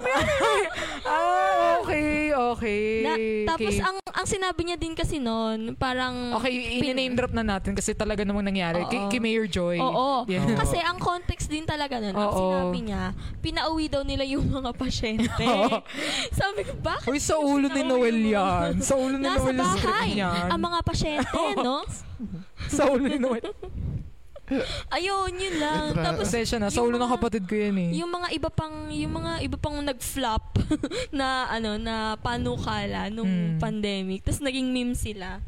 ah, 1.04 1.76
okay, 1.84 2.32
okay. 2.32 2.84
na, 3.04 3.12
tapos 3.52 3.74
okay. 3.76 3.84
ang 3.84 3.96
ang 4.00 4.26
sinabi 4.28 4.60
niya 4.64 4.76
din 4.80 4.96
kasi 4.96 5.20
noon, 5.20 5.76
parang 5.76 6.36
Okay, 6.40 6.80
i-name 6.80 7.12
drop 7.16 7.32
na 7.32 7.44
natin 7.44 7.76
kasi 7.76 7.92
talaga 7.92 8.24
namang 8.24 8.48
nangyari. 8.48 8.84
Kay, 8.88 9.00
Oo. 9.04 9.10
kay 9.12 9.20
Mayor 9.20 9.48
Joy. 9.48 9.76
Oo. 9.80 10.24
Yan. 10.28 10.44
Oo. 10.48 10.56
Kasi 10.56 10.80
ang 10.80 10.96
context 11.00 11.48
din 11.48 11.64
talaga 11.64 12.00
nun, 12.00 12.16
ang 12.16 12.32
Oo. 12.32 12.36
sinabi 12.36 12.78
niya, 12.88 13.12
pinauwi 13.40 13.86
daw 13.88 14.00
nila 14.04 14.24
yung 14.24 14.48
mga 14.48 14.70
pasyente. 14.76 15.44
Oo. 15.44 15.84
Sabi 16.40 16.60
ko, 16.64 16.72
bakit? 16.80 17.08
Uy, 17.08 17.20
sa 17.20 17.36
ulo 17.36 17.68
ni 17.68 17.82
Noel 17.84 18.18
yan. 18.20 18.70
Sa 18.80 18.96
ulo 18.96 19.16
ni 19.16 19.24
Nasa 19.24 19.48
Noel 19.48 19.60
yung 19.60 19.72
script 19.76 19.92
bahay. 19.92 20.10
niyan. 20.16 20.44
Ang 20.52 20.60
mga 20.60 20.78
pasyente, 20.84 21.40
no? 21.60 21.76
Sa 22.68 22.82
ulo 22.92 23.04
ni 23.08 23.16
Noel. 23.20 23.44
Ayun, 24.96 25.32
yun 25.32 25.56
lang. 25.56 25.94
Tapos, 25.94 26.26
Pasensya 26.26 26.56
na. 26.56 26.68
Sa 26.68 26.80
yung 26.80 26.88
ulo 26.88 26.96
ng 26.96 27.04
mga- 27.04 27.14
kapatid 27.16 27.42
ko 27.44 27.54
yan 27.54 27.76
eh. 27.76 27.90
yung 27.94 28.10
mga 28.10 28.28
iba 28.32 28.48
pang 28.48 28.74
yung 28.88 29.14
mga 29.14 29.32
iba 29.40 29.56
pang 29.56 29.78
nag-flop 29.78 30.44
na 31.12 31.46
ano 31.48 31.76
na 31.76 31.94
panukala 32.16 33.08
nung 33.08 33.28
Mm. 33.30 33.58
pandemic 33.58 34.20
tapos 34.20 34.40
naging 34.40 34.68
meme 34.68 34.92
sila 34.92 35.38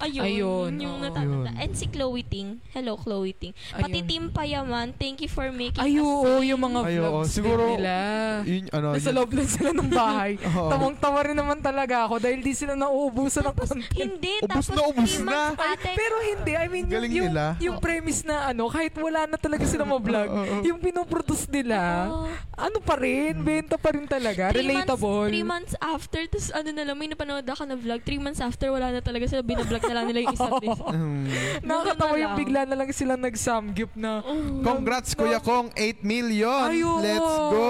ayun, 0.00 0.24
Ayun, 0.24 0.70
yung 0.78 0.96
oo. 0.96 1.02
natatanda 1.02 1.50
Yun. 1.50 1.60
and 1.60 1.72
si 1.72 1.86
Chloe 1.86 2.22
Ting 2.22 2.58
hello 2.70 2.96
Chloe 2.96 3.32
Ting 3.32 3.52
pati 3.70 4.00
Ayun. 4.00 4.06
Team 4.06 4.24
Payaman 4.30 4.92
thank 4.92 5.20
you 5.20 5.28
for 5.28 5.48
making 5.50 5.76
Ay, 5.76 5.94
us 5.94 6.04
sane. 6.04 6.46
yung 6.46 6.60
mga 6.62 6.78
Ay, 6.80 6.94
oo. 6.96 7.04
vlogs 7.20 7.28
Siguro, 7.30 7.62
din 7.66 7.76
nila. 7.78 7.94
Yun, 8.42 8.62
ano, 8.70 8.86
Nasa 8.90 9.04
yun- 9.04 9.16
loob 9.16 9.30
lang 9.30 9.46
sila 9.46 9.70
ng 9.70 9.90
bahay. 9.90 10.32
Oo. 10.50 10.68
Tawang-tawa 10.68 11.18
rin 11.22 11.36
naman 11.36 11.58
talaga 11.58 11.96
ako 12.02 12.14
dahil 12.18 12.40
di 12.40 12.52
sila 12.52 12.72
nauubusan 12.74 13.42
ng 13.42 13.54
content. 13.54 13.84
hindi 13.92 14.34
Ubus 14.40 14.48
tapos 14.50 14.68
na, 14.70 14.80
ubus 14.82 15.14
na. 15.20 15.38
ate 15.54 15.90
Pero 15.92 16.16
hindi, 16.22 16.52
I 16.54 16.66
mean, 16.66 16.86
yung, 16.86 16.96
Galing 16.96 17.12
yung, 17.12 17.28
nila. 17.30 17.44
yung 17.58 17.76
premise 17.78 18.22
na 18.22 18.48
ano, 18.48 18.66
kahit 18.66 18.94
wala 18.94 19.26
na 19.26 19.36
talaga 19.36 19.62
sila 19.62 19.84
ma-vlog, 19.84 20.28
yung 20.62 20.78
pinoproduce 20.78 21.44
nila, 21.46 22.08
Oo. 22.08 22.26
ano 22.56 22.78
pa 22.78 22.96
rin, 22.96 23.36
benta 23.36 23.76
pa 23.76 23.90
rin 23.90 24.04
talaga, 24.04 24.50
Three 24.50 24.64
relatable. 24.64 25.04
Months, 25.20 25.30
three 25.30 25.46
months 25.46 25.74
after, 25.78 26.20
tapos 26.26 26.48
ano 26.50 26.68
na 26.70 26.82
lang, 26.82 26.96
may 26.96 27.06
napanood 27.06 27.44
ako 27.44 27.62
na 27.64 27.74
vlog. 27.74 28.00
Three 28.00 28.18
months 28.18 28.40
after, 28.40 28.70
wala 28.70 28.90
na 28.90 29.00
talaga 29.00 29.26
sila. 29.26 29.42
Binablog 29.42 29.82
na 29.90 29.94
lang 29.98 30.06
nila 30.06 30.18
yung 30.22 30.34
isa't 30.38 30.62
isa. 30.70 30.86
Hmm. 30.86 31.26
Nakakatawa 31.66 32.14
Ganun 32.14 32.14
na 32.14 32.22
yung 32.22 32.36
bigla 32.38 32.60
na 32.62 32.74
lang 32.78 32.88
silang 32.94 33.22
nag-samgyup 33.22 33.92
na, 33.98 34.22
Congrats, 34.62 35.18
Kuya 35.18 35.42
Kong. 35.42 35.74
8 35.74 36.06
million. 36.06 36.70
Ayun. 36.70 37.02
Let's 37.02 37.34
go. 37.50 37.66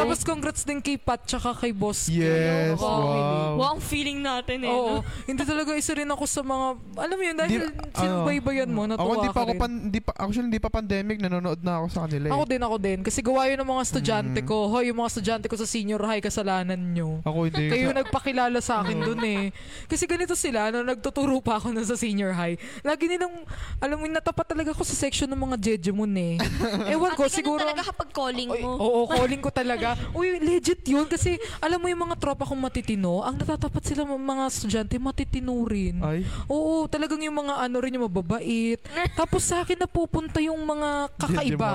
Tapos 0.00 0.20
congrats 0.22 0.62
din 0.62 0.78
kay 0.78 0.96
Pat 0.96 1.20
tsaka 1.22 1.52
kay 1.54 1.70
Boss. 1.70 2.08
Yes, 2.08 2.74
Kay, 2.74 2.80
wow. 2.80 3.56
Wow, 3.56 3.68
ang 3.74 3.82
feeling 3.82 4.18
natin 4.18 4.58
eh. 4.62 4.70
Oo. 4.70 4.98
no? 4.98 5.04
hindi 5.24 5.42
talaga 5.42 5.72
isa 5.72 5.92
rin 5.92 6.06
ako 6.06 6.24
sa 6.24 6.40
mga, 6.40 6.66
alam 6.96 7.14
mo 7.14 7.24
yun, 7.24 7.36
dahil 7.36 7.60
Di- 7.62 7.74
sinubaybayan 7.94 8.70
mo, 8.70 8.82
natuwa 8.84 9.04
Ako 9.04 9.12
hindi 9.14 9.28
pa 9.28 9.34
ka 9.34 9.40
ako 9.40 9.52
rin. 9.52 9.60
pan, 9.60 9.72
hindi 9.82 10.00
pa, 10.00 10.10
actually 10.16 10.48
hindi 10.48 10.58
pa 10.58 10.70
pandemic, 10.70 11.16
nanonood 11.18 11.60
na 11.60 11.72
ako 11.78 11.86
sa 11.88 12.00
kanila 12.04 12.24
eh. 12.26 12.32
Ako 12.32 12.44
din, 12.44 12.60
ako 12.60 12.76
din. 12.78 12.98
Kasi 13.00 13.18
gawa 13.20 13.42
yun 13.46 13.58
ng 13.58 13.68
mga 13.68 13.78
Mm. 13.78 13.88
estudyante 13.88 14.40
ko. 14.42 14.56
Hoy, 14.68 14.84
yung 14.88 14.98
mga 14.98 15.10
estudyante 15.10 15.46
ko 15.46 15.56
sa 15.56 15.66
senior 15.66 16.00
high, 16.00 16.20
kasalanan 16.20 16.80
nyo. 16.90 17.20
Ako 17.22 17.38
hindi. 17.46 17.64
Kayo 17.68 17.92
nagpakilala 17.92 18.58
sa 18.58 18.80
akin 18.80 18.98
dun 18.98 19.20
eh. 19.22 19.52
Kasi 19.84 20.04
ganito 20.04 20.32
sila, 20.32 20.70
nung 20.70 20.86
nagtuturo 20.86 21.38
pa 21.38 21.56
ako 21.56 21.70
na 21.70 21.82
sa 21.82 21.94
senior 21.94 22.32
high, 22.32 22.54
lagi 22.80 23.04
nilang, 23.06 23.32
alam 23.78 23.96
mo, 23.96 24.06
natapat 24.06 24.46
talaga 24.46 24.70
ako 24.70 24.82
sa 24.82 24.96
section 24.96 25.26
ng 25.26 25.40
mga 25.40 25.56
Jejemon 25.58 26.12
eh. 26.12 26.34
Ewan 26.92 27.12
ko, 27.12 27.24
Ate, 27.24 27.30
ganun 27.30 27.36
siguro... 27.36 27.60
talaga 27.60 27.82
kapag 27.84 28.08
calling 28.10 28.48
Oy, 28.48 28.60
mo. 28.60 28.70
Oo, 28.74 29.00
calling 29.06 29.38
ko 29.38 29.50
talaga. 29.50 29.89
Uy, 30.12 30.38
legit 30.38 30.82
yun. 30.84 31.04
Kasi 31.04 31.34
alam 31.58 31.76
mo 31.76 31.86
yung 31.86 32.02
mga 32.02 32.16
tropa 32.16 32.42
kong 32.42 32.60
matitino, 32.60 33.20
ang 33.20 33.36
natatapat 33.36 33.82
sila 33.82 34.02
mga- 34.02 34.18
mga 34.20 34.44
estudyante, 34.46 34.94
matitino 34.96 35.52
rin. 35.62 36.00
Ay, 36.00 36.24
Oo, 36.46 36.86
talagang 36.86 37.20
yung 37.20 37.36
mga 37.36 37.60
ano 37.60 37.76
rin 37.78 37.94
yung 37.94 38.04
mababait. 38.04 38.80
Tapos 39.12 39.42
sa 39.42 39.60
akin 39.60 39.78
napupunta 39.78 40.38
yung 40.38 40.58
mga 40.58 40.90
kakaiba. 41.16 41.70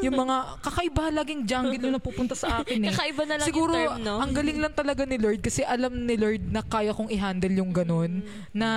yung 0.00 0.16
mga 0.16 0.36
kakaiba 0.60 1.04
laging 1.14 1.42
jungle 1.44 1.80
yung 1.80 1.94
napupunta 1.94 2.32
sa 2.32 2.60
akin 2.60 2.78
eh. 2.80 2.88
Kakaiba 2.90 3.22
na 3.24 3.34
lang 3.36 3.46
Siguro, 3.46 3.72
yung 3.72 3.96
term, 3.96 4.02
no? 4.02 4.16
ang 4.18 4.32
galing 4.32 4.58
lang 4.58 4.72
talaga 4.72 5.02
ni 5.02 5.16
Lord 5.16 5.40
kasi 5.40 5.62
alam 5.62 5.92
ni 5.94 6.14
Lord 6.14 6.42
na 6.46 6.60
kaya 6.60 6.90
kong 6.90 7.08
i-handle 7.08 7.54
yung 7.54 7.70
ganun. 7.70 8.22
Na, 8.50 8.68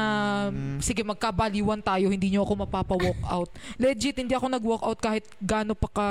Mm. 0.47 0.79
sige, 0.79 1.01
magkabaliwan 1.01 1.79
tayo, 1.79 2.07
hindi 2.07 2.29
nyo 2.29 2.43
ako 2.43 2.53
mapapa-walk 2.59 3.19
out. 3.23 3.49
Legit, 3.77 4.15
hindi 4.15 4.33
ako 4.33 4.47
nag-walk 4.49 4.83
out 4.83 4.99
kahit 4.99 5.25
gaano 5.37 5.73
pa 5.73 5.87
ka 5.87 6.07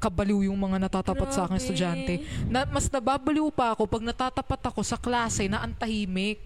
kabaliw 0.00 0.48
yung 0.48 0.56
mga 0.56 0.88
natatapat 0.88 1.28
sa 1.30 1.44
akin 1.44 1.60
Grabe. 1.60 1.62
estudyante. 1.62 2.14
Na, 2.48 2.64
mas 2.64 2.88
nababaliw 2.88 3.52
pa 3.52 3.76
ako 3.76 3.84
pag 3.84 4.02
natatapat 4.02 4.60
ako 4.72 4.80
sa 4.80 4.96
klase 4.96 5.46
na 5.46 5.60
ang 5.60 5.76
tahimik. 5.76 6.40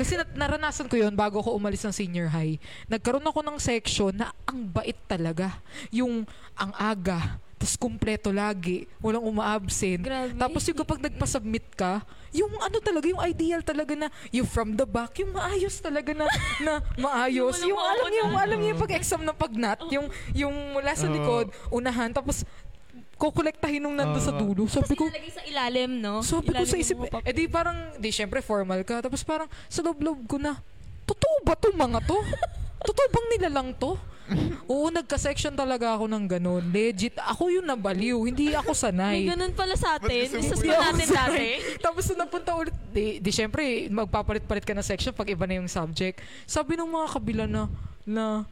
Kasi 0.00 0.16
nat- 0.16 0.32
naranasan 0.32 0.88
ko 0.88 0.96
yon 0.96 1.12
bago 1.12 1.44
ako 1.44 1.52
umalis 1.52 1.84
ng 1.84 1.92
senior 1.92 2.32
high. 2.32 2.56
Nagkaroon 2.88 3.28
ako 3.28 3.44
ng 3.44 3.58
section 3.60 4.16
na 4.16 4.32
ang 4.48 4.64
bait 4.64 4.96
talaga. 5.04 5.60
Yung 5.92 6.24
ang 6.56 6.72
aga, 6.72 7.36
tapos 7.60 7.76
kumpleto 7.76 8.32
lagi, 8.32 8.88
walang 9.04 9.20
uma-absent. 9.20 10.00
Grabe. 10.00 10.32
Tapos 10.32 10.64
yung 10.64 10.80
kapag 10.80 11.04
nagpa-submit 11.04 11.76
ka, 11.76 12.00
yung 12.32 12.48
ano 12.56 12.80
talaga, 12.80 13.04
yung 13.12 13.20
ideal 13.20 13.60
talaga 13.60 13.92
na, 13.92 14.08
yung 14.32 14.48
from 14.48 14.72
the 14.72 14.88
back, 14.88 15.12
yung 15.20 15.36
maayos 15.36 15.76
talaga 15.76 16.16
na, 16.16 16.24
na 16.64 16.80
maayos. 16.96 17.60
Yung 17.60 17.76
yung 17.76 17.82
alam 17.84 18.06
niyo, 18.08 18.22
yung 18.24 18.36
alam 18.40 18.56
niyo 18.56 18.68
yung 18.72 18.80
pag-exam 18.80 19.20
na 19.20 19.36
pagnat, 19.36 19.76
yung, 19.92 20.08
yung 20.32 20.54
mula 20.72 20.96
sa 20.96 21.04
Oo. 21.04 21.12
likod, 21.12 21.46
unahan, 21.68 22.08
tapos 22.16 22.48
kukolektahin 23.20 23.84
nung 23.84 23.92
nando 23.92 24.16
sa 24.16 24.32
Oo. 24.32 24.40
dulo. 24.40 24.64
Sabi 24.64 24.96
ko, 24.96 25.04
Ilalagay 25.04 25.30
sa 25.30 25.42
ilalim, 25.44 26.00
no? 26.00 26.24
sabi 26.24 26.50
ko 26.50 26.64
sa 26.64 26.74
isip, 26.74 26.96
eh 27.20 27.32
di 27.36 27.44
parang, 27.44 27.76
di 28.00 28.08
syempre 28.08 28.40
formal 28.40 28.80
ka, 28.80 29.04
tapos 29.04 29.20
parang 29.20 29.46
sa 29.68 29.84
loob-loob 29.84 30.24
ko 30.24 30.40
na, 30.40 30.56
totoo 31.04 31.44
ba 31.44 31.52
to 31.52 31.68
mga 31.70 32.00
to? 32.08 32.16
Totoo 32.80 33.06
bang 33.12 33.26
nilalang 33.36 33.76
to? 33.76 34.00
Oo, 34.70 34.88
nagka-section 34.88 35.52
talaga 35.52 35.90
ako 35.92 36.06
ng 36.06 36.24
ganun. 36.30 36.62
Legit, 36.70 37.18
ako 37.18 37.50
yung 37.50 37.66
nabaliw. 37.66 38.14
Hindi 38.22 38.54
ako 38.54 38.70
May 38.70 38.78
sanay. 38.78 39.18
ganun 39.26 39.52
pala 39.52 39.74
sa 39.74 39.98
Ba't 39.98 40.06
atin. 40.06 40.26
gusto 40.30 40.38
mo 40.38 40.46
Isa 40.46 40.54
ba 40.54 40.64
yun? 40.64 40.80
natin 40.86 41.08
dati. 41.10 41.46
Tapos 41.82 42.02
nung 42.06 42.20
napunta 42.22 42.50
ulit, 42.54 42.72
di, 42.88 43.18
di 43.18 43.30
syempre, 43.34 43.90
magpapalit-palit 43.90 44.62
ka 44.62 44.70
na 44.70 44.86
section 44.86 45.10
pag 45.10 45.26
iba 45.26 45.44
na 45.44 45.58
yung 45.58 45.66
subject. 45.66 46.22
Sabi 46.46 46.78
ng 46.78 46.86
mga 46.86 47.08
kabila 47.10 47.44
na, 47.50 47.66
na, 48.06 48.46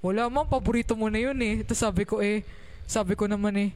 wala 0.00 0.32
mo, 0.32 0.48
paborito 0.48 0.96
mo 0.96 1.12
na 1.12 1.20
yun 1.20 1.36
eh. 1.44 1.60
Tapos 1.60 1.80
sabi 1.84 2.02
ko 2.02 2.24
eh, 2.24 2.40
sabi 2.88 3.12
ko 3.12 3.28
naman 3.28 3.52
eh, 3.58 3.70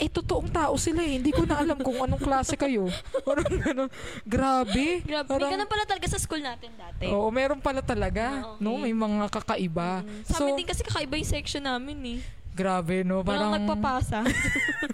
eh, 0.00 0.08
totoong 0.08 0.48
tao 0.48 0.74
sila 0.74 1.04
eh. 1.04 1.20
Hindi 1.20 1.30
ko 1.30 1.44
na 1.44 1.60
alam 1.60 1.76
kung 1.76 2.00
anong 2.00 2.18
klase 2.18 2.56
kayo. 2.56 2.88
Parang 3.28 3.44
gano'n. 3.46 3.90
Grabe. 4.24 5.04
Grabe. 5.04 5.28
May 5.28 5.36
Parang- 5.36 5.52
ganun 5.52 5.68
pala 5.68 5.84
talaga 5.84 6.06
sa 6.08 6.16
school 6.16 6.40
natin 6.40 6.72
dati. 6.74 7.06
Oo, 7.06 7.28
meron 7.28 7.60
pala 7.60 7.78
talaga. 7.80 8.56
okay. 8.56 8.64
No, 8.64 8.80
may 8.80 8.90
mga 8.90 9.28
kakaiba. 9.28 10.00
Mm. 10.00 10.24
Sa 10.24 10.40
So, 10.40 10.48
amin 10.48 10.58
din 10.58 10.68
kasi 10.68 10.80
kakaiba 10.80 11.14
yung 11.14 11.28
section 11.28 11.62
namin 11.62 11.98
eh. 12.16 12.20
grabe 12.50 13.06
no. 13.06 13.22
Parang 13.22 13.52
Parang, 13.52 13.62
nagpapasa. 13.62 14.20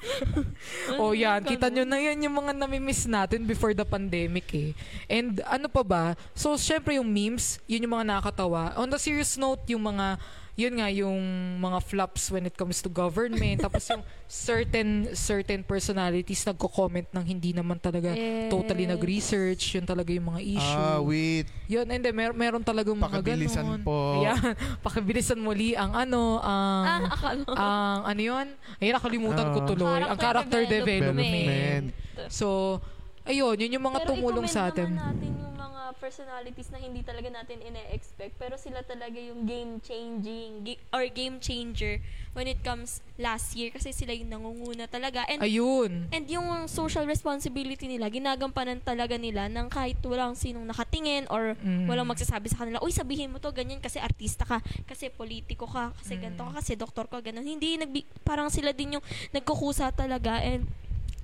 Oh 1.03 1.13
yan, 1.13 1.43
kita 1.43 1.67
nyo 1.67 1.83
Ganun. 1.83 1.91
na 1.91 1.99
yan 1.99 2.25
yung 2.29 2.37
mga 2.37 2.53
namimiss 2.55 3.07
natin 3.07 3.43
before 3.43 3.75
the 3.75 3.83
pandemic 3.83 4.47
eh. 4.53 4.71
And 5.07 5.43
ano 5.43 5.67
pa 5.67 5.83
ba? 5.83 6.05
So 6.33 6.55
syempre 6.55 6.95
yung 6.95 7.09
memes, 7.09 7.59
yun 7.67 7.83
yung 7.83 7.95
mga 7.95 8.07
nakakatawa. 8.07 8.77
On 8.77 8.87
the 8.87 8.99
serious 8.99 9.35
note, 9.35 9.63
yung 9.67 9.83
mga 9.83 10.19
yun 10.57 10.73
nga 10.75 10.89
yung 10.89 11.21
mga 11.59 11.79
flops 11.81 12.33
when 12.33 12.43
it 12.43 12.57
comes 12.57 12.81
to 12.81 12.89
government 12.89 13.61
tapos 13.61 13.85
yung 13.87 14.01
certain 14.27 14.89
certain 15.13 15.61
personalities 15.61 16.41
nagko-comment 16.43 17.13
ng 17.13 17.25
hindi 17.25 17.53
naman 17.53 17.77
talaga 17.77 18.09
Yes. 18.09 18.49
totally 18.49 18.89
nag-research 18.89 19.77
yun 19.77 19.85
talaga 19.85 20.11
yung 20.11 20.27
mga 20.27 20.41
issue 20.41 20.81
Ah, 20.83 20.99
wait. 20.99 21.45
yun 21.67 21.85
and 21.87 22.01
then 22.01 22.11
mer- 22.11 22.33
meron 22.33 22.65
talagang 22.65 22.97
mga 22.97 23.21
ganun 23.21 23.85
po. 23.85 24.25
Ayan, 24.25 24.57
pakibilisan 24.87 25.37
muli 25.37 25.77
ang 25.77 25.93
ano 25.93 26.41
ang 26.41 27.05
ah, 27.05 27.13
akala. 27.13 27.45
ang 27.53 28.01
ano 28.09 28.21
yun 28.23 28.47
ayun 28.81 28.95
nakalimutan 28.97 29.47
ko 29.51 29.59
Ah. 29.61 29.67
tuloy 29.67 30.01
ang 30.01 30.17
character 30.17 30.61
development. 30.65 31.15
Development. 31.21 31.85
So, 32.33 32.81
ayun, 33.27 33.57
yun 33.57 33.75
yung 33.75 33.85
mga 33.85 34.01
Pero 34.01 34.09
tumulong 34.13 34.47
sa 34.47 34.69
atin. 34.69 34.89
naman 34.89 35.03
natin 35.13 35.31
yung 35.35 35.55
mga 35.55 35.83
personalities 35.97 36.69
na 36.69 36.79
hindi 36.79 37.01
talaga 37.01 37.29
natin 37.29 37.59
ine-expect 37.61 38.35
pero 38.37 38.55
sila 38.57 38.83
talaga 38.83 39.17
yung 39.17 39.43
game 39.45 39.79
changing 39.81 40.63
gi- 40.63 40.83
or 40.91 41.07
game 41.09 41.39
changer 41.39 42.03
when 42.33 42.45
it 42.45 42.61
comes 42.61 42.99
last 43.17 43.55
year 43.55 43.71
kasi 43.71 43.91
sila 43.91 44.11
yung 44.11 44.29
nangunguna 44.29 44.85
talaga 44.87 45.25
and 45.25 45.41
Ayun. 45.41 46.11
and 46.11 46.27
yung 46.27 46.45
social 46.67 47.03
responsibility 47.05 47.87
nila 47.87 48.07
ginagampanan 48.09 48.77
talaga 48.79 49.17
nila 49.17 49.49
ng 49.49 49.67
kahit 49.69 49.97
walang 50.03 50.35
sinong 50.35 50.65
nakatingin 50.65 51.25
or 51.29 51.57
Mm. 51.57 51.87
walang 51.87 52.05
magsasabi 52.05 52.47
sa 52.47 52.61
kanila 52.61 52.79
uy 52.79 52.93
sabihin 52.93 53.31
mo 53.31 53.39
to 53.39 53.49
ganyan 53.51 53.79
kasi 53.79 53.97
artista 53.97 54.45
ka 54.45 54.59
kasi 54.85 55.09
politiko 55.09 55.65
ka 55.65 55.97
kasi 55.97 56.15
Mm. 56.15 56.21
ganito 56.21 56.43
ka 56.45 56.53
kasi 56.57 56.73
doktor 56.75 57.07
ka 57.07 57.19
ganun 57.21 57.43
hindi 57.43 57.75
nagbi- 57.75 58.07
parang 58.21 58.47
sila 58.49 58.71
din 58.71 58.99
yung 58.99 59.05
nagkukusa 59.31 59.91
talaga 59.91 60.39
and 60.41 60.67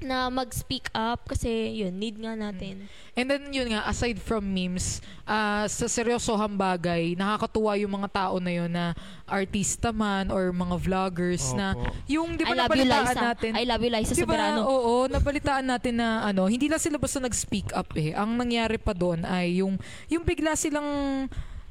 na 0.02 0.28
mag-speak 0.28 0.90
up 0.92 1.26
kasi 1.30 1.80
yun 1.82 1.94
need 1.96 2.18
nga 2.18 2.34
natin. 2.34 2.86
And 3.12 3.26
then 3.28 3.48
yun 3.52 3.70
nga, 3.72 3.86
aside 3.86 4.18
from 4.18 4.46
memes, 4.48 5.00
ah, 5.24 5.64
sa 5.68 5.86
seryosohang 5.86 6.56
bagay, 6.56 7.14
nakakatuwa 7.14 7.76
yung 7.78 7.92
mga 8.02 8.08
tao 8.10 8.36
na 8.42 8.52
yun 8.52 8.70
na 8.72 8.96
artista 9.24 9.92
man 9.92 10.28
or 10.28 10.50
mga 10.50 10.76
vloggers 10.80 11.54
na 11.54 11.76
Opo. 11.76 11.92
yung 12.08 12.36
di 12.36 12.44
I 12.44 12.48
ba 12.48 12.54
you 12.54 12.60
nabalitaan 12.64 13.14
Liza. 13.14 13.22
natin? 13.22 13.50
I 13.56 13.64
love 13.64 13.82
you 13.82 13.92
Liza 13.92 14.12
Di 14.12 14.22
ba, 14.22 14.34
Soberano. 14.34 14.60
Oo, 14.66 14.94
nabalitaan 15.08 15.66
natin 15.66 15.94
na 16.00 16.26
ano, 16.26 16.48
hindi 16.48 16.66
lang 16.66 16.80
sila 16.80 16.96
basta 16.96 17.20
nag-speak 17.20 17.72
up 17.72 17.92
eh. 17.96 18.12
Ang 18.16 18.36
nangyari 18.36 18.76
pa 18.76 18.92
doon 18.96 19.24
ay 19.24 19.62
yung 19.62 19.78
yung 20.08 20.24
bigla 20.24 20.56
silang 20.56 21.28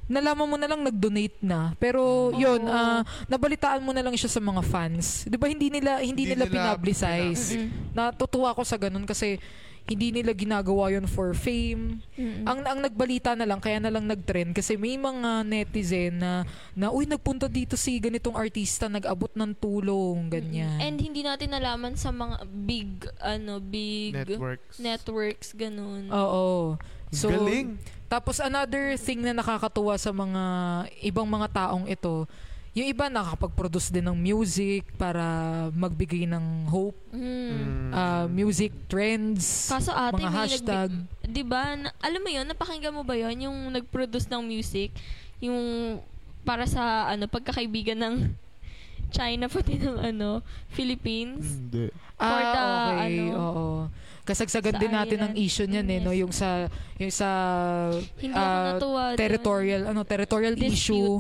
nalaman 0.08 0.48
mo 0.48 0.58
na 0.58 0.68
lang 0.68 0.82
nag-donate 0.82 1.40
na. 1.42 1.74
Pero 1.78 2.32
yun, 2.34 2.66
ah, 2.66 3.02
nabalitaan 3.26 3.82
mo 3.82 3.92
na 3.92 4.02
lang 4.02 4.14
siya 4.14 4.30
sa 4.30 4.40
mga 4.40 4.62
fans. 4.64 5.26
'Di 5.26 5.38
ba 5.38 5.48
hindi 5.48 5.68
nila 5.68 6.00
hindi, 6.00 6.26
Hindi 6.26 6.36
nila, 6.36 6.46
nila 6.48 6.56
pinablicize. 6.78 7.56
Mm-mm. 7.56 7.94
Natutuwa 7.94 8.52
ako 8.52 8.62
sa 8.64 8.76
ganun 8.76 9.06
kasi 9.06 9.38
hindi 9.82 10.14
nila 10.14 10.38
ginagawa 10.38 10.94
yon 10.94 11.10
for 11.10 11.34
fame. 11.34 12.00
Mm-mm. 12.14 12.46
Ang 12.46 12.60
ang 12.64 12.80
nagbalita 12.80 13.34
na 13.34 13.50
lang 13.50 13.58
kaya 13.58 13.82
na 13.82 13.90
lang 13.90 14.06
nag-trend 14.06 14.54
kasi 14.54 14.78
may 14.78 14.94
mga 14.94 15.42
netizen 15.42 16.22
na 16.22 16.46
na 16.78 16.94
uy 16.94 17.10
nagpunta 17.10 17.50
dito 17.50 17.74
si 17.74 17.98
ganitong 17.98 18.38
artista 18.38 18.86
nag-abot 18.86 19.34
ng 19.34 19.52
tulong 19.58 20.30
ganyan. 20.30 20.78
and 20.80 21.02
hindi 21.02 21.26
natin 21.26 21.52
nalaman 21.52 21.98
sa 21.98 22.14
mga 22.14 22.46
big 22.46 23.10
ano 23.20 23.58
big 23.58 24.14
Networks. 24.14 24.76
networks 24.78 25.48
ganun 25.58 26.14
Oo. 26.14 26.78
So, 27.12 27.28
Galing. 27.28 27.76
Tapos 28.12 28.38
another 28.38 29.00
thing 29.00 29.24
na 29.24 29.32
nakakatuwa 29.32 29.96
sa 29.96 30.12
mga 30.12 30.44
ibang 31.00 31.24
mga 31.26 31.48
taong 31.50 31.88
ito, 31.88 32.28
yung 32.72 32.84
iba 32.86 33.08
nakakapag-produce 33.08 33.88
din 33.90 34.04
ng 34.04 34.16
music 34.18 34.84
para 34.96 35.24
magbigay 35.72 36.24
ng 36.26 36.44
hope, 36.68 36.96
Mm. 37.10 37.92
Uh, 37.92 38.26
music 38.30 38.72
trends, 38.88 39.68
Kaso 39.68 39.92
ate, 39.92 40.16
mga 40.18 40.32
hashtag. 40.34 40.90
nagbi- 40.90 41.28
di 41.30 41.44
ba, 41.46 41.76
na- 41.78 41.96
alam 42.00 42.20
mo 42.20 42.30
yun, 42.30 42.44
napakinggan 42.46 42.92
mo 42.92 43.04
ba 43.04 43.12
yun, 43.14 43.36
yung 43.42 43.58
nag-produce 43.70 44.28
ng 44.28 44.40
music, 44.42 44.92
yung 45.40 45.60
para 46.42 46.64
sa, 46.64 46.84
ano, 47.08 47.28
pagkakaibigan 47.28 47.96
ng 47.98 48.16
China 49.12 49.48
pati 49.48 49.76
ng, 49.78 50.00
ano, 50.00 50.40
Philippines. 50.70 51.44
Hindi. 51.44 51.92
for 52.14 52.24
Ah, 52.24 52.48
the, 52.48 52.64
okay. 52.64 53.00
ano, 53.18 53.24
Oo. 53.34 53.68
Kasagsagan 54.32 54.74
sa 54.74 54.80
din 54.80 54.92
natin 54.92 55.18
ng 55.20 55.32
island. 55.32 55.46
issue 55.46 55.68
niyan 55.68 55.88
eh, 55.88 56.00
no? 56.00 56.12
Yung 56.12 56.32
sa, 56.32 56.72
yung 56.96 57.12
sa 57.12 57.30
Hindi 58.16 58.32
dun. 58.32 59.16
territorial, 59.16 59.82
ano, 59.86 60.02
territorial 60.02 60.54
Dispute. 60.54 60.74
issue. 60.74 61.14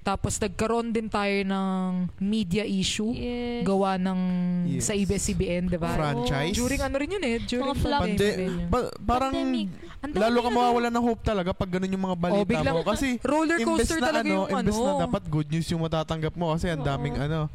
Tapos 0.00 0.36
nagkaroon 0.36 0.92
din 0.92 1.08
tayo 1.08 1.32
ng 1.32 1.88
media 2.20 2.60
issue. 2.62 3.08
Yes. 3.10 3.64
Gawa 3.64 3.96
ng 3.96 4.20
Yes. 4.68 4.84
sa 4.84 4.92
ABS-CBN, 4.92 5.64
di 5.66 5.80
ba? 5.80 5.96
Franchise? 5.96 6.52
During 6.52 6.76
ano 6.78 6.94
rin 6.94 7.08
yun 7.10 7.24
eh. 7.24 7.36
During 7.40 7.64
Mga 7.66 7.80
flop. 7.80 8.00
Pande, 8.04 8.28
yun. 8.36 8.68
ba- 8.68 8.92
parang 9.00 9.32
Pandemic. 9.32 9.68
Ang 10.04 10.12
lalo 10.12 10.38
ka 10.38 10.50
ano. 10.50 10.56
mawawala 10.60 10.88
ng 10.92 11.00
hope 11.02 11.22
talaga 11.24 11.50
pag 11.50 11.70
ganun 11.70 11.88
yung 11.88 12.04
mga 12.04 12.16
balita 12.20 12.36
Oh, 12.36 12.44
biglang- 12.44 12.76
mo. 12.76 12.84
Kasi 12.84 13.16
Roller 13.24 13.56
coaster 13.58 13.96
na 13.96 14.12
talaga 14.12 14.28
ano, 14.28 14.36
yung 14.36 14.48
imbes 14.52 14.76
ano. 14.76 14.84
na 14.84 15.08
dapat 15.08 15.22
good 15.24 15.48
news 15.48 15.66
yung 15.66 15.80
matatanggap 15.80 16.34
mo 16.36 16.52
kasi 16.52 16.68
ang 16.68 16.84
Oo. 16.84 16.86
daming 16.86 17.16
ano. 17.16 17.48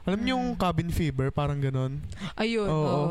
Alam 0.00 0.18
niyo 0.22 0.32
yung 0.32 0.54
cabin 0.54 0.88
fever, 0.88 1.28
parang 1.28 1.58
ganun. 1.58 1.98
Ayun, 2.34 2.64
Oo. 2.64 2.86
oo. 2.86 3.06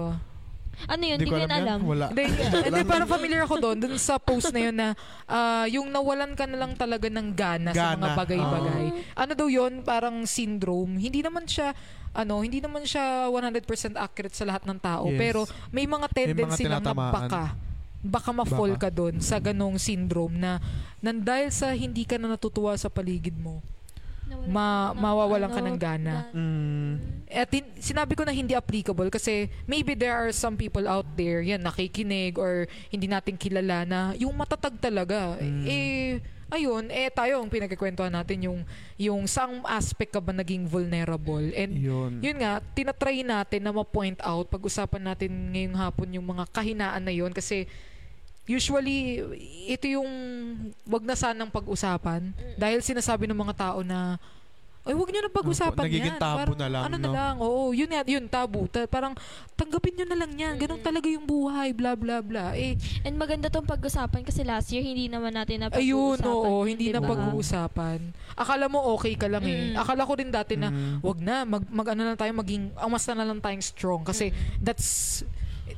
Ano 0.88 1.04
yun, 1.04 1.18
Hindi 1.20 1.28
di 1.28 1.32
ko 1.32 1.36
alam 1.36 1.52
alam. 1.52 1.80
Wala. 1.84 2.06
Hindi, 2.14 2.82
parang 2.88 3.10
familiar 3.10 3.44
ako 3.44 3.56
doon, 3.60 3.78
doon 3.82 3.96
sa 4.00 4.16
post 4.16 4.54
na 4.54 4.60
yun 4.64 4.76
na 4.76 4.96
ah, 5.28 5.66
yung 5.68 5.92
nawalan 5.92 6.38
ka 6.38 6.48
na 6.48 6.56
lang 6.56 6.72
talaga 6.78 7.12
ng 7.12 7.28
gana, 7.36 7.72
sa 7.76 7.98
mga 7.98 8.00
Gana. 8.00 8.16
bagay-bagay. 8.16 8.84
Ano 9.18 9.32
daw 9.36 9.48
yun? 9.50 9.84
Parang 9.84 10.24
syndrome. 10.24 10.96
Hindi 10.96 11.20
naman 11.20 11.44
siya 11.44 11.76
ano, 12.10 12.42
hindi 12.42 12.58
naman 12.58 12.90
siya 12.90 13.30
100% 13.30 13.70
accurate 13.94 14.34
sa 14.34 14.48
lahat 14.48 14.66
ng 14.66 14.80
tao, 14.82 15.14
Yes. 15.14 15.20
pero 15.20 15.40
may 15.70 15.86
mga 15.86 16.10
tendency 16.10 16.66
lang 16.66 16.82
na 16.82 16.90
tinatamaan. 16.90 17.14
baka 17.14 17.44
baka 18.00 18.32
ma-fall 18.32 18.80
Baka. 18.80 18.88
ka 18.88 18.96
doon 18.96 19.20
sa 19.20 19.38
ganong 19.38 19.76
syndrome 19.76 20.32
na 20.34 20.64
nang 21.04 21.20
dahil 21.20 21.52
sa 21.52 21.76
hindi 21.76 22.08
ka 22.08 22.16
na 22.16 22.32
natutuwa 22.32 22.72
sa 22.80 22.88
paligid 22.88 23.36
mo, 23.36 23.60
ma 24.50 24.94
mawawalan 24.98 25.50
ka 25.50 25.62
ano, 25.62 25.68
ng 25.70 25.80
gana. 25.80 26.16
Mm. 26.34 26.92
At 27.30 27.50
hin- 27.54 27.76
sinabi 27.78 28.18
ko 28.18 28.26
na 28.26 28.34
hindi 28.34 28.58
applicable 28.58 29.10
kasi 29.14 29.50
maybe 29.70 29.94
there 29.94 30.14
are 30.14 30.34
some 30.34 30.58
people 30.58 30.86
out 30.90 31.06
there, 31.14 31.42
yan, 31.46 31.62
nakikinig 31.62 32.38
or 32.42 32.66
hindi 32.90 33.06
natin 33.06 33.38
kilala 33.38 33.86
na 33.86 34.00
yung 34.18 34.34
matatag 34.34 34.78
talaga. 34.82 35.38
Mm. 35.38 35.66
Eh, 35.70 36.18
ayun, 36.50 36.90
eh 36.90 37.14
tayo 37.14 37.46
ang 37.46 37.50
pinagkikwentuhan 37.50 38.10
natin 38.10 38.50
yung, 38.50 38.60
yung 38.98 39.30
saang 39.30 39.62
aspect 39.70 40.18
ka 40.18 40.22
ba 40.22 40.34
naging 40.34 40.66
vulnerable. 40.66 41.46
And 41.54 41.78
Yun. 41.78 42.12
yun 42.26 42.38
nga, 42.42 42.58
tinatry 42.74 43.22
natin 43.22 43.62
na 43.62 43.72
ma-point 43.74 44.18
out, 44.26 44.50
pag-usapan 44.50 45.14
natin 45.14 45.54
ngayong 45.54 45.78
hapon 45.78 46.10
yung 46.18 46.26
mga 46.26 46.50
kahinaan 46.50 47.06
na 47.06 47.14
yun 47.14 47.30
kasi 47.30 47.70
usually, 48.50 49.22
ito 49.70 49.86
yung 49.86 50.10
wag 50.84 51.06
na 51.06 51.14
sanang 51.14 51.54
pag-usapan 51.54 52.34
dahil 52.58 52.82
sinasabi 52.82 53.30
ng 53.30 53.38
mga 53.38 53.54
tao 53.56 53.80
na 53.86 54.18
ay, 54.88 54.96
wag 54.98 55.12
niyo 55.12 55.22
na 55.22 55.30
pag-usapan 55.30 55.86
Nagiging 55.86 56.18
yan. 56.18 56.24
tabu 56.24 56.40
Parang, 56.50 56.58
na 56.58 56.68
lang, 56.72 56.84
Ano 56.88 56.96
na 56.98 57.06
no? 57.06 57.14
lang, 57.14 57.36
oo, 57.38 57.76
yun, 57.76 57.92
yan, 57.92 58.06
yun, 58.10 58.26
tabu. 58.26 58.66
Ta- 58.66 58.90
parang, 58.90 59.14
tanggapin 59.54 59.92
nyo 59.94 60.06
na 60.08 60.18
lang 60.18 60.32
yan. 60.34 60.56
Ganun 60.58 60.82
talaga 60.82 61.06
yung 61.06 61.28
buhay, 61.30 61.76
bla, 61.78 61.94
bla, 61.94 62.24
bla. 62.26 62.58
Eh, 62.58 62.74
And 63.06 63.14
maganda 63.14 63.54
tong 63.54 63.70
pag-usapan 63.70 64.26
kasi 64.26 64.42
last 64.42 64.72
year 64.74 64.82
hindi 64.82 65.06
naman 65.06 65.36
natin 65.36 65.62
na 65.62 65.70
ayun, 65.70 66.18
oo, 66.24 66.64
yun, 66.66 66.74
hindi 66.74 66.90
di 66.90 66.96
na 66.96 67.06
ba? 67.06 67.12
pag-uusapan. 67.12 68.00
Akala 68.34 68.66
mo 68.66 68.82
okay 68.96 69.14
ka 69.14 69.30
lang 69.30 69.46
eh. 69.46 69.76
Mm. 69.76 69.78
Akala 69.78 70.10
ko 70.10 70.14
din 70.16 70.32
dati 70.34 70.58
na, 70.58 70.74
Mm. 70.74 71.06
wag 71.06 71.20
na, 71.22 71.36
mag, 71.46 71.64
mag 71.70 71.88
ano 71.94 72.02
lang 72.10 72.18
tayo, 72.18 72.32
maging, 72.34 72.74
amas 72.74 73.04
na 73.06 73.22
lang 73.22 73.38
tayong 73.38 73.62
strong. 73.62 74.02
Kasi, 74.02 74.32
that's, 74.58 75.22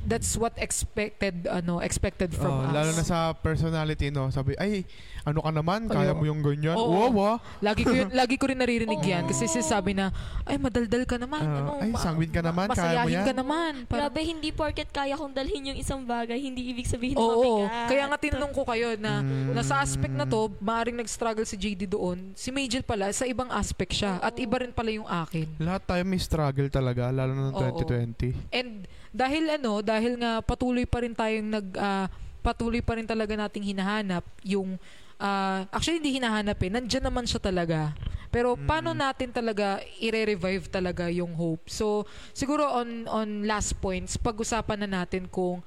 that's 0.02 0.34
what 0.34 0.52
expected 0.56 1.44
ano 1.44 1.78
expected 1.78 2.30
from 2.30 2.52
Oh, 2.52 2.66
us. 2.66 2.72
lalo 2.72 2.90
na 2.92 3.02
sa 3.02 3.18
personality, 3.32 4.08
no? 4.08 4.28
Sabi, 4.28 4.56
ay, 4.56 4.84
ano 5.22 5.38
ka 5.38 5.50
naman? 5.50 5.86
Kaya 5.86 6.10
Ayo. 6.10 6.18
mo 6.18 6.24
yung 6.24 6.40
ganyan? 6.40 6.74
Oo. 6.74 7.12
Wow, 7.12 7.16
ah. 7.22 7.36
Lagi 7.58 7.82
ko 7.82 7.92
yun, 7.92 8.10
lagi 8.20 8.34
ko 8.34 8.46
rin 8.46 8.58
naririnig 8.58 8.98
Oo. 8.98 9.06
yan 9.06 9.24
kasi 9.24 9.46
sinasabi 9.46 9.92
na 9.92 10.10
ay 10.44 10.56
madaldal 10.56 11.04
ka 11.04 11.16
naman, 11.16 11.40
Ah, 11.40 11.58
ano, 11.58 11.70
ay, 11.78 11.90
sanguine 11.94 12.30
ka 12.30 12.42
naman, 12.42 12.66
kaya 12.68 13.02
mo 13.02 13.08
yan. 13.08 13.24
ka 13.24 13.32
naman. 13.32 13.72
Parang- 13.86 14.10
Grabe, 14.10 14.20
hindi 14.20 14.48
porket 14.50 14.88
kaya 14.88 15.14
kong 15.14 15.32
dalhin 15.32 15.68
yung 15.68 15.78
isang 15.78 16.02
bagay, 16.02 16.36
hindi 16.36 16.66
ibig 16.68 16.84
sabihin 16.84 17.14
Oo, 17.14 17.62
mabigat. 17.62 17.86
kaya 17.86 18.04
nga 18.04 18.18
tinanong 18.18 18.52
ko 18.52 18.62
kayo 18.64 18.94
na 18.96 19.22
Mm. 19.22 19.54
nasa 19.54 19.78
aspect 19.78 20.12
na 20.12 20.24
to, 20.24 20.50
maaaring 20.58 20.96
nag-struggle 20.96 21.44
si 21.44 21.54
JD 21.54 21.86
doon. 21.86 22.34
Si 22.34 22.50
Majel 22.50 22.82
pala, 22.82 23.08
sa 23.10 23.24
ibang 23.24 23.48
aspect 23.48 23.94
siya. 23.94 24.18
At 24.18 24.34
iba 24.36 24.58
rin 24.58 24.70
pala 24.70 24.90
yung 24.90 25.06
akin. 25.06 25.46
Lahat 25.58 25.82
tayo 25.82 26.02
may 26.02 26.18
struggle 26.18 26.66
talaga, 26.66 27.08
lalo 27.08 27.32
na 27.32 27.42
ng 27.48 27.54
Oo. 27.54 27.62
2020. 27.78 28.34
And 28.50 28.84
dahil 29.12 29.44
ano, 29.60 29.84
dahil 29.84 30.16
nga 30.16 30.40
patuloy 30.40 30.88
pa 30.88 31.04
rin 31.04 31.12
tayong 31.12 31.48
nag 31.52 31.68
ah, 31.76 32.08
patuloy 32.40 32.80
pa 32.82 32.96
rin 32.98 33.06
talaga 33.06 33.36
nating 33.36 33.76
hinahanap 33.76 34.24
yung 34.42 34.80
ah, 35.20 35.68
actually 35.68 36.00
hindi 36.00 36.16
hinahanap 36.16 36.56
eh, 36.58 36.70
nandiyan 36.72 37.04
naman 37.06 37.28
siya 37.28 37.38
talaga. 37.38 37.92
Pero 38.32 38.56
paano 38.56 38.96
natin 38.96 39.28
talaga 39.28 39.84
i-revive 40.00 40.64
talaga 40.72 41.12
yung 41.12 41.36
hope? 41.36 41.68
So, 41.68 42.08
siguro 42.32 42.64
on 42.64 43.04
on 43.04 43.44
last 43.44 43.76
points, 43.76 44.16
pag-usapan 44.16 44.88
na 44.88 45.04
natin 45.04 45.28
kung 45.28 45.60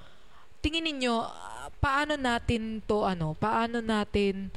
tingin 0.66 0.82
ninyo 0.82 1.14
ah, 1.14 1.70
paano 1.78 2.18
natin 2.18 2.82
to 2.90 3.06
ano, 3.06 3.38
paano 3.38 3.80
natin 3.80 4.50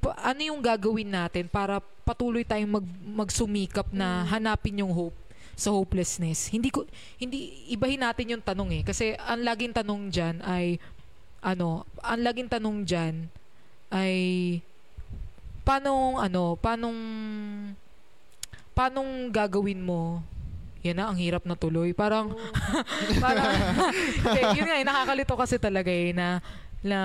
pa- 0.00 0.16
ano 0.16 0.40
yung 0.40 0.62
gagawin 0.62 1.10
natin 1.10 1.50
para 1.50 1.82
patuloy 2.06 2.46
tayong 2.46 2.80
mag, 2.80 2.86
magsumikap 3.26 3.90
na 3.92 4.24
hanapin 4.30 4.80
yung 4.80 4.94
hope 4.94 5.19
sa 5.60 5.76
hopelessness. 5.76 6.48
Hindi 6.48 6.72
ko 6.72 6.88
hindi 7.20 7.68
ibahin 7.68 8.00
natin 8.00 8.32
yung 8.32 8.44
tanong 8.44 8.80
eh 8.80 8.82
kasi 8.82 9.12
ang 9.20 9.44
laging 9.44 9.76
tanong 9.76 10.08
diyan 10.08 10.40
ay 10.40 10.80
ano, 11.44 11.84
ang 12.00 12.20
laging 12.24 12.48
tanong 12.48 12.88
diyan 12.88 13.14
ay 13.92 14.16
paano 15.60 16.16
ano, 16.16 16.56
paanong 16.56 16.98
paanong 18.72 19.28
gagawin 19.28 19.84
mo 19.84 20.24
yan 20.80 20.96
na, 20.96 21.12
ang 21.12 21.18
hirap 21.20 21.44
na 21.44 21.56
tuloy. 21.56 21.92
Parang, 21.92 22.32
parang, 23.24 23.52
hindi, 23.92 24.40
yun 24.56 24.64
nga, 24.64 24.76
eh, 24.80 24.84
nakakalito 24.84 25.34
kasi 25.36 25.60
talaga 25.60 25.92
eh, 25.92 26.16
na, 26.16 26.40
na, 26.80 27.00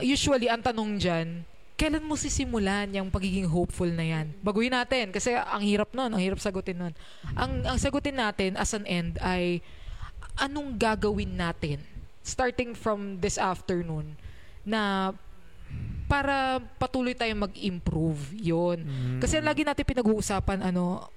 usually, 0.00 0.48
ang 0.48 0.64
tanong 0.64 0.96
dyan, 0.96 1.44
kailan 1.74 2.06
mo 2.06 2.14
sisimulan 2.14 2.86
yung 2.94 3.10
pagiging 3.10 3.50
hopeful 3.50 3.90
na 3.90 4.06
yan? 4.06 4.30
Baguhin 4.40 4.70
natin, 4.70 5.10
kasi 5.10 5.34
ang 5.34 5.62
hirap 5.62 5.90
nun, 5.90 6.10
ang 6.14 6.22
hirap 6.22 6.38
sagutin 6.38 6.78
nun. 6.78 6.94
Ang, 7.34 7.66
ang 7.66 7.78
sagutin 7.82 8.14
natin 8.14 8.54
as 8.54 8.70
an 8.78 8.86
end 8.86 9.18
ay, 9.18 9.58
anong 10.38 10.78
gagawin 10.78 11.34
natin, 11.34 11.82
starting 12.22 12.78
from 12.78 13.18
this 13.18 13.36
afternoon, 13.36 14.14
na 14.62 15.12
para 16.06 16.62
patuloy 16.78 17.16
tayong 17.16 17.48
mag-improve 17.48 18.36
yon 18.36 18.84
Mm. 18.84 19.18
kasi 19.18 19.40
lagi 19.40 19.64
natin 19.64 19.82
pinag-uusapan 19.82 20.60
ano 20.62 21.08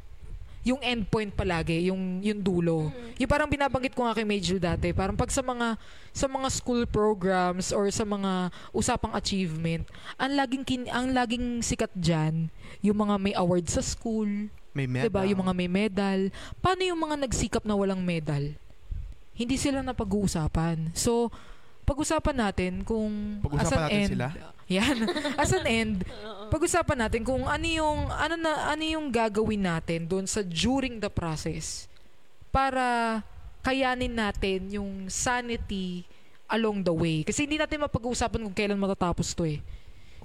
yung 0.67 0.83
endpoint 0.83 1.31
palagi, 1.31 1.87
yung 1.87 2.19
yung 2.19 2.43
dulo. 2.43 2.91
Yung 3.15 3.31
parang 3.31 3.47
binabanggit 3.47 3.95
ko 3.95 4.03
nga 4.03 4.11
kay 4.11 4.27
Major 4.27 4.59
dati, 4.59 4.91
parang 4.91 5.15
pag 5.15 5.31
sa 5.31 5.39
mga 5.39 5.79
sa 6.11 6.27
mga 6.27 6.47
school 6.51 6.83
programs 6.83 7.71
or 7.71 7.87
sa 7.87 8.03
mga 8.03 8.51
usapang 8.75 9.15
achievement, 9.15 9.87
ang 10.19 10.35
laging 10.35 10.63
kin, 10.67 10.83
ang 10.91 11.15
laging 11.15 11.63
sikat 11.63 11.93
diyan, 11.95 12.51
yung 12.83 12.97
mga 12.99 13.15
may 13.15 13.33
award 13.39 13.63
sa 13.71 13.79
school, 13.79 14.27
may 14.75 14.85
'di 14.91 15.07
medal. 15.07 15.15
ba? 15.15 15.23
Yung 15.23 15.39
mga 15.47 15.55
may 15.55 15.69
medal. 15.71 16.19
Paano 16.59 16.83
yung 16.83 16.99
mga 16.99 17.15
nagsikap 17.23 17.63
na 17.63 17.79
walang 17.79 18.03
medal? 18.03 18.51
Hindi 19.37 19.55
sila 19.55 19.85
napag-uusapan. 19.85 20.91
So, 20.97 21.29
pag-usapan 21.87 22.35
natin 22.35 22.83
kung 22.83 23.39
as 23.55 23.71
Pag-usapan 23.71 23.79
an 23.79 23.83
natin 23.87 24.01
end, 24.03 24.11
sila? 24.11 24.27
Yan. 24.75 24.97
As 25.39 25.51
an 25.55 25.63
end, 25.63 25.95
pag-usapan 26.51 26.97
natin 27.07 27.23
kung 27.23 27.47
ano 27.47 27.63
yung 27.63 28.11
ano 28.11 28.35
na 28.35 28.75
ano 28.75 28.83
yung 28.83 29.07
gagawin 29.07 29.63
natin 29.63 30.03
doon 30.03 30.27
sa 30.27 30.43
during 30.43 30.99
the 30.99 31.07
process 31.07 31.87
para 32.51 33.23
kayanin 33.63 34.11
natin 34.11 34.67
yung 34.67 35.07
sanity 35.07 36.03
along 36.51 36.83
the 36.83 36.91
way. 36.91 37.23
Kasi 37.23 37.47
hindi 37.47 37.55
natin 37.55 37.83
mapag-uusapan 37.87 38.43
kung 38.43 38.55
kailan 38.55 38.79
matatapos 38.79 39.31
to 39.31 39.47
eh. 39.47 39.63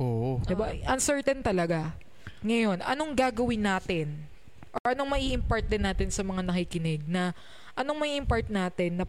Oo. 0.03 0.43
Diba? 0.43 0.75
Uncertain 0.91 1.43
talaga. 1.43 1.95
Ngayon, 2.43 2.83
anong 2.83 3.15
gagawin 3.15 3.63
natin? 3.63 4.07
Or 4.83 4.95
anong 4.95 5.11
mai 5.15 5.31
impart 5.31 5.71
din 5.71 5.87
natin 5.87 6.11
sa 6.11 6.27
mga 6.27 6.43
nakikinig 6.43 7.07
na 7.07 7.31
anong 7.79 7.99
mai 8.03 8.19
impart 8.19 8.51
natin 8.51 9.03
na 9.03 9.07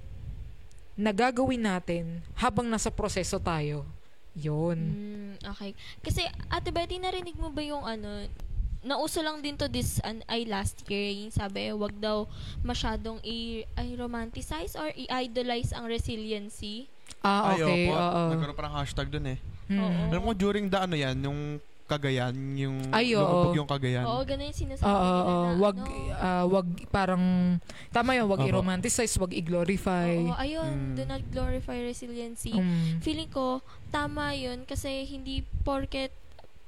na 0.93 1.09
gagawin 1.09 1.61
natin 1.65 2.21
habang 2.37 2.69
nasa 2.69 2.93
proseso 2.93 3.41
tayo? 3.41 3.85
Yun. 4.33 4.77
Mm, 4.77 5.33
okay. 5.45 5.71
Kasi, 6.01 6.25
Ate 6.49 6.73
Betty, 6.73 6.97
narinig 6.97 7.37
mo 7.37 7.53
ba 7.53 7.61
yung 7.61 7.85
ano, 7.85 8.25
nauso 8.83 9.21
lang 9.21 9.39
din 9.39 9.55
to 9.55 9.69
this 9.69 10.01
an, 10.03 10.25
ay 10.27 10.43
last 10.45 10.81
year, 10.89 11.13
yung 11.13 11.33
sabi, 11.33 11.69
wag 11.73 11.93
daw 11.97 12.25
masyadong 12.65 13.21
i, 13.23 13.63
ay 13.77 13.93
romanticize 13.95 14.73
or 14.75 14.89
i-idolize 14.93 15.71
ang 15.71 15.85
resiliency. 15.85 16.89
Ah, 17.23 17.55
Ay, 17.55 17.61
okay. 17.63 17.83
opo. 17.87 17.91
Oo. 17.95 18.21
Nagkaroon 18.35 18.57
parang 18.57 18.75
hashtag 18.77 19.07
dun 19.09 19.25
eh. 19.33 19.39
Mm. 19.69 19.79
Oo. 19.79 20.01
Alam 20.11 20.23
mo, 20.27 20.31
during 20.35 20.67
the 20.67 20.77
ano 20.77 20.95
yan, 20.97 21.15
yung 21.23 21.39
Cagayan, 21.83 22.31
yung 22.55 22.79
Ay, 22.89 23.11
oo. 23.13 23.51
yung 23.51 23.67
Cagayan. 23.67 24.07
Oo, 24.07 24.23
ganun 24.23 24.47
yung 24.47 24.55
sinasabi 24.57 24.87
Oo, 24.87 24.95
oo. 25.19 25.35
na, 25.45 25.59
wag 25.59 25.77
ano, 25.77 26.15
ah, 26.15 26.45
wag 26.47 26.67
parang 26.87 27.23
tama 27.91 28.15
'yun, 28.15 28.25
wag 28.25 28.39
Opo. 28.39 28.47
i-romanticize, 28.47 29.11
wag 29.19 29.35
i-glorify. 29.35 30.15
oo, 30.15 30.31
ayun, 30.33 30.71
Mm. 30.71 30.95
do 30.95 31.03
not 31.03 31.23
glorify 31.27 31.75
resiliency. 31.77 32.55
Mm. 32.55 33.03
Feeling 33.03 33.27
ko, 33.27 33.59
tama 33.91 34.31
yun 34.31 34.63
kasi 34.63 35.03
hindi 35.03 35.43
porket, 35.61 36.15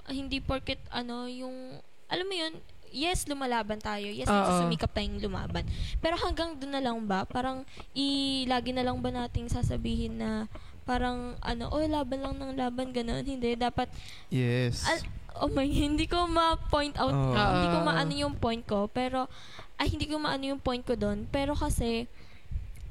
hindi 0.05 0.43
porket 0.43 0.84
ano, 0.91 1.26
yung, 1.26 1.80
alam 2.05 2.28
mo 2.28 2.36
yun, 2.36 2.53
yes, 2.91 3.24
lumalaban 3.26 3.80
tayo. 3.80 4.05
Yes, 4.05 4.28
Oo. 4.28 4.36
nagsusumikap 4.36 4.91
tayong 4.91 5.20
lumaban. 5.20 5.63
Pero 5.99 6.16
hanggang 6.18 6.55
doon 6.55 6.72
na 6.72 6.84
lang 6.84 6.99
ba? 7.03 7.24
Parang, 7.24 7.63
i, 7.91 8.07
lagi 8.45 8.72
na 8.72 8.84
lang 8.84 8.99
ba 8.99 9.09
nating 9.09 9.47
sasabihin 9.47 10.20
na, 10.20 10.51
parang, 10.86 11.34
ano, 11.42 11.74
oh, 11.74 11.82
laban 11.82 12.22
lang 12.22 12.36
ng 12.38 12.54
laban, 12.56 12.94
ganun. 12.94 13.26
Hindi, 13.26 13.58
dapat, 13.58 13.90
Yes. 14.30 14.86
Al- 14.86 15.10
oh 15.42 15.52
my, 15.52 15.68
hindi 15.68 16.08
ko 16.08 16.30
ma-point 16.30 16.96
out, 16.96 17.12
Oo. 17.12 17.36
hindi 17.36 17.68
ko 17.68 17.80
maano 17.84 18.14
yung 18.16 18.36
point 18.40 18.64
ko, 18.64 18.88
pero, 18.88 19.28
ay, 19.76 19.92
hindi 19.92 20.08
ko 20.08 20.16
maano 20.16 20.46
yung 20.48 20.62
point 20.64 20.86
ko 20.86 20.96
doon. 20.96 21.28
Pero 21.28 21.52
kasi, 21.52 22.08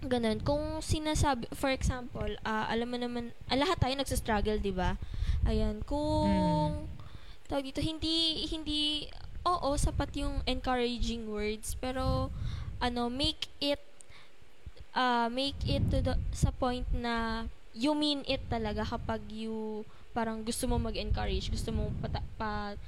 ganun, 0.04 0.42
kung 0.44 0.84
sinasabi, 0.84 1.48
for 1.56 1.72
example, 1.72 2.28
ah, 2.44 2.68
alam 2.68 2.92
mo 2.92 2.98
naman, 3.00 3.32
ah, 3.48 3.56
lahat 3.56 3.80
tayo 3.80 3.94
nagsastruggle, 3.96 4.60
di 4.60 4.74
ba? 4.74 5.00
Ayan, 5.48 5.80
kung, 5.88 6.84
tawag 7.48 7.64
dito, 7.64 7.80
hindi, 7.80 8.44
hindi, 8.48 9.08
oo, 9.44 9.72
sapat 9.80 10.12
yung 10.20 10.44
encouraging 10.44 11.24
words, 11.28 11.76
pero, 11.80 12.28
ano, 12.82 13.08
make 13.08 13.48
it, 13.62 13.80
ah, 14.92 15.32
make 15.32 15.56
it 15.64 15.84
to 15.88 16.04
the, 16.04 16.14
sa 16.36 16.52
point 16.52 16.84
na, 16.92 17.46
you 17.74 17.92
mean 17.92 18.22
it 18.30 18.40
talaga 18.46 18.86
kapag 18.86 19.20
you, 19.28 19.82
parang 20.14 20.46
gusto 20.46 20.70
mo 20.70 20.78
mag-encourage, 20.78 21.50
gusto 21.50 21.74
mo 21.74 21.90
pata, 21.98 22.22
pa, 22.38 22.78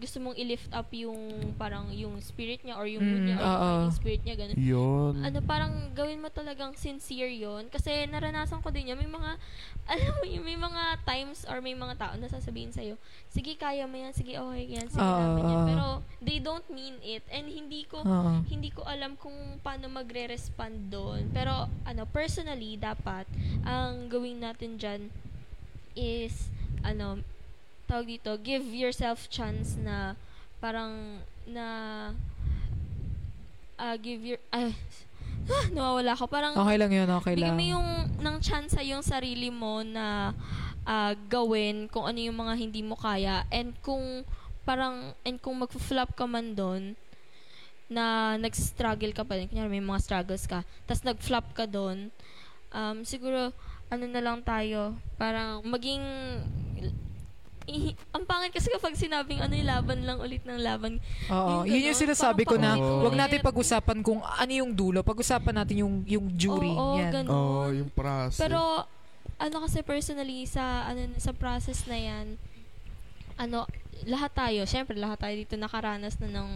gusto 0.00 0.16
mong 0.18 0.32
i-lift 0.34 0.72
up 0.72 0.88
yung 0.90 1.20
parang 1.54 1.92
yung 1.92 2.16
spirit 2.18 2.60
niya 2.60 2.74
or 2.74 2.88
yung 2.88 3.04
mood 3.04 3.20
niya 3.22 3.36
Mm, 3.36 3.44
or 3.44 3.44
yung 3.44 3.52
oo. 3.54 3.68
fighting 3.70 3.92
spirit 3.94 4.22
niya 4.24 4.34
ganun. 4.34 4.56
Yun. 4.56 5.14
ano 5.20 5.38
parang 5.44 5.72
gawin 5.92 6.18
mo 6.18 6.28
talagang 6.28 6.72
sincere 6.72 7.28
yon 7.28 7.68
kasi 7.68 8.08
naranasan 8.08 8.58
ko 8.58 8.72
din 8.72 8.88
yan 8.88 8.96
may 8.96 9.06
mga 9.06 9.36
alam 9.92 10.12
mo 10.14 10.24
yun, 10.24 10.40
may 10.40 10.54
mga 10.54 10.82
times 11.04 11.44
or 11.44 11.58
may 11.58 11.74
mga 11.74 11.94
tao 11.96 12.14
na 12.14 12.26
sasabihin 12.26 12.70
sa'yo 12.70 12.94
sige 13.28 13.54
kaya 13.54 13.84
mo 13.84 13.94
yan. 13.94 14.10
Sige 14.10 14.34
okay 14.34 14.64
yan. 14.70 14.86
Sige 14.86 15.02
namin 15.02 15.44
yan. 15.44 15.66
pero 15.66 15.86
they 16.18 16.38
don't 16.38 16.64
mean 16.68 16.96
it. 17.00 17.20
And 17.28 17.44
hindi 17.44 17.84
ko 17.84 18.00
Oo. 18.00 18.40
hindi 18.44 18.70
ko 18.70 18.82
alam 18.82 19.14
kung 19.14 19.34
paano 19.60 19.86
magre-respond 19.86 20.88
doon. 20.88 21.28
Pero 21.30 21.52
ano 21.84 22.02
personally 22.06 22.74
dapat 22.74 23.28
ang 23.62 24.08
gawin 24.08 24.40
natin 24.40 24.80
dyan 24.80 25.12
is 25.92 26.48
ano 26.80 27.20
tawag 27.90 28.06
dito 28.06 28.30
give 28.38 28.62
yourself 28.70 29.26
chance 29.26 29.74
na 29.74 30.14
parang 30.62 31.18
na 31.50 31.66
ah, 33.74 33.96
give 33.98 34.22
your 34.22 34.38
ah, 34.54 34.70
nawawala 35.74 36.14
ako. 36.14 36.30
Parang 36.30 36.54
Okay 36.54 36.78
lang 36.78 36.92
'yun, 36.94 37.08
okay 37.10 37.34
bigyan 37.34 37.56
lang. 37.56 37.58
mo 37.58 37.64
yung 37.66 37.88
ng 38.22 38.36
chance 38.38 38.78
sa 38.78 38.84
yung 38.86 39.02
sarili 39.02 39.50
mo 39.50 39.82
na 39.82 40.30
ah, 40.86 41.18
gawin 41.26 41.90
kung 41.90 42.06
ano 42.06 42.22
yung 42.22 42.38
mga 42.38 42.54
hindi 42.54 42.86
mo 42.86 42.94
kaya. 42.94 43.42
And 43.50 43.74
kung 43.82 44.22
parang 44.62 45.18
and 45.26 45.42
kung 45.42 45.58
mag-flop 45.58 46.14
ka 46.14 46.30
man 46.30 46.54
doon 46.54 46.94
na 47.90 48.38
nag-struggle 48.38 49.10
ka 49.10 49.26
pa 49.26 49.34
din, 49.34 49.50
kunyari 49.50 49.66
may 49.66 49.82
mga 49.82 49.98
struggles 49.98 50.46
ka, 50.46 50.62
tas 50.86 51.02
nag-flop 51.02 51.50
ka 51.58 51.66
doon, 51.66 52.14
um, 52.70 53.02
siguro, 53.02 53.50
ano 53.90 54.04
na 54.06 54.22
lang 54.22 54.46
tayo, 54.46 54.94
parang 55.18 55.58
maging, 55.66 55.98
i- 57.70 57.96
ang 58.10 58.26
pangit 58.26 58.50
kasi 58.50 58.68
kapag 58.68 58.94
sinabing 58.94 59.38
ano 59.38 59.54
yung 59.54 59.68
laban 59.68 59.98
lang 60.02 60.18
ulit 60.18 60.42
ng 60.42 60.58
laban. 60.58 60.98
Oo, 61.26 61.62
Yung 61.62 61.70
yun 61.70 61.88
yung 61.90 61.98
sinasabi 61.98 62.42
ko 62.42 62.58
na 62.58 62.74
parang 62.74 63.04
wag 63.06 63.14
natin 63.16 63.38
pag-usapan 63.40 63.98
kung 64.02 64.20
ano 64.20 64.52
yung 64.52 64.74
dulo. 64.74 65.00
Pag-usapan 65.00 65.54
natin 65.56 65.76
yung 65.80 65.94
yung 66.04 66.26
jury. 66.34 66.70
Oo, 66.70 66.98
yan. 66.98 67.12
ganon. 67.14 67.30
Oo, 67.32 67.70
yung 67.70 67.90
process. 67.90 68.38
Pero 68.38 68.84
ano 69.36 69.56
kasi 69.64 69.80
personally 69.80 70.44
sa 70.44 70.84
ano 70.84 71.16
sa 71.16 71.32
process 71.32 71.86
na 71.86 71.96
'yan, 71.96 72.36
ano 73.36 73.64
lahat 74.04 74.32
tayo, 74.34 74.60
syempre 74.64 74.96
lahat 74.96 75.20
tayo 75.20 75.34
dito 75.34 75.56
nakaranas 75.56 76.16
na 76.20 76.28
ng 76.28 76.50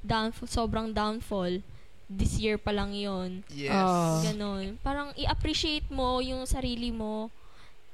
downfall, 0.00 0.48
sobrang 0.48 0.88
downfall. 0.90 1.62
This 2.08 2.40
year 2.40 2.56
pa 2.56 2.72
lang 2.72 2.96
'yon. 2.96 3.44
yes. 3.52 3.70
Ah. 3.70 4.24
Ganon. 4.24 4.80
Parang 4.80 5.12
i-appreciate 5.14 5.86
mo 5.92 6.18
yung 6.18 6.48
sarili 6.48 6.88
mo. 6.88 7.28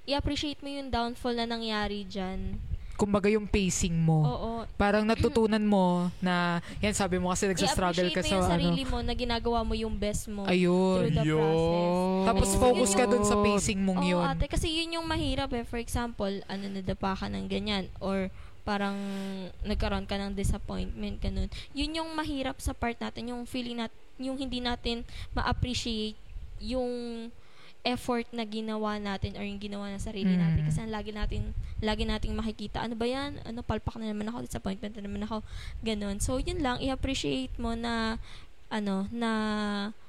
I-appreciate 0.04 0.60
mo 0.60 0.68
yung 0.68 0.92
downfall 0.92 1.32
na 1.32 1.48
nangyari 1.48 2.04
dyan. 2.04 2.60
Kumbaga 2.94 3.26
yung 3.26 3.50
pacing 3.50 3.96
mo. 3.98 4.22
Oo. 4.22 4.50
Parang 4.78 5.02
natutunan 5.02 5.60
mo 5.64 6.12
na, 6.22 6.62
yan 6.78 6.94
sabi 6.94 7.18
mo 7.18 7.34
kasi 7.34 7.50
nagsastruggle 7.50 8.14
ka 8.14 8.22
I-appreciate 8.22 8.30
sa 8.30 8.30
mo 8.30 8.38
yung 8.38 8.46
ano. 8.46 8.54
sarili 8.54 8.82
mo 8.86 8.98
na 9.02 9.12
ginagawa 9.18 9.60
mo 9.66 9.74
yung 9.74 9.98
best 9.98 10.30
mo. 10.30 10.46
Ayun. 10.46 11.10
Through 11.10 11.16
the 11.18 11.24
process. 11.26 11.90
Tapos 12.30 12.48
Oo. 12.54 12.60
focus 12.62 12.90
ka 12.94 13.04
dun 13.10 13.24
sa 13.26 13.36
pacing 13.42 13.80
mong 13.82 14.00
Oo, 14.04 14.10
yun. 14.14 14.22
ate, 14.22 14.46
kasi 14.46 14.70
yun 14.70 14.94
yung 15.00 15.06
mahirap 15.10 15.50
eh. 15.56 15.66
For 15.66 15.82
example, 15.82 16.30
ano, 16.46 16.64
nadapa 16.70 17.18
ka 17.18 17.26
ng 17.26 17.50
ganyan. 17.50 17.90
Or 17.98 18.30
parang 18.62 18.96
nagkaroon 19.66 20.06
ka 20.06 20.14
ng 20.14 20.32
disappointment, 20.38 21.18
ganun. 21.18 21.50
Yun 21.74 21.98
yung 21.98 22.10
mahirap 22.14 22.62
sa 22.62 22.72
part 22.72 22.96
natin, 22.96 23.34
yung 23.34 23.42
feeling 23.44 23.82
nat 23.82 23.92
yung 24.14 24.38
hindi 24.38 24.62
natin 24.62 25.02
ma-appreciate 25.34 26.14
yung 26.62 26.86
effort 27.84 28.24
na 28.32 28.42
ginawa 28.42 28.96
natin 28.96 29.36
or 29.36 29.44
yung 29.44 29.60
ginawa 29.60 29.92
ng 29.92 30.00
sarili 30.00 30.32
Mm. 30.32 30.40
natin. 30.40 30.62
Kasi 30.64 30.78
ang 30.80 30.90
lagi 30.90 31.12
natin 31.12 31.52
lagi 31.78 32.02
nating 32.02 32.32
makikita 32.32 32.80
ano 32.80 32.96
ba 32.96 33.04
yan? 33.04 33.38
Ano 33.44 33.60
palpak 33.60 33.94
na 33.96 34.08
naman 34.08 34.24
ako 34.26 34.42
disappointment 34.42 34.96
na 34.96 35.04
naman 35.04 35.22
ako. 35.22 35.44
Ganun 35.80 36.16
so 36.18 36.36
yun 36.36 36.58
lang 36.58 36.80
i-appreciate 36.80 37.52
mo 37.54 37.72
na 37.72 38.16
ano 38.68 39.04
na 39.10 39.30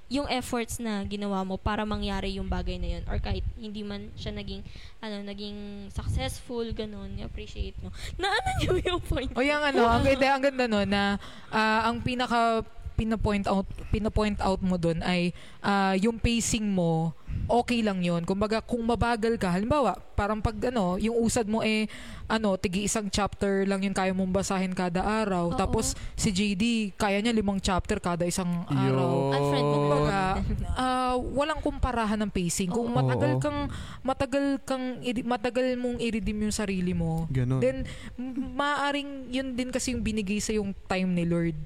yung 0.05 0.30
efforts 0.30 0.78
na 0.78 1.01
ginawa 1.03 1.41
mo 1.41 1.57
para 1.57 1.82
mangyari 1.82 2.38
yung 2.38 2.45
bagay 2.45 2.78
na 2.78 2.89
yun 2.95 3.03
or 3.09 3.17
kahit 3.17 3.41
hindi 3.57 3.82
man 3.82 4.13
siya 4.13 4.32
naging 4.32 4.61
ano 5.01 5.26
naging 5.26 5.57
successful 5.89 6.63
ganun 6.71 7.17
i-appreciate 7.17 7.73
mo. 7.82 7.89
Na 8.21 8.30
ano 8.30 8.49
niyo 8.55 8.71
yung 8.86 9.01
point? 9.01 9.34
O 9.34 9.41
yung 9.41 9.59
ano, 9.59 9.84
ang 9.84 10.05
ganda, 10.05 10.28
ang 10.30 10.43
ganda 10.45 10.65
no 10.69 10.86
na 10.86 11.17
ah, 11.49 11.89
ang 11.89 11.99
pinaka 11.99 12.61
pina-point 12.95 13.45
out 13.45 13.67
pina-point 13.91 14.39
out 14.39 14.63
mo 14.63 14.79
doon 14.79 15.03
ay 15.03 15.35
ah, 15.59 15.93
yung 15.99 16.17
pacing 16.17 16.65
mo 16.65 17.11
okay 17.51 17.83
lang 17.83 17.99
yon 17.99 18.23
kumbaga 18.23 18.63
kung 18.63 18.81
mabagal 18.87 19.35
ka 19.35 19.51
halimbawa 19.51 19.99
parang 20.15 20.39
pag 20.39 20.55
ano 20.71 20.95
yung 20.95 21.19
usad 21.19 21.45
mo 21.45 21.59
eh 21.61 21.91
ano 22.25 22.55
tigi 22.55 22.87
isang 22.87 23.11
chapter 23.11 23.67
lang 23.67 23.83
yung 23.83 23.93
kaya 23.93 24.15
mong 24.15 24.31
basahin 24.31 24.71
kada 24.71 25.03
araw 25.03 25.51
Oo. 25.51 25.59
tapos 25.59 25.93
si 26.15 26.31
JD 26.31 26.95
kaya 26.95 27.19
niya 27.19 27.35
limang 27.35 27.59
chapter 27.59 27.99
kada 27.99 28.23
isang 28.23 28.63
araw 28.71 29.35
Unfriend 29.35 29.67
mo 29.67 29.85
Kumbaga, 29.85 30.41
ah, 30.75 31.15
walang 31.17 31.61
kumparahan 31.61 32.19
ng 32.25 32.31
pacing. 32.31 32.69
Kung 32.73 32.89
Oo. 32.89 32.95
matagal 32.95 33.37
kang 33.39 33.69
matagal 34.01 34.45
kang 34.65 34.99
matagal 35.23 35.77
mong 35.77 36.01
i-redeem 36.01 36.49
yung 36.49 36.55
sarili 36.55 36.91
mo, 36.91 37.29
Ganun. 37.29 37.61
then 37.61 37.85
m- 38.17 38.57
maaring 38.57 39.29
yun 39.29 39.53
din 39.53 39.69
kasi 39.69 39.93
yung 39.93 40.01
binigay 40.01 40.41
sa 40.41 40.51
yung 40.55 40.73
time 40.89 41.13
ni 41.13 41.23
Lord. 41.23 41.57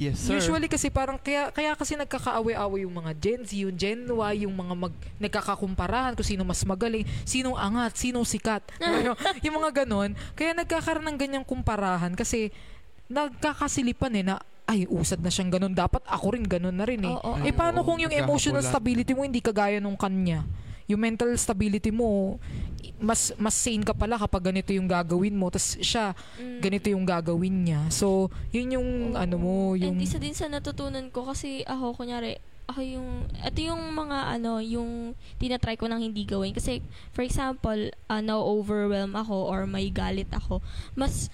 Yes, 0.00 0.16
sir. 0.24 0.40
Usually 0.40 0.64
kasi 0.64 0.88
parang 0.88 1.20
kaya 1.20 1.52
kaya 1.52 1.76
kasi 1.76 1.92
nagkakaaway-away 1.94 2.88
yung 2.88 2.96
mga 2.96 3.12
Gen 3.20 3.40
Z, 3.44 3.52
yung 3.52 3.76
Gen 3.76 4.08
Y, 4.08 4.48
yung 4.48 4.56
mga 4.56 4.72
mag 4.72 4.94
nagkakakumparahan 5.20 6.16
kung 6.16 6.24
sino 6.24 6.42
mas 6.42 6.64
magaling, 6.64 7.04
sinong 7.28 7.60
angat, 7.60 8.00
sinong 8.00 8.24
sikat. 8.24 8.64
Ano, 8.80 9.12
yung 9.44 9.60
mga 9.60 9.84
ganon. 9.84 10.16
Kaya 10.32 10.56
nagkakaroon 10.56 11.04
ng 11.12 11.18
ganyang 11.20 11.44
kumparahan 11.46 12.16
kasi 12.16 12.48
nagkakasilipan 13.06 14.12
eh 14.16 14.24
na 14.24 14.34
ay, 14.70 14.86
usad 14.86 15.18
na 15.18 15.34
siyang 15.34 15.50
ganun. 15.50 15.74
Dapat 15.74 16.06
ako 16.06 16.38
rin 16.38 16.46
ganun 16.46 16.78
na 16.78 16.86
rin 16.86 17.02
eh. 17.02 17.10
Oo, 17.10 17.42
Eh, 17.42 17.50
oo. 17.50 17.58
paano 17.58 17.82
kung 17.82 17.98
yung 17.98 18.14
emotional 18.14 18.62
stability 18.62 19.18
mo 19.18 19.26
hindi 19.26 19.42
kagaya 19.42 19.82
nung 19.82 19.98
kanya? 19.98 20.46
Yung 20.86 21.02
mental 21.02 21.34
stability 21.34 21.90
mo, 21.90 22.38
mas 23.00 23.32
mas 23.40 23.56
sane 23.56 23.82
ka 23.82 23.96
pala 23.96 24.14
kapag 24.14 24.52
ganito 24.52 24.70
yung 24.70 24.86
gagawin 24.86 25.34
mo. 25.34 25.48
Tapos 25.48 25.80
siya, 25.80 26.12
Mm. 26.36 26.60
ganito 26.60 26.86
yung 26.92 27.04
gagawin 27.08 27.56
niya. 27.64 27.80
So, 27.88 28.28
yun 28.52 28.76
yung 28.76 28.88
Oo. 29.12 29.18
ano 29.18 29.36
mo, 29.40 29.54
yung... 29.74 29.96
And 29.96 30.04
isa 30.04 30.20
din 30.20 30.36
sa 30.36 30.46
natutunan 30.46 31.08
ko 31.08 31.24
kasi 31.26 31.64
ako, 31.64 31.96
kunyari, 31.96 32.36
ako 32.68 32.86
yung, 32.86 33.08
ito 33.34 33.58
yung 33.66 33.82
mga 33.90 34.38
ano, 34.38 34.62
yung 34.62 35.18
tinatry 35.42 35.74
ko 35.74 35.90
nang 35.90 35.98
hindi 35.98 36.22
gawin. 36.22 36.54
Kasi, 36.54 36.78
for 37.10 37.26
example, 37.26 37.90
uh, 38.06 38.22
na-overwhelm 38.22 39.16
ako 39.16 39.48
or 39.48 39.66
may 39.66 39.90
galit 39.90 40.30
ako, 40.30 40.62
mas 40.94 41.32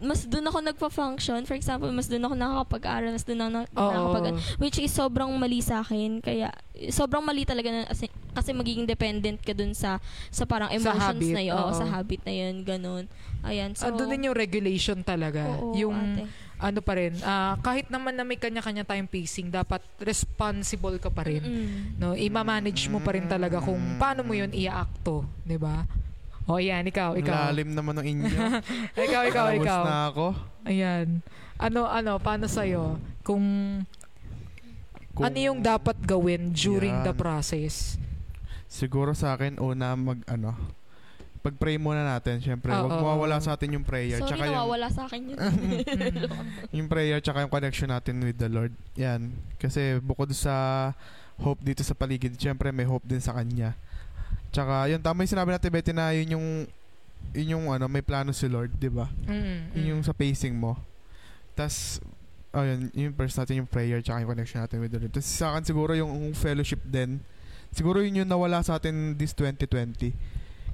mas 0.00 0.24
doon 0.24 0.48
ako 0.48 0.58
nagpa-function. 0.64 1.44
For 1.44 1.54
example, 1.54 1.92
mas 1.92 2.08
doon 2.08 2.24
ako 2.24 2.34
nakakapag-aral, 2.34 3.12
mas 3.12 3.24
doon 3.24 3.40
ako 3.44 3.50
na- 3.52 3.70
nakakapag 3.70 4.24
Which 4.56 4.80
is 4.80 4.90
sobrang 4.90 5.28
mali 5.36 5.60
sa 5.60 5.84
akin. 5.84 6.24
Kaya, 6.24 6.48
sobrang 6.88 7.20
mali 7.20 7.44
talaga 7.44 7.68
na, 7.68 7.80
kasi, 7.84 8.08
kasi 8.32 8.50
magiging 8.56 8.88
dependent 8.88 9.38
ka 9.44 9.52
dun 9.52 9.76
sa, 9.76 10.00
sa 10.32 10.48
parang 10.48 10.72
Sa 10.72 10.76
emotions 10.80 11.20
habit, 11.20 11.36
na 11.36 11.42
yun. 11.44 11.56
Oo, 11.60 11.70
sa 11.76 11.84
habit 11.84 12.20
na 12.24 12.32
yun, 12.32 12.54
ganun. 12.64 13.04
Ayan, 13.44 13.76
so... 13.76 13.88
Andun 13.88 14.08
din 14.08 14.32
yung 14.32 14.36
regulation 14.36 15.04
talaga. 15.04 15.44
Oo, 15.60 15.76
yung 15.76 15.96
ate. 16.16 16.24
ano 16.60 16.80
pa 16.80 16.92
rin, 16.96 17.16
ah, 17.24 17.56
kahit 17.60 17.88
naman 17.92 18.16
na 18.16 18.24
may 18.24 18.36
kanya-kanya 18.36 18.84
tayong 18.84 19.08
pacing, 19.08 19.52
dapat 19.52 19.84
responsible 20.00 20.96
ka 20.96 21.08
pa 21.12 21.24
rin. 21.24 21.40
Mm. 21.44 21.78
No, 22.00 22.12
i-manage 22.16 22.88
mo 22.88 23.00
pa 23.00 23.16
rin 23.16 23.24
talaga 23.28 23.60
kung 23.60 23.80
paano 23.96 24.24
mo 24.24 24.36
'yun 24.36 24.52
iaakto, 24.52 25.24
ba? 25.56 25.88
O 26.50 26.58
yan, 26.58 26.82
ikaw, 26.82 27.14
ikaw. 27.14 27.54
Lalim 27.54 27.70
naman 27.72 27.94
ng 28.02 28.06
inyo. 28.10 28.38
ikaw, 29.06 29.22
ikaw, 29.30 29.46
Palabas 29.54 29.62
ikaw. 29.62 29.82
na 29.86 29.96
ako. 30.10 30.26
Ayan. 30.66 31.06
Ano, 31.56 31.86
ano, 31.86 32.18
paano 32.18 32.50
sa'yo? 32.50 32.98
Kung, 33.22 33.44
Kung- 35.14 35.24
ano 35.30 35.38
yung 35.38 35.62
dapat 35.62 35.94
gawin 36.02 36.50
during 36.50 37.06
the 37.06 37.14
Yan. 37.14 37.20
process? 37.20 37.94
Siguro 38.66 39.14
sa 39.14 39.38
akin, 39.38 39.62
una 39.62 39.94
mag, 39.94 40.18
ano, 40.26 40.58
pag-pray 41.40 41.80
muna 41.80 42.04
natin. 42.04 42.42
Siyempre, 42.42 42.74
Oo. 42.74 42.84
wag 42.84 42.98
mawawala 42.98 43.38
sa 43.40 43.56
atin 43.56 43.80
yung 43.80 43.86
prayer. 43.86 44.20
Sorry, 44.20 44.28
tsaka 44.34 44.44
yung, 44.44 44.56
nawawala 44.60 44.88
sa 44.92 45.02
akin 45.08 45.20
yun. 45.24 45.38
Yung 46.76 46.86
prayer, 46.86 47.18
tsaka 47.24 47.40
yung 47.40 47.52
connection 47.52 47.88
natin 47.88 48.20
with 48.20 48.36
the 48.36 48.50
Lord. 48.52 48.74
Yan. 48.94 49.32
Kasi 49.56 49.96
bukod 50.04 50.28
sa 50.36 50.92
hope 51.40 51.64
dito 51.64 51.80
sa 51.80 51.96
paligid, 51.96 52.36
siyempre 52.36 52.68
may 52.70 52.84
hope 52.84 53.08
din 53.08 53.24
sa 53.24 53.32
Kanya. 53.32 53.72
Tsaka, 54.50 54.90
yun, 54.90 54.98
tama 54.98 55.22
yung 55.22 55.32
sinabi 55.32 55.50
natin, 55.54 55.70
Betty, 55.70 55.92
na 55.94 56.10
yun 56.10 56.34
yung, 56.38 56.46
yun 57.34 57.48
yung, 57.58 57.64
ano, 57.70 57.86
may 57.86 58.02
plano 58.02 58.34
si 58.34 58.50
Lord, 58.50 58.74
di 58.76 58.90
ba? 58.90 59.06
Mm, 59.26 59.74
Yun 59.78 59.86
yung 59.96 60.02
sa 60.02 60.10
pacing 60.10 60.54
mo. 60.54 60.74
Tapos, 61.54 62.02
ayun, 62.50 62.90
yung 62.94 63.14
first 63.14 63.38
natin 63.38 63.62
yung 63.62 63.70
prayer 63.70 64.02
tsaka 64.02 64.22
yung 64.22 64.30
connection 64.34 64.58
natin 64.62 64.82
with 64.82 64.90
the 64.90 64.98
Lord. 64.98 65.12
Tapos 65.14 65.30
sa 65.30 65.54
akin 65.54 65.62
siguro 65.62 65.94
yung 65.94 66.34
fellowship 66.34 66.82
din. 66.82 67.22
Siguro 67.70 68.02
yun 68.02 68.22
yung 68.22 68.30
nawala 68.30 68.58
sa 68.66 68.74
atin 68.82 69.14
this 69.14 69.30
2020. 69.38 70.10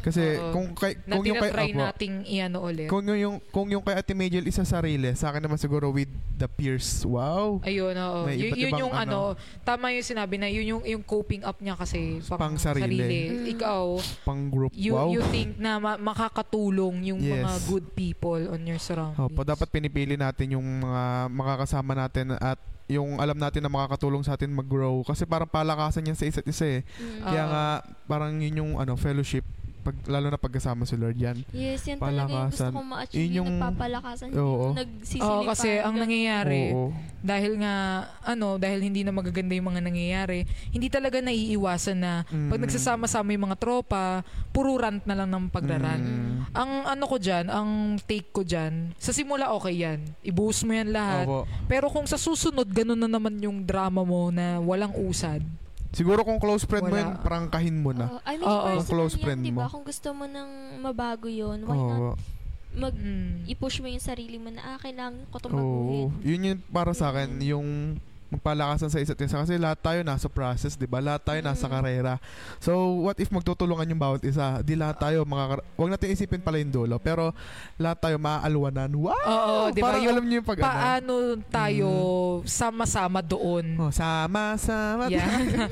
Kasi 0.06 0.38
Oo. 0.38 0.54
kung 0.54 0.66
kay 0.70 0.94
na 1.02 1.18
kung 1.18 1.26
yung 1.26 1.42
kay 1.42 1.50
tinatry 1.50 1.74
Apo, 1.74 1.82
nating 1.82 2.14
iano 2.30 2.58
ulit. 2.62 2.86
kung 2.86 3.02
yung, 3.02 3.18
yung 3.18 3.36
kung 3.50 3.66
yung 3.66 3.82
kay 3.82 3.98
Ate 3.98 4.14
Majel 4.14 4.46
isa 4.46 4.62
sarili, 4.62 5.10
sa 5.18 5.34
akin 5.34 5.42
naman 5.42 5.58
siguro 5.58 5.90
with 5.90 6.06
the 6.38 6.46
peers. 6.46 7.02
Wow. 7.02 7.58
Ayun, 7.66 7.90
oo. 7.90 8.22
May 8.22 8.38
Y- 8.38 8.42
iba't 8.46 8.54
yun 8.54 8.70
ibang 8.70 8.82
yung 8.86 8.94
ano, 8.94 9.34
tama 9.66 9.90
yung 9.90 10.06
sinabi 10.06 10.38
na 10.38 10.46
yun 10.46 10.78
yung, 10.78 10.82
yung 10.86 11.02
coping 11.02 11.42
up 11.42 11.58
niya 11.58 11.74
kasi 11.74 12.22
Pang 12.30 12.54
sarili. 12.54 13.34
Mm. 13.34 13.58
Ikaw, 13.58 13.82
Pang 14.22 14.46
group. 14.46 14.70
you, 14.78 14.94
wow. 14.94 15.10
you 15.10 15.26
think 15.34 15.58
na 15.58 15.82
ma- 15.82 15.98
makakatulong 15.98 17.02
yung 17.02 17.18
Yes. 17.18 17.42
mga 17.42 17.58
good 17.66 17.86
people 17.98 18.38
on 18.46 18.62
your 18.62 18.78
surroundings. 18.78 19.18
Opo, 19.18 19.42
dapat 19.42 19.66
pinipili 19.66 20.14
natin 20.14 20.54
yung 20.54 20.86
mga 20.86 21.02
makakasama 21.34 21.98
natin 21.98 22.38
at 22.38 22.62
yung 22.86 23.18
alam 23.18 23.34
natin 23.34 23.58
na 23.58 23.66
makakatulong 23.66 24.22
sa 24.22 24.38
atin 24.38 24.54
mag-grow. 24.54 25.02
Kasi 25.02 25.26
parang 25.26 25.50
palakasan 25.50 26.06
yan 26.06 26.14
sa 26.14 26.30
isa't 26.30 26.46
isa 26.46 26.78
eh. 26.78 26.80
Mm. 26.94 27.18
Ah. 27.18 27.26
Kaya 27.26 27.44
nga, 27.44 27.64
parang 28.06 28.38
yun 28.38 28.62
yung 28.62 28.72
ano, 28.78 28.94
fellowship. 28.94 29.42
Pag, 29.86 29.96
lalo 30.10 30.26
na 30.26 30.34
pagkasama 30.36 30.82
si 30.82 30.98
Lord 30.98 31.14
yan. 31.14 31.38
Yes, 31.54 31.86
yan 31.86 32.02
talaga 32.02 32.26
yung 32.26 32.50
gusto 32.50 32.58
Palakasan. 32.58 32.70
kong 32.74 32.88
ma-achieve. 32.90 33.14
Yun 33.16 33.22
Yung, 33.22 33.34
yung- 33.38 33.50
nagpapalakasan. 33.54 34.28
Oo. 34.34 34.64
Yung 34.66 34.76
nagsisilipan. 34.76 35.30
Oo, 35.30 35.40
kasi 35.46 35.68
ang 35.78 35.94
nangyayari, 35.94 36.62
Oo. 36.68 36.90
dahil 37.22 37.52
nga, 37.56 37.74
ano, 38.20 38.58
dahil 38.58 38.82
hindi 38.82 39.00
na 39.00 39.14
magaganda 39.14 39.54
yung 39.54 39.68
mga 39.68 39.80
nangyayari, 39.80 40.42
hindi 40.68 40.88
talaga 40.88 41.22
naiiwasan 41.22 41.96
na 41.96 42.12
pag 42.26 42.58
Mm. 42.58 42.64
nagsasama-sama 42.66 43.30
yung 43.30 43.46
mga 43.46 43.58
tropa, 43.58 44.26
puro 44.50 44.74
rant 44.74 45.06
na 45.06 45.14
lang 45.14 45.30
ng 45.30 45.46
pagraran. 45.48 46.02
Mm. 46.02 46.34
Ang 46.50 46.70
ano 46.84 47.04
ko 47.06 47.16
dyan, 47.16 47.46
ang 47.46 47.70
take 48.02 48.34
ko 48.34 48.42
dyan, 48.42 48.90
sa 48.98 49.14
simula 49.14 49.54
okay 49.54 49.78
yan. 49.78 50.02
Ibuhos 50.20 50.66
mo 50.66 50.74
yan 50.74 50.90
lahat. 50.90 51.30
Opo. 51.30 51.46
Pero 51.70 51.86
kung 51.86 52.04
sa 52.04 52.18
susunod, 52.18 52.66
ganun 52.66 52.98
na 52.98 53.06
naman 53.06 53.38
yung 53.38 53.62
drama 53.62 54.02
mo 54.02 54.28
na 54.28 54.58
walang 54.58 54.90
usad. 54.98 55.38
Siguro 55.96 56.20
kung 56.22 56.36
close 56.36 56.68
friend 56.68 56.84
mo 56.84 56.92
Wala. 56.92 57.00
yun, 57.00 57.12
prangkahin 57.18 57.76
mo 57.80 57.90
na. 57.90 58.04
Oo. 58.06 58.20
I 58.22 58.36
mean, 58.36 58.44
Oo. 58.44 58.52
personal 58.60 58.76
Kung 58.76 58.92
close 58.92 59.14
yan, 59.14 59.22
friend 59.24 59.40
diba? 59.42 59.64
mo. 59.64 59.72
Kung 59.72 59.84
gusto 59.84 60.08
mo 60.12 60.24
nang 60.28 60.50
mabago 60.78 61.24
yun, 61.24 61.64
why 61.64 61.72
not 61.74 61.96
Oo. 61.96 62.12
mag 62.76 62.92
Mm. 62.92 63.48
i-push 63.48 63.80
mo 63.80 63.88
yung 63.88 64.04
sarili 64.04 64.36
mo 64.36 64.52
na, 64.52 64.60
ah, 64.60 64.78
kailangan 64.78 65.24
ko 65.26 65.40
itong 65.40 65.54
Oo. 65.54 65.56
baguhin. 65.56 66.08
Yun 66.20 66.40
yung 66.44 66.60
para 66.68 66.92
sa 66.92 67.08
akin, 67.08 67.28
Mm. 67.32 67.48
yung 67.48 67.68
magpalakasan 68.28 68.88
sa 68.88 68.98
isa't 68.98 69.16
isa 69.16 69.36
kasi 69.36 69.54
lahat 69.54 69.78
tayo 69.80 70.00
nasa 70.02 70.26
process, 70.26 70.74
'di 70.74 70.84
ba? 70.84 70.98
Lahat 70.98 71.22
tayo 71.22 71.38
nasa 71.40 71.64
Mm. 71.64 71.72
karera. 71.72 72.14
So, 72.58 72.72
what 73.00 73.16
if 73.16 73.28
magtutulungan 73.28 73.86
yung 73.86 73.98
bawat 73.98 74.22
isa? 74.22 74.60
Di 74.60 74.74
lahat 74.74 74.98
tayo 74.98 75.22
mga 75.22 75.44
wag 75.72 75.90
natin 75.90 76.10
isipin 76.10 76.40
pala 76.40 76.56
yung 76.56 76.70
dulo, 76.70 76.98
pero 76.98 77.30
lahat 77.76 77.98
tayo 78.00 78.16
maaalwanan. 78.16 78.90
Wow! 78.90 79.14
Oo, 79.14 79.56
di 79.70 79.78
ba? 79.78 79.88
Parang 79.88 80.02
Yung 80.02 80.12
alam 80.12 80.24
niyo 80.24 80.36
yung 80.36 80.46
pag 80.46 80.58
ano? 80.58 80.66
Paano 80.66 81.14
tayo 81.46 81.90
sama-sama 82.44 83.20
doon? 83.20 83.78
Oh, 83.78 83.90
sama 83.90 84.54
sama. 84.56 85.06
Yan. 85.06 85.46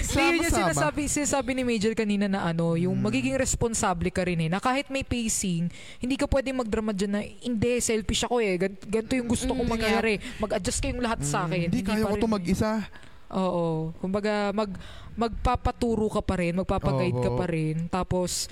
So, 0.00 0.18
yun 0.18 0.40
yung 0.40 0.48
Sama-sama. 0.48 0.72
sinasabi, 0.72 1.02
sinasabi 1.06 1.50
ni 1.52 1.62
Major 1.64 1.92
kanina 1.92 2.26
na 2.26 2.44
ano, 2.44 2.74
yung 2.74 2.94
Mm. 2.94 3.04
magiging 3.04 3.36
responsable 3.36 4.08
ka 4.08 4.22
rin 4.22 4.40
eh. 4.40 4.48
Na 4.48 4.58
kahit 4.58 4.88
may 4.88 5.02
pacing, 5.02 5.68
hindi 5.98 6.14
ka 6.14 6.26
pwedeng 6.26 6.56
magdrama 6.56 6.90
dyan 6.90 7.12
na, 7.12 7.20
hindi, 7.22 7.78
selfish 7.78 8.24
ako 8.24 8.40
eh. 8.40 8.56
Gan- 8.56 8.80
ganito 8.80 9.12
yung 9.14 9.28
gusto 9.28 9.48
kong 9.48 9.60
Mm, 9.60 9.70
mangyari. 9.70 10.14
Mag-adjust 10.38 10.80
kayong 10.80 11.00
lahat 11.00 11.20
sa 11.28 11.44
akin. 11.44 11.68
Hmm, 11.68 11.70
Hindi 11.70 11.82
kaya 11.84 12.04
ko 12.04 12.16
to 12.16 12.26
mag-isa. 12.26 12.82
Oo. 13.28 13.92
Kumbaga, 14.00 14.50
mag, 14.50 14.72
magpapaturo 15.12 16.08
ka 16.08 16.24
pa 16.24 16.40
rin, 16.40 16.56
magpapaguide 16.56 17.20
ka 17.20 17.30
pa 17.30 17.44
rin. 17.44 17.76
Tapos, 17.86 18.48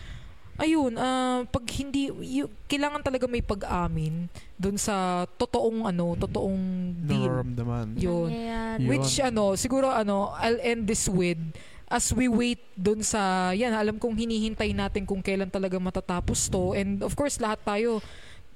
ayun, 0.57 0.93
ah, 0.97 1.45
pag 1.49 1.65
hindi, 1.81 2.13
y- 2.13 2.53
kailangan 2.69 3.01
talaga 3.01 3.25
may 3.25 3.41
pag-amin 3.41 4.29
doon 4.57 4.77
sa 4.77 5.25
totoong, 5.37 5.89
ano, 5.89 6.13
totoong 6.15 6.61
deal. 7.05 7.33
Nararamdaman. 7.41 7.87
Yun. 7.97 8.31
Yun. 8.33 8.79
Which 8.85 9.17
ano, 9.19 9.57
siguro 9.57 9.89
ano, 9.89 10.37
I'll 10.37 10.61
end 10.61 10.85
this 10.85 11.09
with 11.09 11.41
as 11.87 12.11
we 12.11 12.27
wait 12.27 12.59
dun 12.75 12.99
sa, 13.01 13.55
yan, 13.55 13.71
alam 13.71 13.95
kong 13.97 14.19
hinihintay 14.19 14.75
natin 14.75 15.07
kung 15.07 15.23
kailan 15.23 15.47
talaga 15.47 15.79
matatapos 15.79 16.51
to. 16.51 16.75
And 16.75 16.99
of 17.01 17.15
course, 17.15 17.39
lahat 17.39 17.63
tayo, 17.63 18.03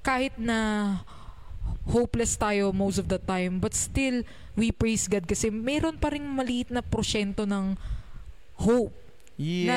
kahit 0.03 0.35
na 0.35 0.59
hopeless 1.89 2.37
tayo 2.37 2.74
most 2.76 3.01
of 3.01 3.09
the 3.09 3.16
time, 3.16 3.59
but 3.62 3.72
still, 3.72 4.20
we 4.59 4.68
praise 4.74 5.09
God 5.09 5.24
kasi 5.24 5.49
meron 5.49 5.97
pa 5.97 6.12
ring 6.12 6.26
maliit 6.26 6.68
na 6.68 6.85
prosyento 6.85 7.49
ng 7.49 7.78
hope 8.61 8.93
Yes. 9.41 9.64
na 9.64 9.76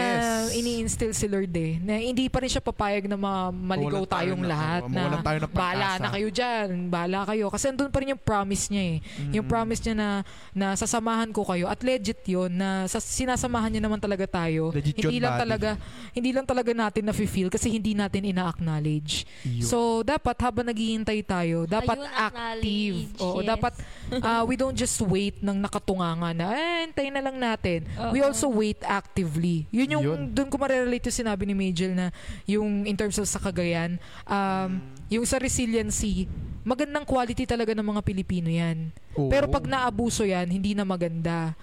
ini-instill 0.51 1.15
si 1.15 1.23
Lord 1.23 1.55
eh. 1.55 1.79
Na 1.79 1.95
hindi 1.95 2.27
pa 2.27 2.43
rin 2.43 2.51
siya 2.51 2.59
papayag 2.59 3.07
na 3.07 3.15
ma- 3.15 3.47
maligaw 3.47 4.03
tayo 4.03 4.35
tayong 4.35 4.43
na- 4.43 4.51
lahat 4.51 4.81
oo, 4.83 4.91
na 4.91 4.99
mawalan 4.99 5.23
tayo 5.23 5.37
ng 5.39 5.53
bahala 5.55 5.89
na 5.95 6.09
kayo 6.11 6.27
dyan, 6.27 6.67
bahala 6.91 7.19
kayo. 7.23 7.45
Kasi 7.47 7.71
andun 7.71 7.87
pa 7.87 8.03
rin 8.03 8.11
yung 8.11 8.19
promise 8.19 8.67
niya 8.67 8.83
eh. 8.83 8.97
Yung 9.31 9.47
Mm. 9.47 9.53
promise 9.53 9.79
niya 9.79 9.95
na, 9.95 10.09
na 10.51 10.67
sasamahan 10.75 11.31
ko 11.31 11.47
kayo 11.47 11.71
at 11.71 11.79
legit 11.79 12.19
yun 12.27 12.51
na 12.51 12.83
sa, 12.85 12.99
sinasamahan 12.99 13.71
niya 13.71 13.81
naman 13.81 14.03
talaga 14.03 14.27
tayo. 14.27 14.75
Legit 14.75 14.99
hindi 14.99 15.17
lang 15.17 15.39
buddy. 15.39 15.43
talaga 15.47 15.69
hindi 16.11 16.29
lang 16.29 16.43
talaga 16.43 16.71
natin 16.75 17.03
na 17.07 17.13
feel 17.15 17.47
kasi 17.47 17.71
hindi 17.71 17.95
natin 17.95 18.27
ina-acknowledge. 18.27 19.23
Yun. 19.43 19.63
So 19.63 19.77
dapat 20.03 20.35
habang 20.39 20.67
naghihintay 20.67 21.23
tayo, 21.23 21.63
dapat 21.63 22.03
Ayun, 22.03 22.11
active. 22.11 22.95
Oo, 23.21 23.39
yes. 23.39 23.47
dapat 23.47 23.73
uh, 24.19 24.43
we 24.49 24.59
don't 24.59 24.75
just 24.75 24.99
wait 24.99 25.39
ng 25.39 25.55
nakatunganga 25.55 26.33
na 26.33 26.51
eh, 26.51 26.83
hintayin 26.83 27.13
na 27.13 27.21
lang 27.21 27.37
natin. 27.37 27.85
We 28.11 28.19
Oo. 28.19 28.27
also 28.27 28.49
wait 28.49 28.81
actively. 28.81 29.52
Yun 29.69 29.89
yung 29.99 30.03
Yun. 30.05 30.21
doon 30.33 30.49
ko 30.49 30.55
marerelate 30.57 31.09
yung 31.09 31.19
sinabi 31.21 31.43
ni 31.45 31.53
Majel 31.53 31.93
na 31.93 32.07
yung 32.49 32.87
in 32.89 32.95
terms 32.97 33.17
of 33.21 33.25
sa 33.29 33.37
Cagayan, 33.37 34.01
um, 34.25 34.81
yung 35.13 35.25
sa 35.27 35.37
resiliency, 35.37 36.25
magandang 36.63 37.03
quality 37.03 37.43
talaga 37.43 37.75
ng 37.75 37.85
mga 37.85 38.01
Pilipino 38.01 38.49
yan. 38.49 38.89
Oo. 39.19 39.29
Pero 39.29 39.51
pag 39.51 39.67
naabuso 39.67 40.23
yan, 40.23 40.47
hindi 40.49 40.73
na 40.73 40.87
maganda. 40.87 41.53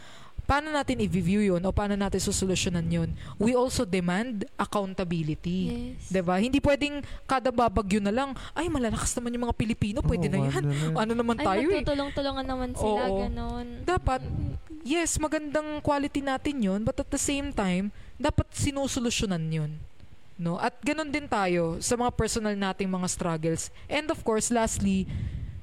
Paano 0.51 0.75
natin 0.75 0.99
i-view 0.99 1.47
yun 1.47 1.63
o 1.63 1.71
paano 1.71 1.95
natin 1.95 2.19
susolusyonan 2.19 2.83
yun? 2.91 3.15
We 3.39 3.55
also 3.55 3.87
demand 3.87 4.51
accountability. 4.59 5.61
Yes. 5.95 6.11
'Di 6.11 6.27
ba? 6.27 6.43
Hindi 6.43 6.59
pwedeng 6.59 7.07
kada 7.23 7.55
babagyo 7.55 8.03
na 8.03 8.11
lang, 8.11 8.35
ay 8.59 8.67
malalakas 8.67 9.15
naman 9.15 9.31
yung 9.39 9.47
mga 9.47 9.55
Pilipino, 9.55 10.03
pwede 10.03 10.27
Oo, 10.27 10.35
na 10.35 10.39
yan. 10.51 10.55
ano 10.59 10.71
na. 10.75 10.87
Ano 11.07 11.13
naman 11.15 11.39
Ay, 11.39 11.47
tayo 11.47 11.67
eh. 11.71 11.79
magtutulong-tulungan 11.79 12.47
naman 12.51 12.71
sila, 12.75 13.03
Oo. 13.07 13.19
ganon. 13.23 13.67
Dapat, 13.87 14.27
yes, 14.83 15.23
magandang 15.23 15.79
quality 15.87 16.19
natin 16.19 16.59
yun, 16.59 16.81
but 16.83 16.99
at 16.99 17.07
the 17.15 17.23
same 17.23 17.55
time, 17.55 17.95
dapat 18.19 18.51
sinusolusyonan 18.51 19.47
yun. 19.55 19.79
No? 20.35 20.59
At 20.59 20.75
ganun 20.83 21.15
din 21.15 21.31
tayo 21.31 21.79
sa 21.79 21.95
mga 21.95 22.11
personal 22.19 22.59
nating 22.59 22.91
mga 22.91 23.07
struggles. 23.07 23.71
And 23.87 24.11
of 24.11 24.27
course, 24.27 24.51
lastly, 24.51 25.07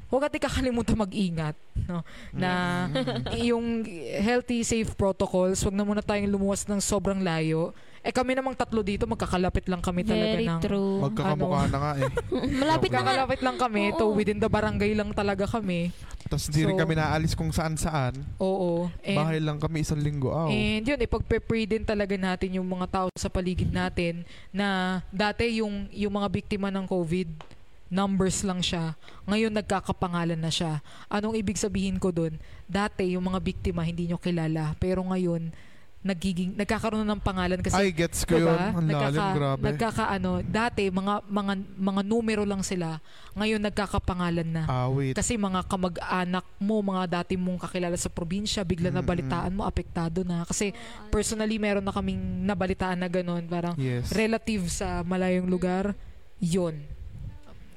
huwag 0.08 0.28
natin 0.28 0.40
kakalimutan 0.40 0.96
mag-ingat. 0.96 1.56
No? 1.88 2.04
Na 2.32 2.88
yung 3.36 3.84
healthy, 4.20 4.64
safe 4.64 4.92
protocols, 4.96 5.60
wag 5.64 5.76
na 5.76 5.84
muna 5.84 6.04
tayong 6.04 6.32
lumuwas 6.32 6.64
ng 6.68 6.80
sobrang 6.80 7.20
layo. 7.20 7.76
Eh 8.08 8.16
kami 8.16 8.40
namang 8.40 8.56
tatlo 8.56 8.80
dito, 8.80 9.04
magkakalapit 9.04 9.68
lang 9.68 9.84
kami 9.84 10.08
talaga 10.08 10.40
Very 10.40 10.48
ng... 10.48 10.62
true. 10.64 11.04
Magkakamukha 11.12 11.64
na 11.68 11.78
nga 11.78 11.92
eh. 12.00 12.12
Malapit 12.64 12.88
na 12.88 13.04
nga. 13.04 13.04
Magkakalapit 13.04 13.42
lang 13.44 13.58
kami. 13.60 13.84
Oo. 13.92 13.98
To 14.00 14.06
within 14.16 14.40
the 14.40 14.48
barangay 14.48 14.96
lang 14.96 15.12
talaga 15.12 15.44
kami. 15.44 15.92
Tapos 16.32 16.48
di 16.48 16.64
rin 16.64 16.76
So, 16.76 16.88
kami 16.88 16.94
naalis 16.96 17.36
kung 17.36 17.52
saan-saan. 17.52 18.16
Oo. 18.40 18.88
And 19.04 19.18
Bahay 19.20 19.40
lang 19.44 19.60
kami 19.60 19.84
isang 19.84 20.00
linggo. 20.00 20.32
Oh. 20.32 20.48
And 20.48 20.88
yun, 20.88 21.00
ipagpe-pray 21.04 21.68
din 21.68 21.84
talaga 21.84 22.16
natin 22.16 22.56
yung 22.56 22.68
mga 22.68 22.88
tao 22.88 23.08
sa 23.12 23.28
paligid 23.28 23.76
natin 23.76 24.24
na 24.56 25.00
dati 25.12 25.60
yung, 25.60 25.92
yung 25.92 26.16
mga 26.16 26.32
biktima 26.32 26.72
ng 26.72 26.88
COVID, 26.88 27.57
numbers 27.88 28.44
lang 28.44 28.60
siya. 28.60 28.96
Ngayon 29.26 29.54
nagkakapangalan 29.54 30.40
na 30.40 30.52
siya. 30.52 30.80
Anong 31.08 31.36
ibig 31.36 31.56
sabihin 31.56 31.98
ko 31.98 32.12
dun? 32.12 32.36
Dati 32.68 33.16
yung 33.16 33.28
mga 33.28 33.40
biktima 33.40 33.84
hindi 33.84 34.08
nyo 34.08 34.20
kilala. 34.20 34.76
Pero 34.78 35.04
ngayon, 35.04 35.52
nagiging, 35.98 36.56
nagkakaroon 36.56 37.04
na 37.04 37.16
ng 37.16 37.24
pangalan 37.26 37.60
kasi 37.60 37.76
Ay, 37.76 37.92
gets 37.92 38.24
ko 38.24 38.40
Diba? 38.40 38.54
yun. 38.56 38.80
Ang 38.80 38.88
lalim, 38.88 39.28
grabe. 39.36 39.62
nagkakaano, 39.66 40.32
dati 40.46 40.88
mga 40.88 41.26
mga 41.28 41.54
mga 41.76 42.02
numero 42.06 42.44
lang 42.48 42.64
sila. 42.64 43.04
Ngayon 43.36 43.60
nagkakapangalan 43.60 44.48
na. 44.48 44.64
Ah, 44.72 44.88
wait. 44.88 45.18
Kasi 45.18 45.36
mga 45.36 45.68
kamag-anak 45.68 46.46
mo, 46.64 46.80
mga 46.80 47.04
dati 47.22 47.36
mong 47.36 47.60
kakilala 47.68 47.98
sa 48.00 48.08
probinsya, 48.08 48.64
bigla 48.64 48.88
na 48.88 49.02
Mm-mm. 49.04 49.10
balitaan 49.10 49.52
mo, 49.52 49.68
apektado 49.68 50.24
na. 50.24 50.48
Kasi 50.48 50.72
personally, 51.12 51.60
meron 51.60 51.84
na 51.84 51.92
kaming 51.92 52.46
nabalitaan 52.46 53.04
na 53.04 53.10
ganun. 53.12 53.44
Parang 53.44 53.76
Yes. 53.76 54.08
relative 54.14 54.70
sa 54.72 55.04
malayong 55.04 55.50
lugar, 55.50 55.92
yon 56.40 56.78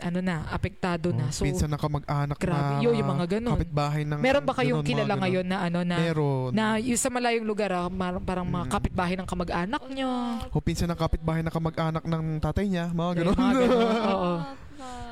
ano 0.01 0.19
na, 0.19 0.43
apektado 0.47 1.11
na. 1.11 1.27
Oh, 1.27 1.33
So, 1.33 1.45
pinsan 1.45 1.69
na 1.69 1.77
kamag-anak 1.77 2.37
grabe. 2.37 2.75
na 2.75 2.83
Yo, 2.83 2.91
yung 2.91 3.07
mga 3.09 3.27
ganun. 3.37 3.55
kapitbahay 3.55 4.03
ng 4.03 4.19
meron 4.19 4.43
ba 4.43 4.53
kayong 4.53 4.81
ganun, 4.81 4.83
mga 4.83 4.91
kilala 4.91 5.15
ngayon 5.17 5.47
na 5.47 5.59
ano 5.61 5.79
na 5.83 5.97
Meron. 5.97 6.51
na 6.51 6.65
yung 6.77 6.97
sa 6.97 7.09
malayong 7.09 7.45
lugar 7.45 7.71
ah, 7.71 7.87
mar- 7.87 8.19
parang 8.21 8.45
mga 8.45 8.67
Mm. 8.67 8.73
kapitbahay 8.73 9.15
ng 9.15 9.27
kamag-anak 9.27 9.83
nyo. 9.87 10.11
O 10.49 10.59
pinsan 10.59 10.87
ng 10.87 10.99
kapitbahay 10.99 11.41
na 11.41 11.49
kamag-anak 11.49 12.03
ng 12.03 12.25
tatay 12.39 12.67
niya. 12.67 12.89
Mga 12.89 13.11
Eh, 13.11 13.17
ganun. 13.17 13.37
mga 13.37 13.53
ganun. 13.55 14.01
Oo. 14.13 14.33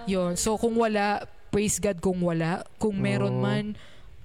Yun. 0.06 0.32
So, 0.34 0.56
kung 0.56 0.74
wala, 0.74 1.22
praise 1.48 1.76
God 1.76 1.98
kung 1.98 2.18
wala. 2.18 2.64
Kung 2.76 2.96
meron 2.96 3.36
Oo. 3.36 3.42
man, 3.42 3.76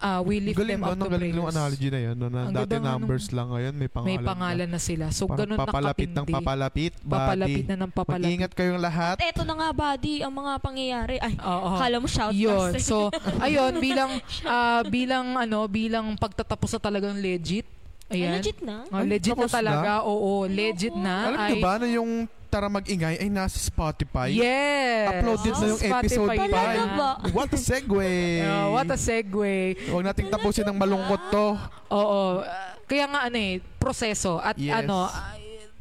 ah, 0.03 0.19
we 0.19 0.43
lift 0.43 0.59
galing 0.59 0.75
them 0.75 0.83
up 0.83 0.91
Ang 0.93 0.99
to 0.99 1.07
galing 1.07 1.31
yung 1.31 1.47
prayers. 1.47 1.55
analogy 1.55 1.87
na 1.87 1.99
yun. 2.03 2.15
No? 2.19 2.27
Na 2.27 2.39
Ang 2.43 2.53
dati 2.53 2.75
numbers 2.75 3.25
lang 3.31 3.47
ngayon. 3.47 3.73
May 3.73 3.87
pangalan 3.89 4.09
May 4.11 4.17
pangalan 4.19 4.69
na 4.69 4.79
sila. 4.83 5.05
So, 5.15 5.23
ganun 5.31 5.55
papalapit 5.55 6.11
ng 6.11 6.27
nakatindi. 6.27 6.35
papalapit. 6.35 6.93
Papalapit 6.99 7.63
buddy. 7.63 7.71
na 7.71 7.75
ng 7.79 7.91
papalapit. 7.95 8.27
Mag-ingat 8.27 8.51
kayong 8.51 8.81
lahat. 8.83 9.15
At 9.15 9.23
eto 9.23 9.41
na 9.47 9.55
nga, 9.55 9.69
buddy, 9.71 10.15
ang 10.19 10.33
mga 10.35 10.51
pangyayari. 10.59 11.15
Ay, 11.23 11.33
Oo. 11.39 11.67
akala 11.79 11.95
mo 12.03 12.07
shout 12.11 12.35
Yun. 12.35 12.71
So, 12.83 13.07
ayun, 13.45 13.79
bilang, 13.79 14.11
ah, 14.45 14.83
bilang, 14.83 15.39
ano, 15.39 15.65
bilang 15.71 16.19
pagtatapos 16.19 16.75
na 16.75 16.79
talagang 16.83 17.15
legit. 17.17 17.65
Ay, 18.11 18.27
Ayan. 18.27 18.43
legit 18.43 18.59
na? 18.59 18.83
Oh, 18.91 18.99
Ay, 18.99 19.07
legit 19.07 19.31
na 19.33 19.47
tapos 19.47 19.49
na? 19.49 19.57
talaga. 19.57 19.91
Oo, 20.03 20.31
legit 20.45 20.93
na. 20.93 21.15
Alam 21.31 21.39
ay, 21.39 21.47
niyo 21.47 21.55
ba 21.63 21.73
na 21.79 21.87
yung 21.87 22.11
Tara 22.53 22.69
Mag-ingay 22.69 23.17
ay 23.17 23.33
nasa 23.33 23.57
Spotify? 23.57 24.29
Yes. 24.29 25.09
Uploaded 25.09 25.53
na 25.57 25.65
yung 25.73 25.81
episode 25.81 26.29
Spotify 26.29 26.67
na. 26.77 26.85
ba? 26.93 27.09
What 27.41 27.49
a 27.49 27.57
segue! 27.57 28.13
Oh, 28.45 28.77
what 28.77 28.89
a 28.93 28.97
segue. 28.97 29.55
Huwag 29.89 30.05
nating 30.05 30.29
tapusin 30.29 30.69
ng 30.69 30.77
malungkot 30.77 31.33
to. 31.33 31.57
Oo. 31.89 32.45
kaya 32.85 33.09
nga 33.09 33.25
ano 33.25 33.37
eh, 33.41 33.57
proseso. 33.81 34.37
At 34.37 34.53
Yes. 34.61 34.85
ano, 34.85 35.09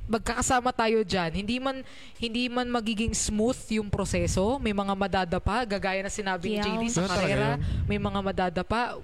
magkakasama 0.08 0.72
tayo 0.72 1.04
dyan. 1.04 1.44
Hindi 1.44 1.60
man 1.60 1.84
hindi 2.16 2.48
man 2.48 2.72
magiging 2.72 3.12
smooth 3.12 3.58
yung 3.76 3.92
proseso. 3.92 4.56
May 4.56 4.72
mga 4.72 4.96
madadapa, 4.96 5.68
gagaya 5.68 6.00
na 6.00 6.08
sinabi 6.08 6.56
ni. 6.56 6.88
JD 6.88 6.88
sa 6.88 7.04
karera. 7.04 7.60
May 7.84 8.00
mga 8.00 8.20
madadapa. 8.24 8.96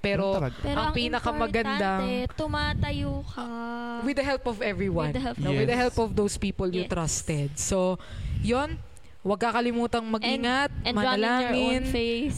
Pero. 0.00 0.40
Pero 0.64 0.80
ang 0.80 0.96
importante, 0.96 2.26
tumatayo 2.36 3.20
ka. 3.28 4.00
with 4.04 4.16
the 4.16 4.24
help 4.24 4.44
of 4.48 4.60
everyone. 4.64 5.12
With 5.12 5.20
the 5.20 5.24
help 5.28 5.38
no? 5.38 5.52
Yes. 5.52 5.58
With 5.60 5.68
the 5.68 5.76
help 5.76 5.96
of 6.00 6.10
those 6.16 6.36
people 6.40 6.72
you 6.72 6.88
Yes. 6.88 6.90
trusted. 6.90 7.50
So, 7.60 8.00
yon 8.40 8.80
Huwag 9.20 9.36
kakalimutang 9.36 10.00
mag-ingat, 10.08 10.72
And 10.80 10.96
own 10.96 11.04
manalangin, 11.04 11.84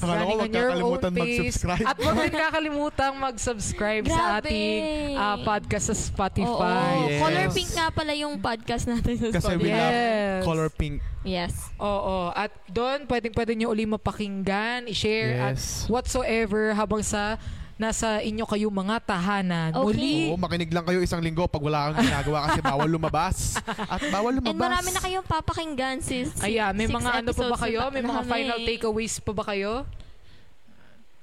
running 0.02 0.34
wag 0.34 0.42
on 0.42 0.50
your 0.50 0.70
own 0.82 0.98
mag-subscribe. 1.14 1.86
At 1.86 1.94
huwag 1.94 2.16
din 2.18 2.34
kakalimutang 2.50 3.14
mag-subscribe 3.22 4.04
sa 4.10 4.42
ating 4.42 4.82
ah, 5.14 5.38
podcast 5.46 5.94
sa 5.94 5.96
Spotify. 5.96 6.98
Oo. 6.98 7.06
Yes. 7.06 7.20
Color 7.22 7.46
Pink 7.54 7.70
nga 7.70 7.86
pala 7.94 8.12
yung 8.18 8.34
podcast 8.42 8.90
natin 8.90 9.14
sa 9.14 9.30
Kasi 9.30 9.46
Spotify. 9.46 9.62
we 9.62 9.70
love 9.70 9.94
Yes. 9.94 10.42
color 10.42 10.68
pink. 10.74 10.96
Yes. 11.22 11.54
Oo. 11.78 12.34
At 12.34 12.50
doon, 12.66 13.06
pwedeng 13.06 13.30
pwede 13.30 13.54
nyo 13.54 13.70
uli 13.70 13.86
mapakinggan, 13.86 14.90
i-share, 14.90 15.38
at 15.38 15.54
Yes. 15.54 15.86
whatsoever 15.86 16.74
habang 16.74 17.06
sa 17.06 17.38
nasa 17.82 18.22
inyo 18.22 18.46
kayong 18.46 18.70
mga 18.70 18.96
tahanan. 19.02 19.70
Okay. 19.74 19.82
Muli, 19.82 20.14
Oo, 20.30 20.38
makinig 20.38 20.70
lang 20.70 20.86
kayo 20.86 21.02
isang 21.02 21.18
linggo 21.18 21.50
pag 21.50 21.58
wala 21.58 21.90
kang 21.90 22.06
ginagawa 22.06 22.38
kasi 22.46 22.60
bawal 22.70 22.86
lumabas. 22.86 23.36
At 23.66 23.98
bawal 24.06 24.38
lumabas. 24.38 24.54
And 24.54 24.62
marami 24.62 24.90
na 24.94 25.00
kayong 25.02 25.26
papakinggan 25.26 25.98
sis. 25.98 26.30
ayan, 26.38 26.70
may 26.78 26.86
Six 26.86 26.94
mga 26.94 27.10
ano 27.18 27.30
pa 27.34 27.44
ba 27.50 27.58
kayo? 27.58 27.80
May 27.90 28.02
mga 28.06 28.22
final 28.22 28.58
takeaways 28.62 29.14
pa 29.18 29.32
ba 29.34 29.44
kayo? 29.50 29.82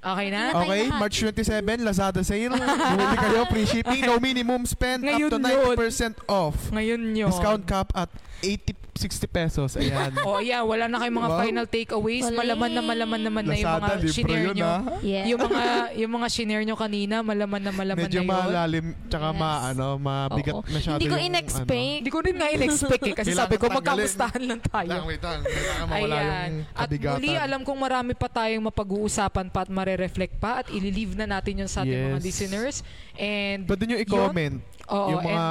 Okay 0.00 0.28
na? 0.32 0.56
Okay. 0.64 0.88
March 0.96 1.16
27, 1.20 1.84
Lazada 1.84 2.24
sale. 2.24 2.56
Bumili 2.56 3.16
kayo, 3.20 3.40
free 3.52 3.68
shipping, 3.68 4.00
no 4.08 4.16
minimum 4.16 4.64
spend, 4.64 5.04
Ngayon 5.04 5.28
up 5.28 5.36
to 5.36 5.38
yun. 5.44 5.76
90% 5.76 6.16
off. 6.24 6.56
Ngayon 6.72 7.00
yun. 7.12 7.28
Discount 7.28 7.64
cap 7.68 7.92
at 7.92 8.08
80, 8.40 8.72
60 8.92 9.26
pesos. 9.28 9.70
Ayan. 9.74 10.12
Oh, 10.22 10.38
yeah, 10.38 10.60
wala 10.60 10.84
na 10.84 10.98
kayong 10.98 11.16
mga 11.16 11.30
Wow. 11.30 11.40
final 11.40 11.66
takeaways. 11.66 12.26
Malaman 12.26 12.70
na 12.70 12.82
malaman 12.82 13.20
naman 13.22 13.42
na 13.42 13.54
yung 13.54 13.68
Lazada, 13.70 13.96
mga 13.96 14.12
shinare 14.12 14.42
yun 14.42 14.54
nyo. 14.54 14.66
ah. 14.66 14.80
Yeah. 15.00 15.24
Yung 15.26 15.40
mga 15.40 15.62
yung 15.96 16.12
mga 16.12 16.26
shinare 16.28 16.64
nyo 16.64 16.76
kanina, 16.76 17.14
malaman 17.20 17.60
na 17.60 17.70
malaman 17.70 18.04
Medyo 18.04 18.20
na 18.20 18.24
yun. 18.24 18.30
malalim, 18.30 18.86
tsaka 19.06 19.28
Yes. 19.30 19.38
ma, 19.38 19.50
ano, 19.66 19.86
mabigat 19.96 20.54
Oo. 20.54 20.62
masyado 20.66 20.96
Hindi 20.96 21.06
ko 21.06 21.16
yung, 21.16 21.26
in-expect. 21.26 21.96
Hindi 21.96 22.10
ko 22.10 22.18
rin 22.20 22.34
nga 22.34 22.48
in-expect 22.50 23.02
eh. 23.02 23.14
Kasi 23.14 23.30
sabi 23.32 23.54
ko, 23.56 23.64
magkamustahan 23.68 24.42
lang 24.42 24.60
tayo. 24.60 24.90
Lang, 24.90 25.04
wait 25.04 25.20
lang. 25.20 25.40
Mawala 25.82 26.16
Ayan. 26.16 26.50
yung 26.52 26.76
At 26.76 26.88
muli, 26.90 27.30
alam 27.34 27.60
kong 27.62 27.80
marami 27.80 28.12
pa 28.12 28.28
tayong 28.28 28.64
mapag-uusapan 28.64 29.46
pa 29.48 29.60
at 29.60 29.70
marere-reflect 29.70 30.36
pa 30.36 30.60
at 30.60 30.66
ililive 30.68 31.14
na 31.14 31.26
natin 31.26 31.64
yun 31.64 31.70
sa 31.70 31.82
ating 31.82 32.10
mga 32.10 32.18
Yes. 32.18 32.24
listeners. 32.24 32.76
And 33.16 33.64
Pwede 33.64 33.84
nyo 33.84 33.96
i-comment 33.96 34.60
Oo, 34.90 35.08
yung 35.14 35.22
mga 35.22 35.46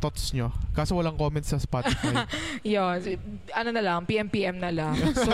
thoughts 0.00 0.32
nyo. 0.32 0.48
Kaso 0.72 0.96
walang 0.96 1.20
comment 1.20 1.44
sa 1.44 1.60
Spotify. 1.60 2.24
yun, 2.64 2.96
ano 3.52 3.68
na 3.70 3.82
lang, 3.84 4.08
PM-PM 4.08 4.56
na 4.56 4.72
lang. 4.72 4.96
So, 5.20 5.32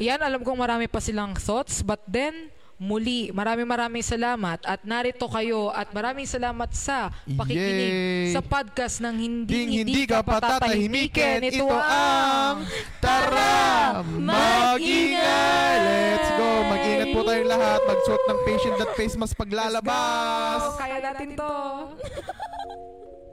yan, 0.00 0.24
alam 0.24 0.40
kong 0.40 0.56
marami 0.56 0.88
pa 0.88 0.96
silang 0.96 1.36
thoughts. 1.36 1.84
But 1.84 2.00
then, 2.08 2.48
muli, 2.82 3.30
maraming 3.30 3.68
maraming 3.70 4.02
salamat 4.02 4.58
at 4.66 4.82
narito 4.82 5.30
kayo 5.30 5.70
at 5.70 5.86
maraming 5.94 6.26
salamat 6.26 6.66
sa 6.74 7.14
pakikinig 7.38 7.94
Yay! 7.94 8.34
sa 8.34 8.42
podcast 8.42 8.98
ng 8.98 9.14
Hindi 9.22 9.54
Ding 9.54 9.70
Hindi, 9.86 10.02
Ka 10.02 10.26
Patatahimikin. 10.26 11.46
Ito, 11.46 11.70
ang 11.70 12.66
Tara! 12.98 14.02
Mag-ingay! 14.02 15.74
Let's 15.78 16.30
go! 16.34 16.48
Mag-ingat 16.66 17.08
po 17.14 17.20
tayong 17.22 17.50
lahat. 17.54 17.80
Magsuot 17.86 18.22
ng 18.26 18.38
patient 18.50 18.74
that 18.82 18.92
face 18.98 19.14
mas 19.14 19.30
paglalabas. 19.30 20.74
Kaya 20.74 20.98
natin 20.98 21.38
to. 21.38 21.54